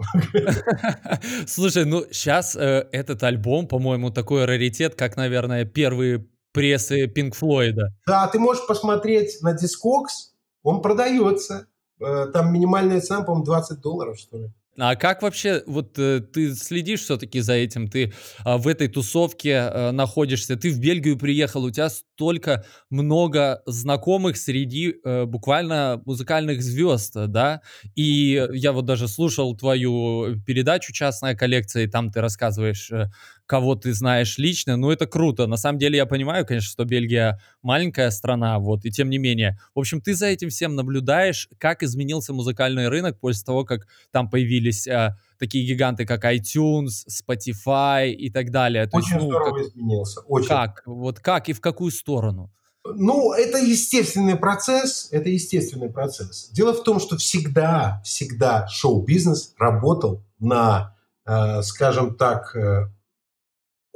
[1.46, 6.26] Слушай, ну сейчас э, этот альбом, по-моему, такой раритет, как, наверное, первые
[6.56, 7.92] прессы Пинк Флойда.
[8.06, 11.66] Да, ты можешь посмотреть на Discogs, он продается.
[12.00, 14.50] Э, там минимальная цена, по-моему, 20 долларов, что ли.
[14.78, 18.12] А как вообще, вот э, ты следишь все-таки за этим, ты
[18.44, 24.36] а, в этой тусовке э, находишься, ты в Бельгию приехал, у тебя столько много знакомых
[24.36, 27.62] среди э, буквально музыкальных звезд, да,
[27.94, 33.06] и я вот даже слушал твою передачу «Частная коллекция», и там ты рассказываешь э,
[33.46, 35.46] кого ты знаешь лично, ну это круто.
[35.46, 39.58] На самом деле я понимаю, конечно, что Бельгия маленькая страна, вот, и тем не менее.
[39.74, 44.28] В общем, ты за этим всем наблюдаешь, как изменился музыкальный рынок после того, как там
[44.28, 48.86] появились а, такие гиганты, как iTunes, Spotify и так далее.
[48.86, 50.48] То очень есть, ну, здорово как, изменился, очень.
[50.48, 50.82] Как?
[50.86, 52.52] Вот как и в какую сторону?
[52.94, 56.50] Ну, это естественный процесс, это естественный процесс.
[56.50, 60.94] Дело в том, что всегда, всегда шоу-бизнес работал на,
[61.26, 62.86] э, скажем так, э,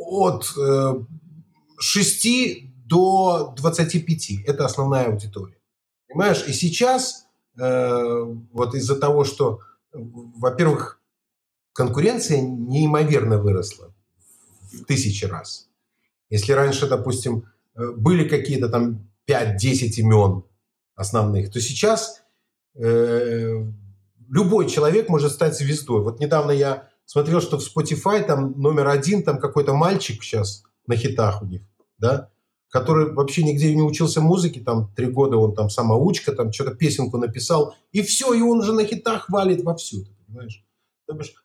[0.00, 0.44] от
[1.78, 4.44] 6 э, до 25.
[4.46, 5.56] Это основная аудитория.
[6.08, 6.44] Понимаешь?
[6.48, 7.26] И сейчас
[7.58, 9.60] э, вот из-за того, что,
[9.92, 11.00] во-первых,
[11.72, 13.94] конкуренция неимоверно выросла
[14.72, 15.68] в тысячи раз.
[16.30, 17.44] Если раньше, допустим,
[17.74, 20.44] э, были какие-то там 5-10 имен
[20.96, 22.22] основных, то сейчас
[22.74, 23.64] э,
[24.28, 26.02] любой человек может стать звездой.
[26.02, 30.94] Вот недавно я смотрел, что в Spotify там номер один, там какой-то мальчик сейчас на
[30.94, 31.62] хитах у них,
[31.98, 32.30] да,
[32.68, 37.18] который вообще нигде не учился музыке, там три года он там самоучка, там что-то песенку
[37.18, 40.64] написал, и все, и он уже на хитах валит вовсю, ты понимаешь?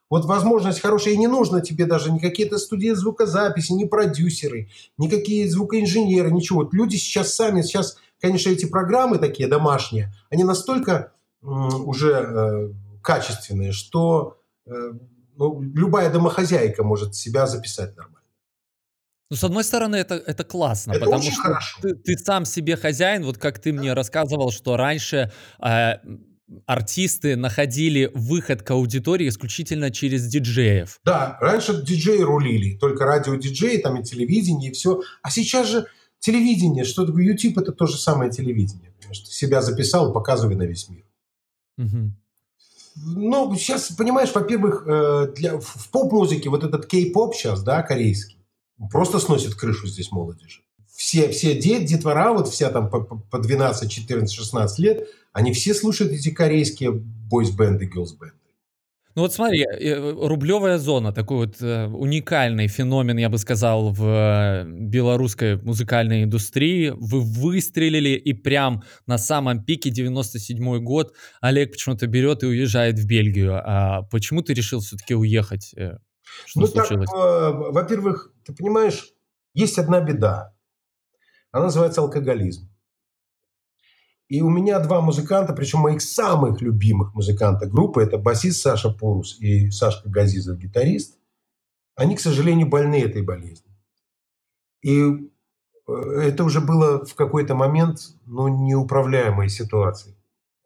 [0.08, 4.70] Вот возможность хорошая, и не нужно тебе даже никакие-то студии звукозаписи, ни продюсеры,
[5.00, 6.60] никакие звукоинженеры, ничего.
[6.60, 11.12] Вот люди сейчас сами, сейчас, конечно, эти программы такие домашние, они настолько
[11.42, 12.70] уже э,
[13.02, 14.38] качественные, что
[14.68, 14.92] э,
[15.38, 18.20] ну, любая домохозяйка может себя записать нормально.
[19.32, 21.82] Ну, с одной стороны, это, это классно, это потому очень что хорошо.
[21.82, 25.94] ты, ты сам себе хозяин, вот как ты мне рассказывал, что раньше э,
[26.66, 31.00] артисты находили выход к аудитории исключительно через диджеев.
[31.04, 35.02] Да, раньше диджеи рулили, только радиодиджеи, там и телевидение, и все.
[35.24, 35.88] А сейчас же
[36.20, 38.94] телевидение, что такое YouTube, это то же самое телевидение.
[39.00, 41.04] Ты себя записал, показывай на весь мир.
[41.78, 42.12] Угу.
[42.96, 48.38] Ну, сейчас, понимаешь, во-первых, э, для, в поп-музыке вот этот кей-поп сейчас, да, корейский,
[48.92, 50.62] просто сносит крышу здесь молодежи.
[50.88, 55.74] Все, все дет, детвора, вот вся там по, по 12, 14, 16 лет, они все
[55.74, 58.45] слушают эти корейские бойс-бенды, герлс-бенды.
[59.16, 64.04] Ну вот смотри, э, рублевая зона, такой вот э, уникальный феномен, я бы сказал, в
[64.04, 66.90] э, белорусской музыкальной индустрии.
[66.90, 73.08] Вы выстрелили и прям на самом пике 97 год Олег почему-то берет и уезжает в
[73.08, 73.62] Бельгию.
[73.64, 75.74] А почему ты решил все-таки уехать?
[76.46, 77.10] Что ну случилось?
[77.10, 79.14] так, во-первых, ты понимаешь,
[79.54, 80.54] есть одна беда.
[81.52, 82.70] Она называется алкоголизм.
[84.28, 89.40] И у меня два музыканта, причем моих самых любимых музыканта группы, это басист Саша Порус
[89.40, 91.18] и Сашка Газизов, гитарист.
[91.96, 93.72] Они, к сожалению, больны этой болезнью.
[94.82, 95.30] И
[95.88, 95.94] э,
[96.24, 100.16] это уже было в какой-то момент ну, неуправляемой ситуацией.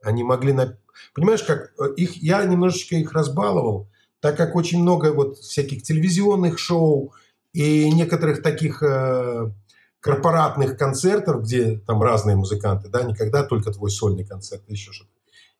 [0.01, 0.53] Они могли...
[0.53, 0.77] На...
[1.13, 3.89] Понимаешь, как э, их, я немножечко их разбаловал,
[4.21, 7.13] так как очень много вот всяких телевизионных шоу
[7.51, 9.51] и некоторых таких э,
[9.99, 15.11] корпоратных концертов, где там разные музыканты, да, никогда только твой сольный концерт, еще что-то.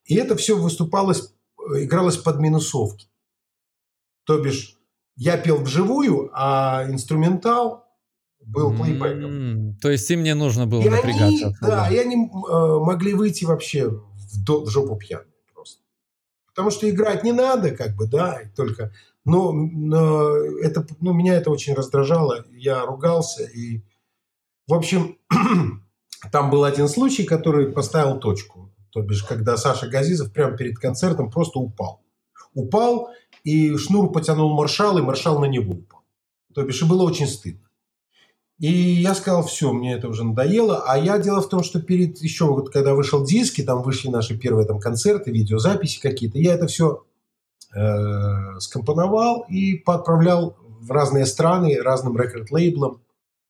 [0.06, 1.34] И это все выступалось,
[1.76, 3.08] игралось под минусовки.
[4.24, 4.78] То бишь,
[5.16, 7.86] я пел вживую, а инструментал
[8.46, 9.32] был плейбеком.
[9.32, 9.74] Mm-hmm.
[9.82, 11.48] То есть им не нужно было и напрягаться.
[11.48, 15.82] Они, да, и они э, могли выйти вообще в, до, в жопу пьяные просто.
[16.48, 18.94] Потому что играть не надо, как бы, да, только...
[19.26, 22.46] Но, но это, ну, меня это очень раздражало.
[22.52, 23.84] Я ругался, и
[24.70, 25.18] в общем,
[26.32, 28.72] там был один случай, который поставил точку.
[28.92, 32.02] То бишь, когда Саша Газизов прямо перед концертом просто упал.
[32.54, 33.10] Упал,
[33.44, 36.02] и шнур потянул маршал, и маршал на него упал.
[36.54, 37.68] То бишь, и было очень стыдно.
[38.60, 40.84] И я сказал, все, мне это уже надоело.
[40.86, 44.38] А я дело в том, что перед еще вот когда вышел диски, там вышли наши
[44.38, 47.06] первые там концерты, видеозаписи какие-то, я это все
[47.74, 53.02] э, скомпоновал и поотправлял в разные страны, разным рекорд-лейблам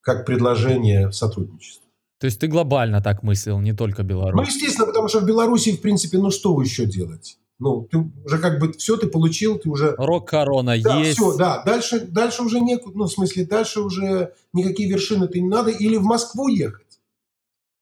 [0.01, 1.87] как предложение сотрудничества.
[2.19, 4.35] То есть ты глобально так мыслил, не только Беларусь?
[4.35, 7.37] Ну, естественно, потому что в Беларуси, в принципе, ну что еще делать?
[7.59, 9.93] Ну, ты уже как бы все ты получил, ты уже...
[9.97, 11.17] Рок-корона да, есть.
[11.17, 11.61] все, да.
[11.63, 15.69] Дальше, дальше уже некуда, ну, в смысле, дальше уже никакие вершины ты не надо.
[15.69, 16.99] Или в Москву ехать,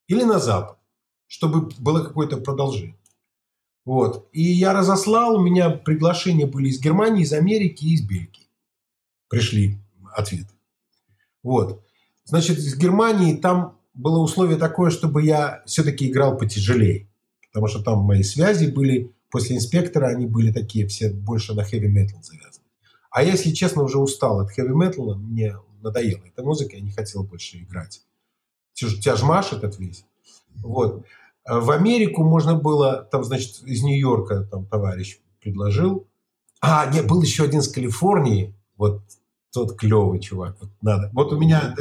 [0.08, 0.78] или на Запад,
[1.28, 2.98] чтобы было какое-то продолжение.
[3.86, 4.28] Вот.
[4.34, 8.50] И я разослал, у меня приглашения были из Германии, из Америки и из Бельгии.
[9.30, 9.78] Пришли
[10.16, 10.54] ответы.
[11.44, 11.87] Вот.
[12.28, 17.10] Значит, из Германии там было условие такое, чтобы я все-таки играл потяжелее.
[17.48, 22.22] Потому что там мои связи были, после инспектора они были такие все больше на хэви-метал
[22.22, 22.66] завязаны.
[23.12, 27.24] А я, если честно, уже устал от хэви-металла, мне надоела эта музыка, я не хотел
[27.24, 28.04] больше играть.
[28.74, 30.06] Тяжмаш этот весь.
[30.56, 31.06] Вот.
[31.46, 36.06] В Америку можно было, там, значит, из Нью-Йорка там товарищ предложил.
[36.60, 39.02] А, нет, был еще один из Калифорнии, вот
[39.54, 40.58] тот клевый чувак.
[40.60, 41.10] Вот надо.
[41.14, 41.74] Вот у меня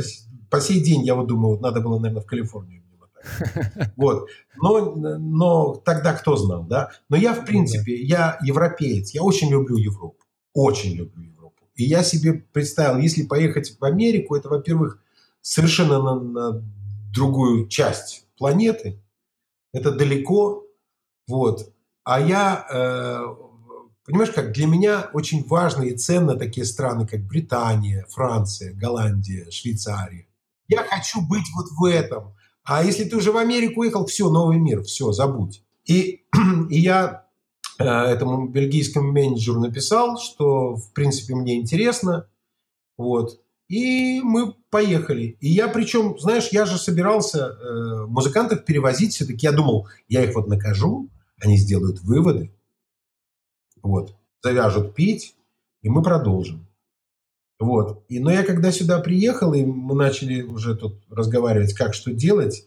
[0.51, 2.83] по сей день я вот думаю, вот надо было, наверное, в Калифорнию.
[3.97, 4.29] Вот.
[4.57, 6.91] Но, но тогда кто знал, да?
[7.09, 10.25] Но я, в ну принципе, я европеец, я очень люблю Европу.
[10.55, 11.65] Очень люблю Европу.
[11.75, 15.03] И я себе представил, если поехать в Америку, это, во-первых,
[15.43, 16.65] совершенно на, на
[17.15, 19.03] другую часть планеты.
[19.73, 20.65] Это далеко.
[21.29, 21.73] Вот.
[22.05, 23.21] А я, э,
[24.05, 30.26] понимаешь, как для меня очень важны и ценно такие страны, как Британия, Франция, Голландия, Швейцария.
[30.69, 32.35] Я хочу быть вот в этом.
[32.65, 35.63] А если ты уже в Америку уехал, все, новый мир, все, забудь.
[35.85, 36.25] И,
[36.71, 37.27] и я
[37.79, 42.29] э, этому бельгийскому менеджеру написал, что, в принципе, мне интересно.
[42.99, 43.41] Вот.
[43.69, 45.37] И мы поехали.
[45.41, 49.47] И я причем, знаешь, я же собирался э, музыкантов перевозить все-таки.
[49.47, 51.09] Я думал, я их вот накажу,
[51.41, 52.53] они сделают выводы,
[53.83, 55.37] вот, завяжут пить,
[55.83, 56.66] и мы продолжим.
[57.59, 58.05] Вот.
[58.09, 62.67] И, но я когда сюда приехал, и мы начали уже тут разговаривать, как что делать,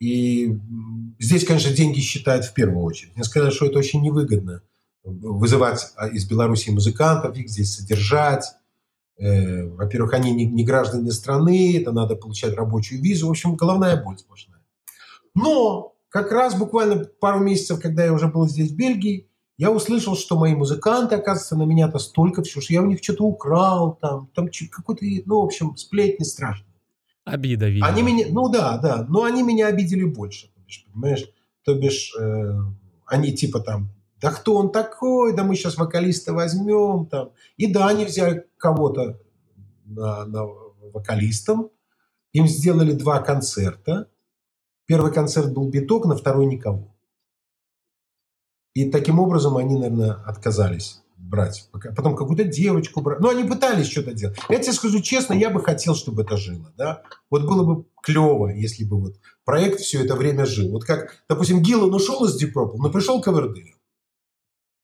[0.00, 0.58] и
[1.18, 3.14] здесь, конечно, деньги считают в первую очередь.
[3.14, 4.62] Мне сказали, что это очень невыгодно
[5.04, 8.44] вызывать а, из Беларуси музыкантов, их здесь содержать.
[9.18, 13.26] Э, во-первых, они не, не граждане страны, это надо получать рабочую визу.
[13.26, 14.60] В общем, головная боль сплошная.
[15.34, 19.29] Но как раз буквально пару месяцев, когда я уже был здесь, в Бельгии,
[19.60, 23.24] я услышал, что мои музыканты, оказывается, на меня-то столько всего, что я у них что-то
[23.24, 26.72] украл, там, там какой-то, ну, в общем, сплетни страшные.
[27.26, 27.86] Обида, видимо.
[27.86, 31.28] Они меня, ну да, да, но они меня обидели больше, то бишь, понимаешь?
[31.62, 32.54] То бишь, э,
[33.04, 37.32] они типа там, да кто он такой, да мы сейчас вокалиста возьмем, там.
[37.58, 39.20] И да, они взяли кого-то
[39.84, 40.46] на, на
[40.94, 41.68] вокалистом,
[42.32, 44.08] им сделали два концерта.
[44.86, 46.94] Первый концерт был биток, на второй никого.
[48.80, 51.68] И таким образом они, наверное, отказались брать.
[51.70, 53.20] Потом какую-то девочку брать.
[53.20, 54.38] Ну, они пытались что-то делать.
[54.48, 56.72] Я тебе скажу честно, я бы хотел, чтобы это жило.
[56.78, 57.02] Да?
[57.28, 60.70] Вот было бы клево, если бы вот проект все это время жил.
[60.70, 63.76] Вот как, допустим, Гиллан ушел из Deep Purple, но пришел Ковердейл.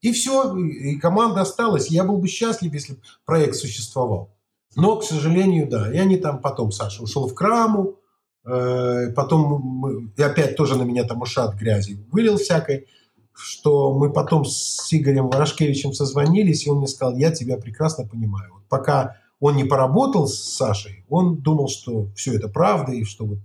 [0.02, 1.90] И все, и команда осталась.
[1.90, 4.36] Я был бы счастлив, если проект существовал.
[4.76, 5.90] Но, к сожалению, да.
[5.90, 7.96] И они там потом, Саша ушел в Краму,
[8.44, 12.88] э, потом мы, и опять тоже на меня там ушат грязи вылил всякой
[13.36, 18.54] что мы потом с Игорем Ворошкевичем созвонились, и он мне сказал, я тебя прекрасно понимаю.
[18.54, 23.26] Вот пока он не поработал с Сашей, он думал, что все это правда, и что
[23.26, 23.38] вот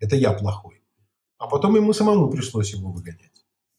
[0.00, 0.82] это я плохой.
[1.38, 3.27] А потом ему самому пришлось его выгонять.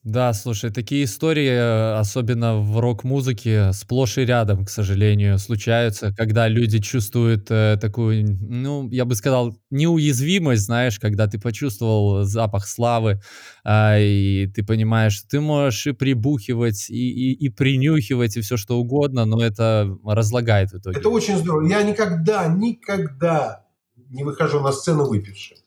[0.09, 6.79] Да, слушай, такие истории, особенно в рок-музыке, сплошь и рядом, к сожалению, случаются, когда люди
[6.79, 13.21] чувствуют э, такую, ну, я бы сказал, неуязвимость, знаешь, когда ты почувствовал запах славы,
[13.63, 18.57] а, и ты понимаешь, что ты можешь и прибухивать, и, и, и принюхивать, и все
[18.57, 20.97] что угодно, но это разлагает в итоге.
[20.97, 21.69] Это очень здорово.
[21.69, 23.67] Я никогда, никогда
[24.09, 25.57] не выхожу на сцену выпившим.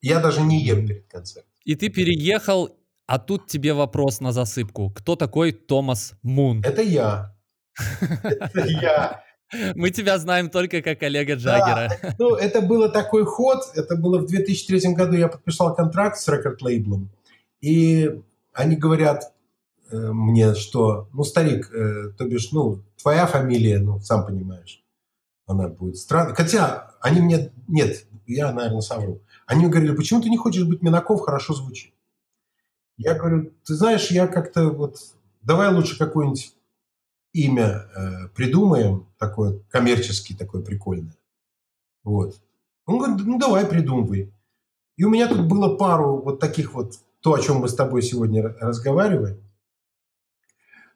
[0.00, 1.52] Я даже не ем перед концертом.
[1.64, 2.68] И ты переехал
[3.06, 4.90] а тут тебе вопрос на засыпку.
[4.90, 6.62] Кто такой Томас Мун?
[6.64, 7.34] Это я.
[8.22, 9.22] Это я.
[9.74, 11.90] Мы тебя знаем только как Олега Джаггера.
[12.02, 13.62] Да, ну, это было такой ход.
[13.74, 15.16] Это было в 2003 году.
[15.16, 17.10] Я подписал контракт с рекорд-лейблом.
[17.60, 18.10] И
[18.54, 19.32] они говорят
[19.90, 24.82] э, мне, что, ну, старик, э, то бишь, ну, твоя фамилия, ну, сам понимаешь,
[25.46, 26.34] она будет странной.
[26.34, 29.20] Хотя они мне, нет, я, наверное, совру.
[29.46, 31.92] Они мне говорили, почему ты не хочешь быть Минаков, хорошо звучит.
[33.02, 34.98] Я говорю, ты знаешь, я как-то вот,
[35.42, 36.54] давай лучше какое-нибудь
[37.32, 41.16] имя э, придумаем, такое коммерчески такое прикольное.
[42.04, 42.40] Вот.
[42.86, 44.32] Он говорит, ну давай придумывай.
[44.96, 48.02] И у меня тут было пару вот таких вот, то, о чем мы с тобой
[48.02, 49.40] сегодня разговариваем,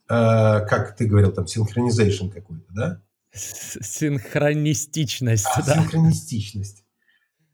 [0.08, 3.00] э, как ты говорил, там, синхронизейшн какой-то, да?
[3.32, 5.74] Синхронистичность, а, да.
[5.74, 6.84] Синхронистичность.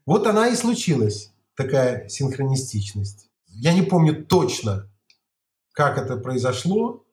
[0.05, 3.29] Вот она и случилась, такая синхронистичность.
[3.55, 4.89] Я не помню точно,
[5.73, 7.05] как это произошло,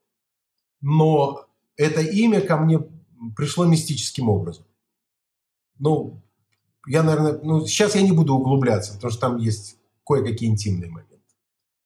[0.80, 1.46] но
[1.76, 2.80] это имя ко мне
[3.36, 4.64] пришло мистическим образом.
[5.78, 6.22] Ну,
[6.86, 11.10] я, наверное, ну, сейчас я не буду углубляться, потому что там есть кое-какие интимные моменты.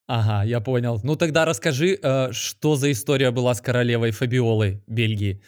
[0.06, 1.00] Ага, я понял.
[1.02, 5.40] Ну тогда расскажи, э, что за история была с королевой Фабиолой Бельгии.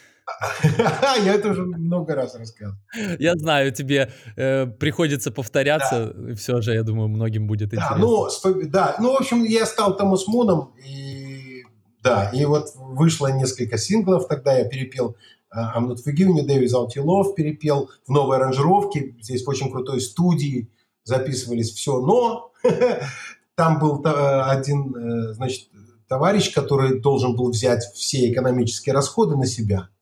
[1.24, 2.78] Я это уже много раз рассказывал.
[3.18, 7.96] Я знаю, тебе э, приходится повторяться, все же, я думаю, многим будет интересно.
[7.98, 8.28] Ну,
[8.64, 11.62] да, ну, в общем, я стал Томас Муном, и
[12.02, 15.16] да, и вот вышло несколько синглов, тогда я перепел
[15.52, 20.00] э, I'm Not Forgiving You, Without Love, перепел в новой аранжировке, здесь в очень крутой
[20.00, 20.70] студии
[21.04, 22.50] записывались все, но
[23.54, 25.68] там был э, один, значит,
[26.08, 29.88] товарищ, который должен был взять все экономические расходы на себя–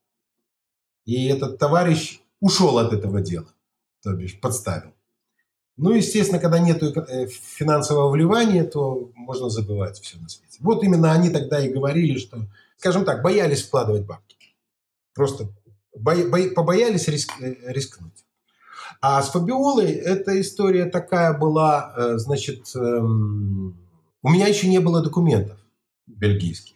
[1.04, 3.48] и этот товарищ ушел от этого дела,
[4.02, 4.92] то бишь подставил.
[5.76, 10.58] Ну, естественно, когда нет э, финансового вливания, то можно забывать все на свете.
[10.60, 14.36] Вот именно они тогда и говорили, что, скажем так, боялись вкладывать бабки.
[15.14, 15.48] Просто
[15.96, 18.24] бо, бо, побоялись риск, э, рискнуть.
[19.00, 23.76] А с Фабиолой эта история такая была, э, значит, эм,
[24.22, 25.58] у меня еще не было документов
[26.06, 26.73] бельгийских.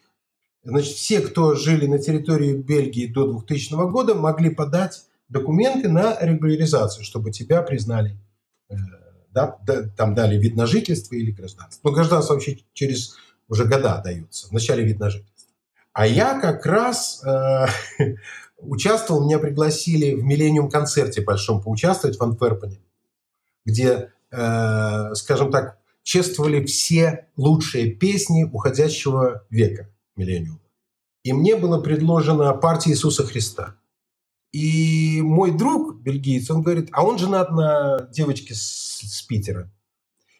[0.69, 7.07] Значит, все, кто жили на территории Бельгии до 2000 года, могли подать документы на регуляризацию,
[7.07, 8.19] чтобы тебя признали,
[8.69, 8.75] э,
[9.31, 9.59] да,
[9.97, 11.89] там дали вид на жительство или гражданство.
[11.89, 13.17] Но гражданство вообще через
[13.49, 15.55] уже года дается, в начале вид на жительство.
[15.95, 17.67] А я как раз э,
[18.59, 22.79] участвовал, меня пригласили в Миллениум концерте большом поучаствовать в Антверпене,
[23.65, 29.89] где, э, скажем так, чествовали все лучшие песни уходящего века
[30.19, 30.61] Миллениума.
[31.23, 33.77] И мне было предложено партия Иисуса Христа.
[34.53, 39.71] И мой друг, бельгиец, он говорит, а он женат на девочке с, с Питера.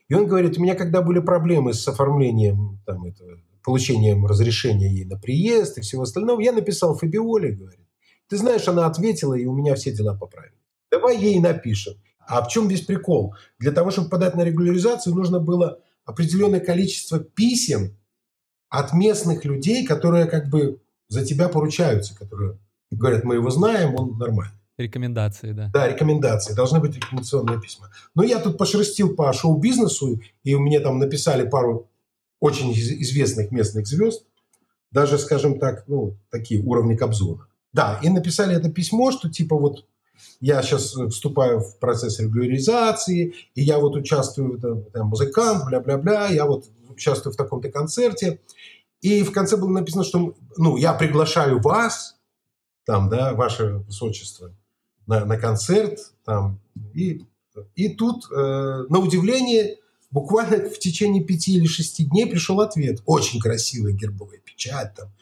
[0.09, 5.05] И он говорит, у меня когда были проблемы с оформлением, там, этого, получением разрешения ей
[5.05, 7.87] на приезд и всего остального, я написал Фабиоле, говорит.
[8.29, 10.57] Ты знаешь, она ответила, и у меня все дела поправились.
[10.91, 11.95] Давай ей напишем.
[12.27, 13.35] А в чем весь прикол?
[13.59, 17.98] Для того, чтобы подать на регуляризацию, нужно было определенное количество писем
[18.69, 22.59] от местных людей, которые как бы за тебя поручаются, которые
[22.91, 24.55] говорят, мы его знаем, он нормальный.
[24.77, 25.71] Рекомендации, да.
[25.73, 26.55] Да, рекомендации.
[26.55, 27.91] Должны быть рекомендационные письма.
[28.15, 31.89] Но я тут пошерстил по шоу-бизнесу, и мне там написали пару
[32.41, 34.25] очень известных местных звезд,
[34.93, 37.47] даже, скажем так, ну, такие уровни Кобзона.
[37.73, 39.85] Да, и написали это письмо, что типа вот
[40.41, 46.47] я сейчас вступаю в процесс регуляризации, и я вот участвую, там, там музыкант, бля-бля-бля, я
[46.47, 48.41] вот участвую в таком-то концерте.
[49.01, 52.17] И в конце было написано, что ну, я приглашаю вас,
[52.85, 54.53] там, да, ваше высочество,
[55.07, 56.61] на, на концерт, там,
[56.95, 57.25] и,
[57.75, 59.79] и тут, э, на удивление,
[60.11, 63.03] буквально в течение пяти или шести дней пришел ответ.
[63.07, 65.13] Очень красивая гербовая печать, там,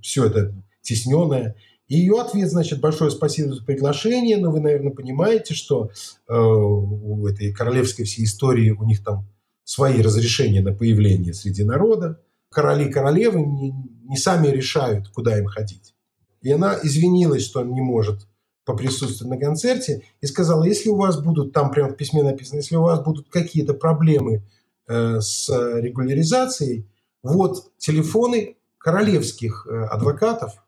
[0.00, 1.56] все это тесненное.
[1.88, 5.90] Ее ответ, значит, большое спасибо за приглашение, но вы, наверное, понимаете, что
[6.28, 9.28] э, у этой королевской всей истории у них там
[9.62, 12.20] свои разрешения на появление среди народа.
[12.50, 13.72] Короли и королевы не,
[14.04, 15.94] не сами решают, куда им ходить.
[16.42, 18.26] И она извинилась, что он не может
[18.64, 22.74] поприсутствовать на концерте, и сказала, если у вас будут, там прямо в письме написано, если
[22.74, 24.42] у вас будут какие-то проблемы
[24.88, 26.88] э, с регуляризацией,
[27.22, 30.65] вот телефоны королевских э, адвокатов,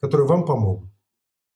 [0.00, 0.90] которые вам помогут.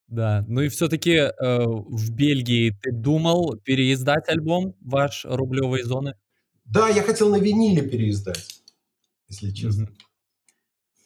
[0.08, 6.16] Да, ну и все-таки э, в Бельгии ты думал переиздать альбом ваш «Рублевые зоны»?
[6.64, 8.62] Да, я хотел на виниле переиздать,
[9.28, 9.84] если честно.
[9.84, 9.96] Мгм.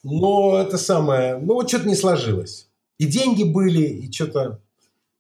[0.05, 2.71] Но это самое, ну вот что-то не сложилось.
[2.99, 4.63] И деньги были, и что-то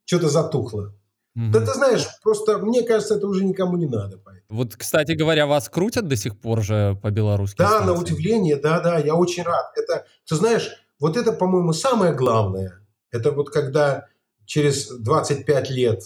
[0.04, 0.94] что затухло.
[1.36, 1.50] Угу.
[1.52, 4.18] Да ты знаешь, просто мне кажется, это уже никому не надо.
[4.18, 4.44] Поэтому.
[4.48, 7.58] Вот, кстати говоря, вас крутят до сих пор же по белорусски?
[7.58, 7.86] Да, станции.
[7.86, 9.72] на удивление, да-да, я очень рад.
[9.76, 10.70] Это, ты знаешь,
[11.00, 12.80] вот это, по-моему, самое главное.
[13.10, 14.06] Это вот когда
[14.44, 16.02] через 25 лет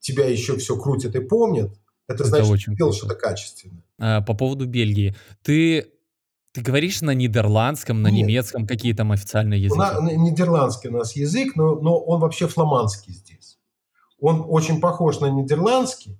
[0.00, 1.72] тебя еще все крутят и помнят,
[2.08, 3.82] это, это значит, очень ты делал что-то качественное.
[3.98, 5.16] А, по поводу Бельгии.
[5.42, 5.92] Ты
[6.56, 8.26] ты говоришь на нидерландском, на Нет.
[8.26, 9.78] немецком, какие там официальные языки?
[9.78, 13.58] На, на, нидерландский у нас язык, но, но он вообще фламандский здесь.
[14.18, 16.18] Он очень похож на нидерландский,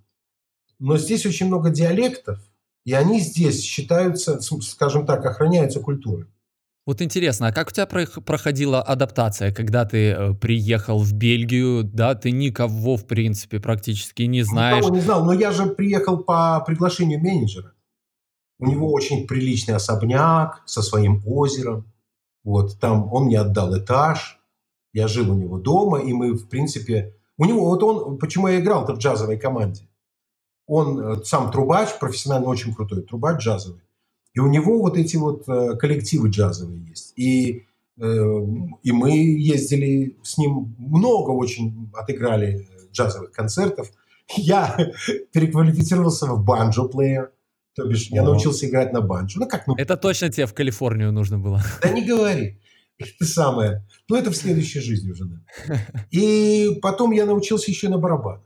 [0.79, 2.39] но здесь очень много диалектов,
[2.85, 6.27] и они здесь считаются, скажем так, охраняются культурой.
[6.87, 12.15] Вот интересно, а как у тебя проходила адаптация, когда ты э, приехал в Бельгию, да,
[12.15, 14.85] ты никого, в принципе, практически не знаешь?
[14.85, 17.73] Никого не знал, но я же приехал по приглашению менеджера.
[18.61, 21.93] У него очень приличный особняк со своим озером.
[22.45, 24.41] Вот там он мне отдал этаж.
[24.93, 27.17] Я жил у него дома, и мы, в принципе...
[27.37, 29.89] У него, вот он, почему я играл-то в джазовой команде?
[30.69, 33.83] Он э, сам трубач, профессионально очень крутой трубач джазовый.
[34.37, 37.15] И у него вот эти вот э, коллективы джазовые есть.
[37.17, 37.65] И,
[37.99, 38.03] э,
[38.83, 43.91] и мы ездили с ним много очень, отыграли джазовых концертов.
[44.37, 44.77] Я
[45.33, 47.33] переквалифицировался в банджо-плеер.
[47.75, 49.39] То бишь, я научился играть на банджо.
[49.39, 49.75] Ну, как, ну...
[49.77, 51.63] Это точно тебе в Калифорнию нужно было.
[51.83, 52.59] Да не говори.
[52.99, 53.87] Это самое.
[54.09, 55.79] Ну, это в следующей жизни уже, да.
[56.11, 58.45] И потом я научился еще на барабанах.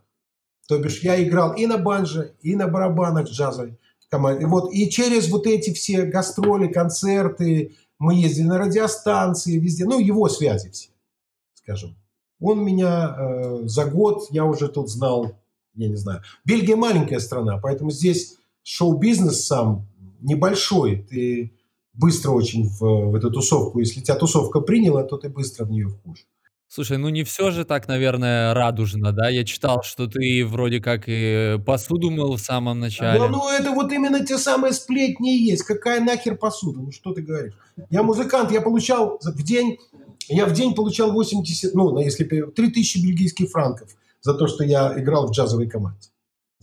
[0.68, 3.78] То бишь, я играл и на банджо, и на барабанах джазовой
[4.10, 4.46] команде.
[4.46, 9.84] Вот, и через вот эти все гастроли, концерты, мы ездили на радиостанции, везде.
[9.84, 10.90] Ну, его связи все,
[11.54, 11.96] скажем.
[12.40, 15.32] Он меня э, за год, я уже тут знал,
[15.74, 16.22] я не знаю.
[16.44, 19.86] Бельгия маленькая страна, поэтому здесь шоу-бизнес сам
[20.20, 21.52] небольшой, ты
[21.92, 25.88] быстро очень в, в эту тусовку, если тебя тусовка приняла, то ты быстро в нее
[25.88, 26.26] вхож.
[26.72, 29.28] Слушай, ну не все же так, наверное, радужно, да?
[29.28, 33.26] Я читал, что ты вроде как и посуду мыл в самом начале.
[33.26, 35.64] Ну, это вот именно те самые сплетни и есть.
[35.64, 36.78] Какая нахер посуда?
[36.78, 37.54] Ну что ты говоришь?
[37.90, 39.78] Я музыкант, я получал в день,
[40.28, 43.90] я в день получал 80, ну, если 3000 бельгийских франков
[44.20, 46.10] за то, что я играл в джазовой команде.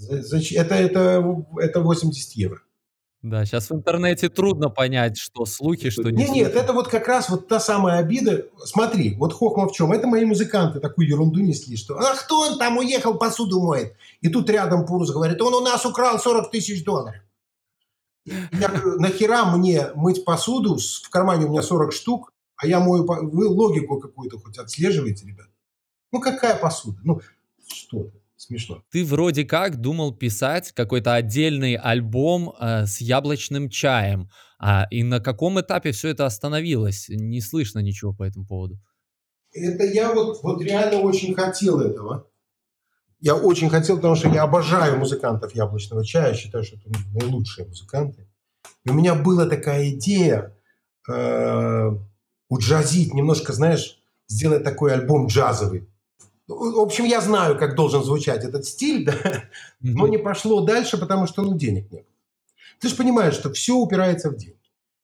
[0.10, 2.62] Это, это, это 80 евро.
[3.30, 7.08] Да, сейчас в интернете трудно понять, что слухи, что не Нет, нет, это вот как
[7.08, 8.45] раз вот та самая обида.
[8.64, 9.91] Смотри, вот хохма в чем?
[9.91, 14.30] Это мои музыканты такую ерунду несли, что «А кто он там уехал, посуду моет?» И
[14.30, 17.16] тут рядом Пурус говорит «Он у нас украл 40 тысяч долларов».
[18.26, 23.06] Я говорю, нахера мне мыть посуду, в кармане у меня 40 штук, А я мою...
[23.06, 25.48] Вы логику какую-то хоть отслеживаете, ребят?
[26.12, 26.98] Ну, какая посуда?
[27.04, 27.22] Ну,
[27.68, 28.16] что ты?
[28.38, 28.84] Смешно.
[28.92, 34.30] Ты вроде как думал писать какой-то отдельный альбом э, с яблочным чаем.
[34.60, 37.08] А, и на каком этапе все это остановилось?
[37.10, 38.80] Не слышно ничего по этому поводу.
[39.52, 42.30] Это я вот, вот реально очень хотел этого.
[43.20, 46.36] Я очень хотел, потому что я обожаю музыкантов яблочного чая.
[46.36, 48.30] Считаю, что это наилучшие музыканты.
[48.86, 50.56] И у меня была такая идея
[51.10, 51.90] э,
[52.50, 55.90] уджазить немножко, знаешь, сделать такой альбом джазовый
[56.48, 59.14] в общем, я знаю, как должен звучать этот стиль, да,
[59.82, 62.07] но не пошло дальше, потому что, ну, денег нет.
[62.80, 64.56] Ты же понимаешь, что все упирается в деньги.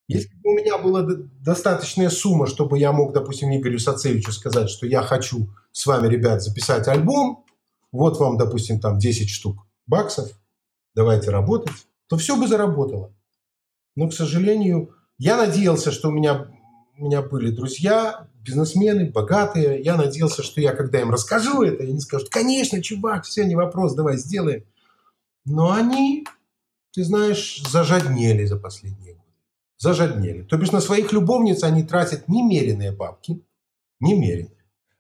[0.07, 1.05] Если бы у меня была
[1.41, 6.41] достаточная сумма, чтобы я мог, допустим, Игорю Сацевичу сказать, что я хочу с вами, ребят,
[6.41, 7.45] записать альбом,
[7.91, 10.29] вот вам, допустим, там 10 штук баксов,
[10.93, 13.13] давайте работать, то все бы заработало.
[13.95, 16.47] Но, к сожалению, я надеялся, что у меня,
[16.97, 19.81] у меня были друзья, бизнесмены, богатые.
[19.81, 23.95] Я надеялся, что я, когда им расскажу это, они скажут, конечно, чувак, все, не вопрос,
[23.95, 24.63] давай сделаем.
[25.45, 26.25] Но они,
[26.93, 29.23] ты знаешь, зажаднели за последние годы.
[29.77, 30.43] Зажаднели.
[30.43, 33.41] То бишь на своих любовниц они тратят немеренные бабки.
[33.99, 34.51] Немеренные.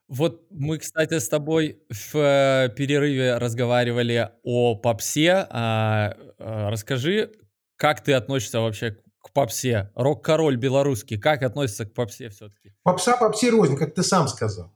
[0.07, 5.47] Вот мы, кстати, с тобой в э, перерыве разговаривали о попсе.
[5.49, 7.31] А, а, расскажи,
[7.77, 9.89] как ты относишься вообще к попсе?
[9.95, 12.73] Рок-король белорусский, как относится к попсе все-таки?
[12.83, 14.71] Попса попсе рознь, как ты сам сказал.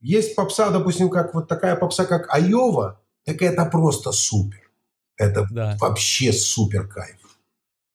[0.00, 4.70] Есть попса, допустим, как вот такая попса, как Айова, так это просто супер.
[5.16, 5.76] Это да.
[5.80, 7.16] вообще супер кайф.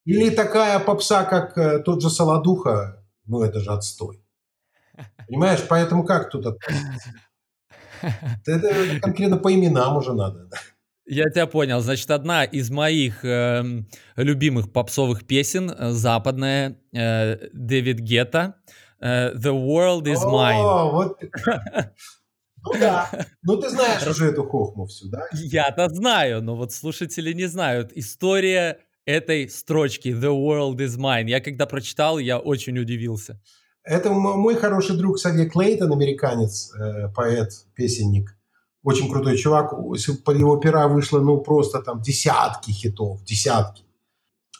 [0.05, 4.23] Или такая попса, как э, тот же Солодуха, ну это же отстой.
[5.27, 7.13] Понимаешь, поэтому как тут относиться?
[8.45, 10.45] Это конкретно по именам уже надо.
[10.45, 10.57] Да?
[11.07, 11.79] Я тебя понял.
[11.79, 13.63] Значит, одна из моих э,
[14.17, 18.55] любимых попсовых песен, э, западная, э, Дэвид Гетта,
[18.99, 20.61] э, «The World Is Mine».
[20.61, 21.17] О, вот
[22.63, 23.09] Ну да.
[23.43, 25.27] Ну ты знаешь уже эту хохму всю, да?
[25.31, 27.91] Я-то знаю, но вот слушатели не знают.
[27.93, 31.29] История этой строчки «The world is mine».
[31.29, 33.39] Я когда прочитал, я очень удивился.
[33.83, 38.36] Это мой хороший друг Савье Клейтон, американец, э, поэт, песенник
[38.87, 39.73] очень крутой чувак.
[40.23, 43.83] Под его пера вышло, ну, просто там десятки хитов, десятки.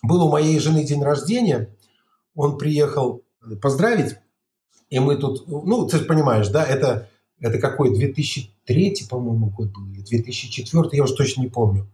[0.04, 1.74] Был у моей жены день рождения,
[2.36, 3.24] он приехал
[3.62, 4.18] поздравить,
[4.90, 7.10] и мы тут, ну, ты понимаешь, да, это,
[7.40, 11.90] это какой, 2003, по-моему, год был, или 2004, я уже точно не помню.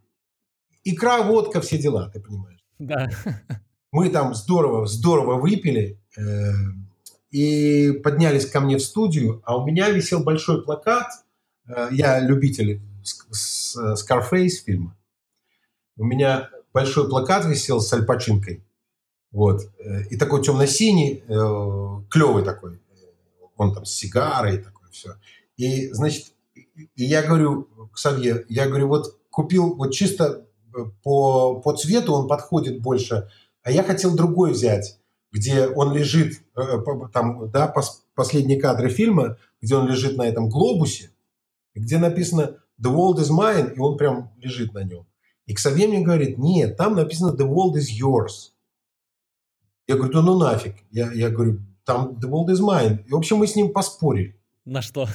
[0.83, 2.65] Икра, водка, все дела, ты понимаешь.
[2.79, 3.09] Да.
[3.91, 6.51] Мы там здорово, здорово выпили, э,
[7.29, 11.09] и поднялись ко мне в студию, а у меня висел большой плакат–
[11.91, 12.81] я любитель
[13.31, 14.95] Scarface фильма.
[15.97, 18.63] У меня большой плакат висел с альпачинкой.
[19.31, 19.61] Вот.
[19.79, 22.79] Э, и такой темно-синий, э, клевый такой.
[23.57, 25.15] Он там с сигарой такой, все.
[25.57, 26.33] И, значит,
[26.75, 30.45] и я говорю к Савье, я говорю, вот купил вот чисто
[31.03, 33.29] по, по цвету он подходит больше,
[33.61, 34.99] а я хотел другой взять,
[35.31, 36.41] где он лежит,
[37.13, 37.73] там, да,
[38.15, 41.11] последние кадры фильма, где он лежит на этом глобусе,
[41.79, 45.07] где написано «The world is mine», и он прям лежит на нем.
[45.45, 48.51] И Ксавье мне говорит, нет, там написано «The world is yours».
[49.87, 50.75] Я говорю, да ну нафиг.
[50.91, 53.03] Я, я говорю, там «The world is mine».
[53.05, 54.39] И, в общем, мы с ним поспорили.
[54.65, 55.07] На что?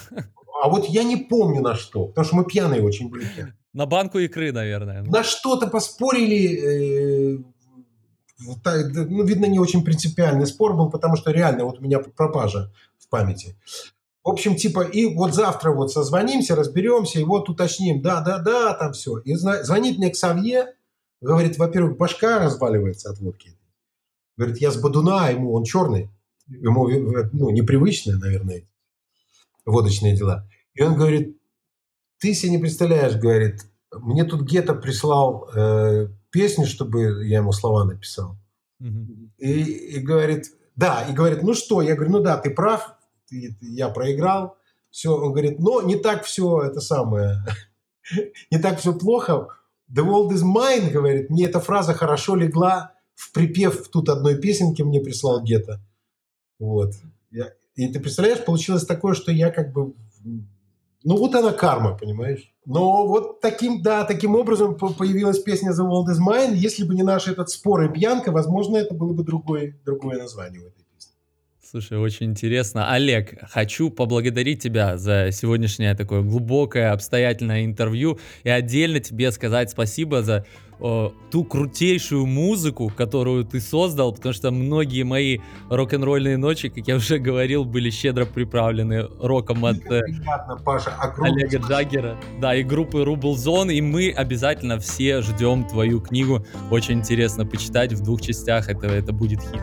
[0.62, 3.26] А вот я не помню на что, потому что мы пьяные очень были.
[3.72, 5.02] На банку икры, наверное.
[5.02, 7.36] На что-то поспорили.
[7.36, 7.38] Э,
[8.40, 13.08] ну, видно, не очень принципиальный спор был, потому что реально вот у меня пропажа в
[13.08, 13.56] памяти.
[14.24, 19.18] В общем, типа, и вот завтра вот созвонимся, разберемся, и вот уточним, да-да-да, там все.
[19.18, 20.74] И звонит мне Ксавье,
[21.20, 23.56] говорит, во-первых, башка разваливается от водки.
[24.36, 26.10] Говорит, я с Бадуна, ему он черный,
[26.46, 26.88] ему
[27.32, 28.64] ну, непривычные, наверное,
[29.64, 30.48] водочные дела.
[30.74, 31.38] И он говорит,
[32.18, 33.62] ты себе не представляешь, говорит,
[33.92, 38.36] мне тут Гета прислал э, песню, чтобы я ему слова написал.
[38.80, 39.30] Mm-hmm.
[39.38, 39.62] И,
[39.96, 40.46] и говорит,
[40.76, 41.82] да, и говорит, ну что?
[41.82, 42.94] Я говорю, ну да, ты прав,
[43.30, 44.56] я проиграл.
[44.90, 47.44] Все, он говорит, но не так все это самое,
[48.50, 49.48] не так все плохо.
[49.92, 54.82] The world is mine, говорит, мне эта фраза хорошо легла в припев тут одной песенки
[54.82, 55.80] мне прислал Гета.
[56.60, 56.94] Вот.
[57.74, 59.94] И ты представляешь, получилось такое, что я как бы...
[61.04, 62.52] Ну, вот она карма, понимаешь?
[62.64, 66.54] Но вот таким, да, таким образом появилась песня The World is Mine.
[66.54, 70.60] Если бы не наш этот спор и пьянка, возможно, это было бы другое, другое название
[71.70, 72.90] Слушай, очень интересно.
[72.90, 80.22] Олег, хочу поблагодарить тебя за сегодняшнее такое глубокое, обстоятельное интервью и отдельно тебе сказать спасибо
[80.22, 80.46] за
[80.80, 86.96] о, ту крутейшую музыку, которую ты создал, потому что многие мои рок-н-ролльные ночи, как я
[86.96, 90.94] уже говорил, были щедро приправлены роком от э, Приятно, Паша.
[91.18, 96.46] Олега Джаггера, да, и группы Rubble Zone, и мы обязательно все ждем твою книгу.
[96.70, 99.60] Очень интересно почитать в двух частях, это, это будет хит.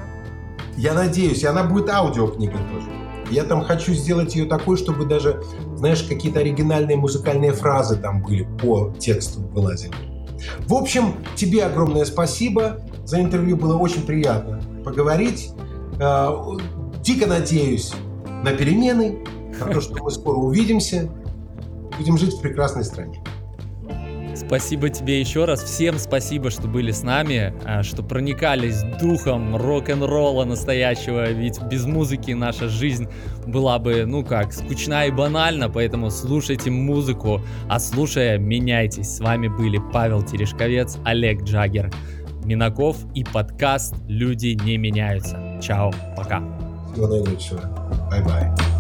[0.78, 2.90] Я надеюсь, и она будет аудиокнигой тоже.
[3.32, 5.42] Я там хочу сделать ее такой, чтобы даже,
[5.76, 9.94] знаешь, какие-то оригинальные музыкальные фразы там были по тексту вылазили.
[10.68, 13.58] В общем, тебе огромное спасибо за интервью.
[13.58, 15.52] Было очень приятно поговорить.
[16.00, 16.30] Э,
[17.02, 17.94] дико надеюсь
[18.44, 19.24] на перемены,
[19.60, 21.10] на то, что мы скоро увидимся.
[21.98, 23.24] Будем жить в прекрасной стране.
[24.36, 25.64] Спасибо тебе еще раз.
[25.64, 31.32] Всем спасибо, что были с нами, а, что проникались духом рок-н-ролла настоящего.
[31.32, 33.08] Ведь без музыки наша жизнь
[33.48, 35.70] была бы, ну как, скучна и банальна.
[35.70, 39.16] Поэтому слушайте музыку, а слушая, меняйтесь.
[39.16, 41.92] С вами были Павел Терешковец, Олег Джаггер,
[42.44, 45.60] Минаков и подкаст «Люди не меняются».
[45.62, 46.44] Чао, пока.
[46.94, 47.62] Всего наилучшего.
[48.10, 48.75] Bye-bye.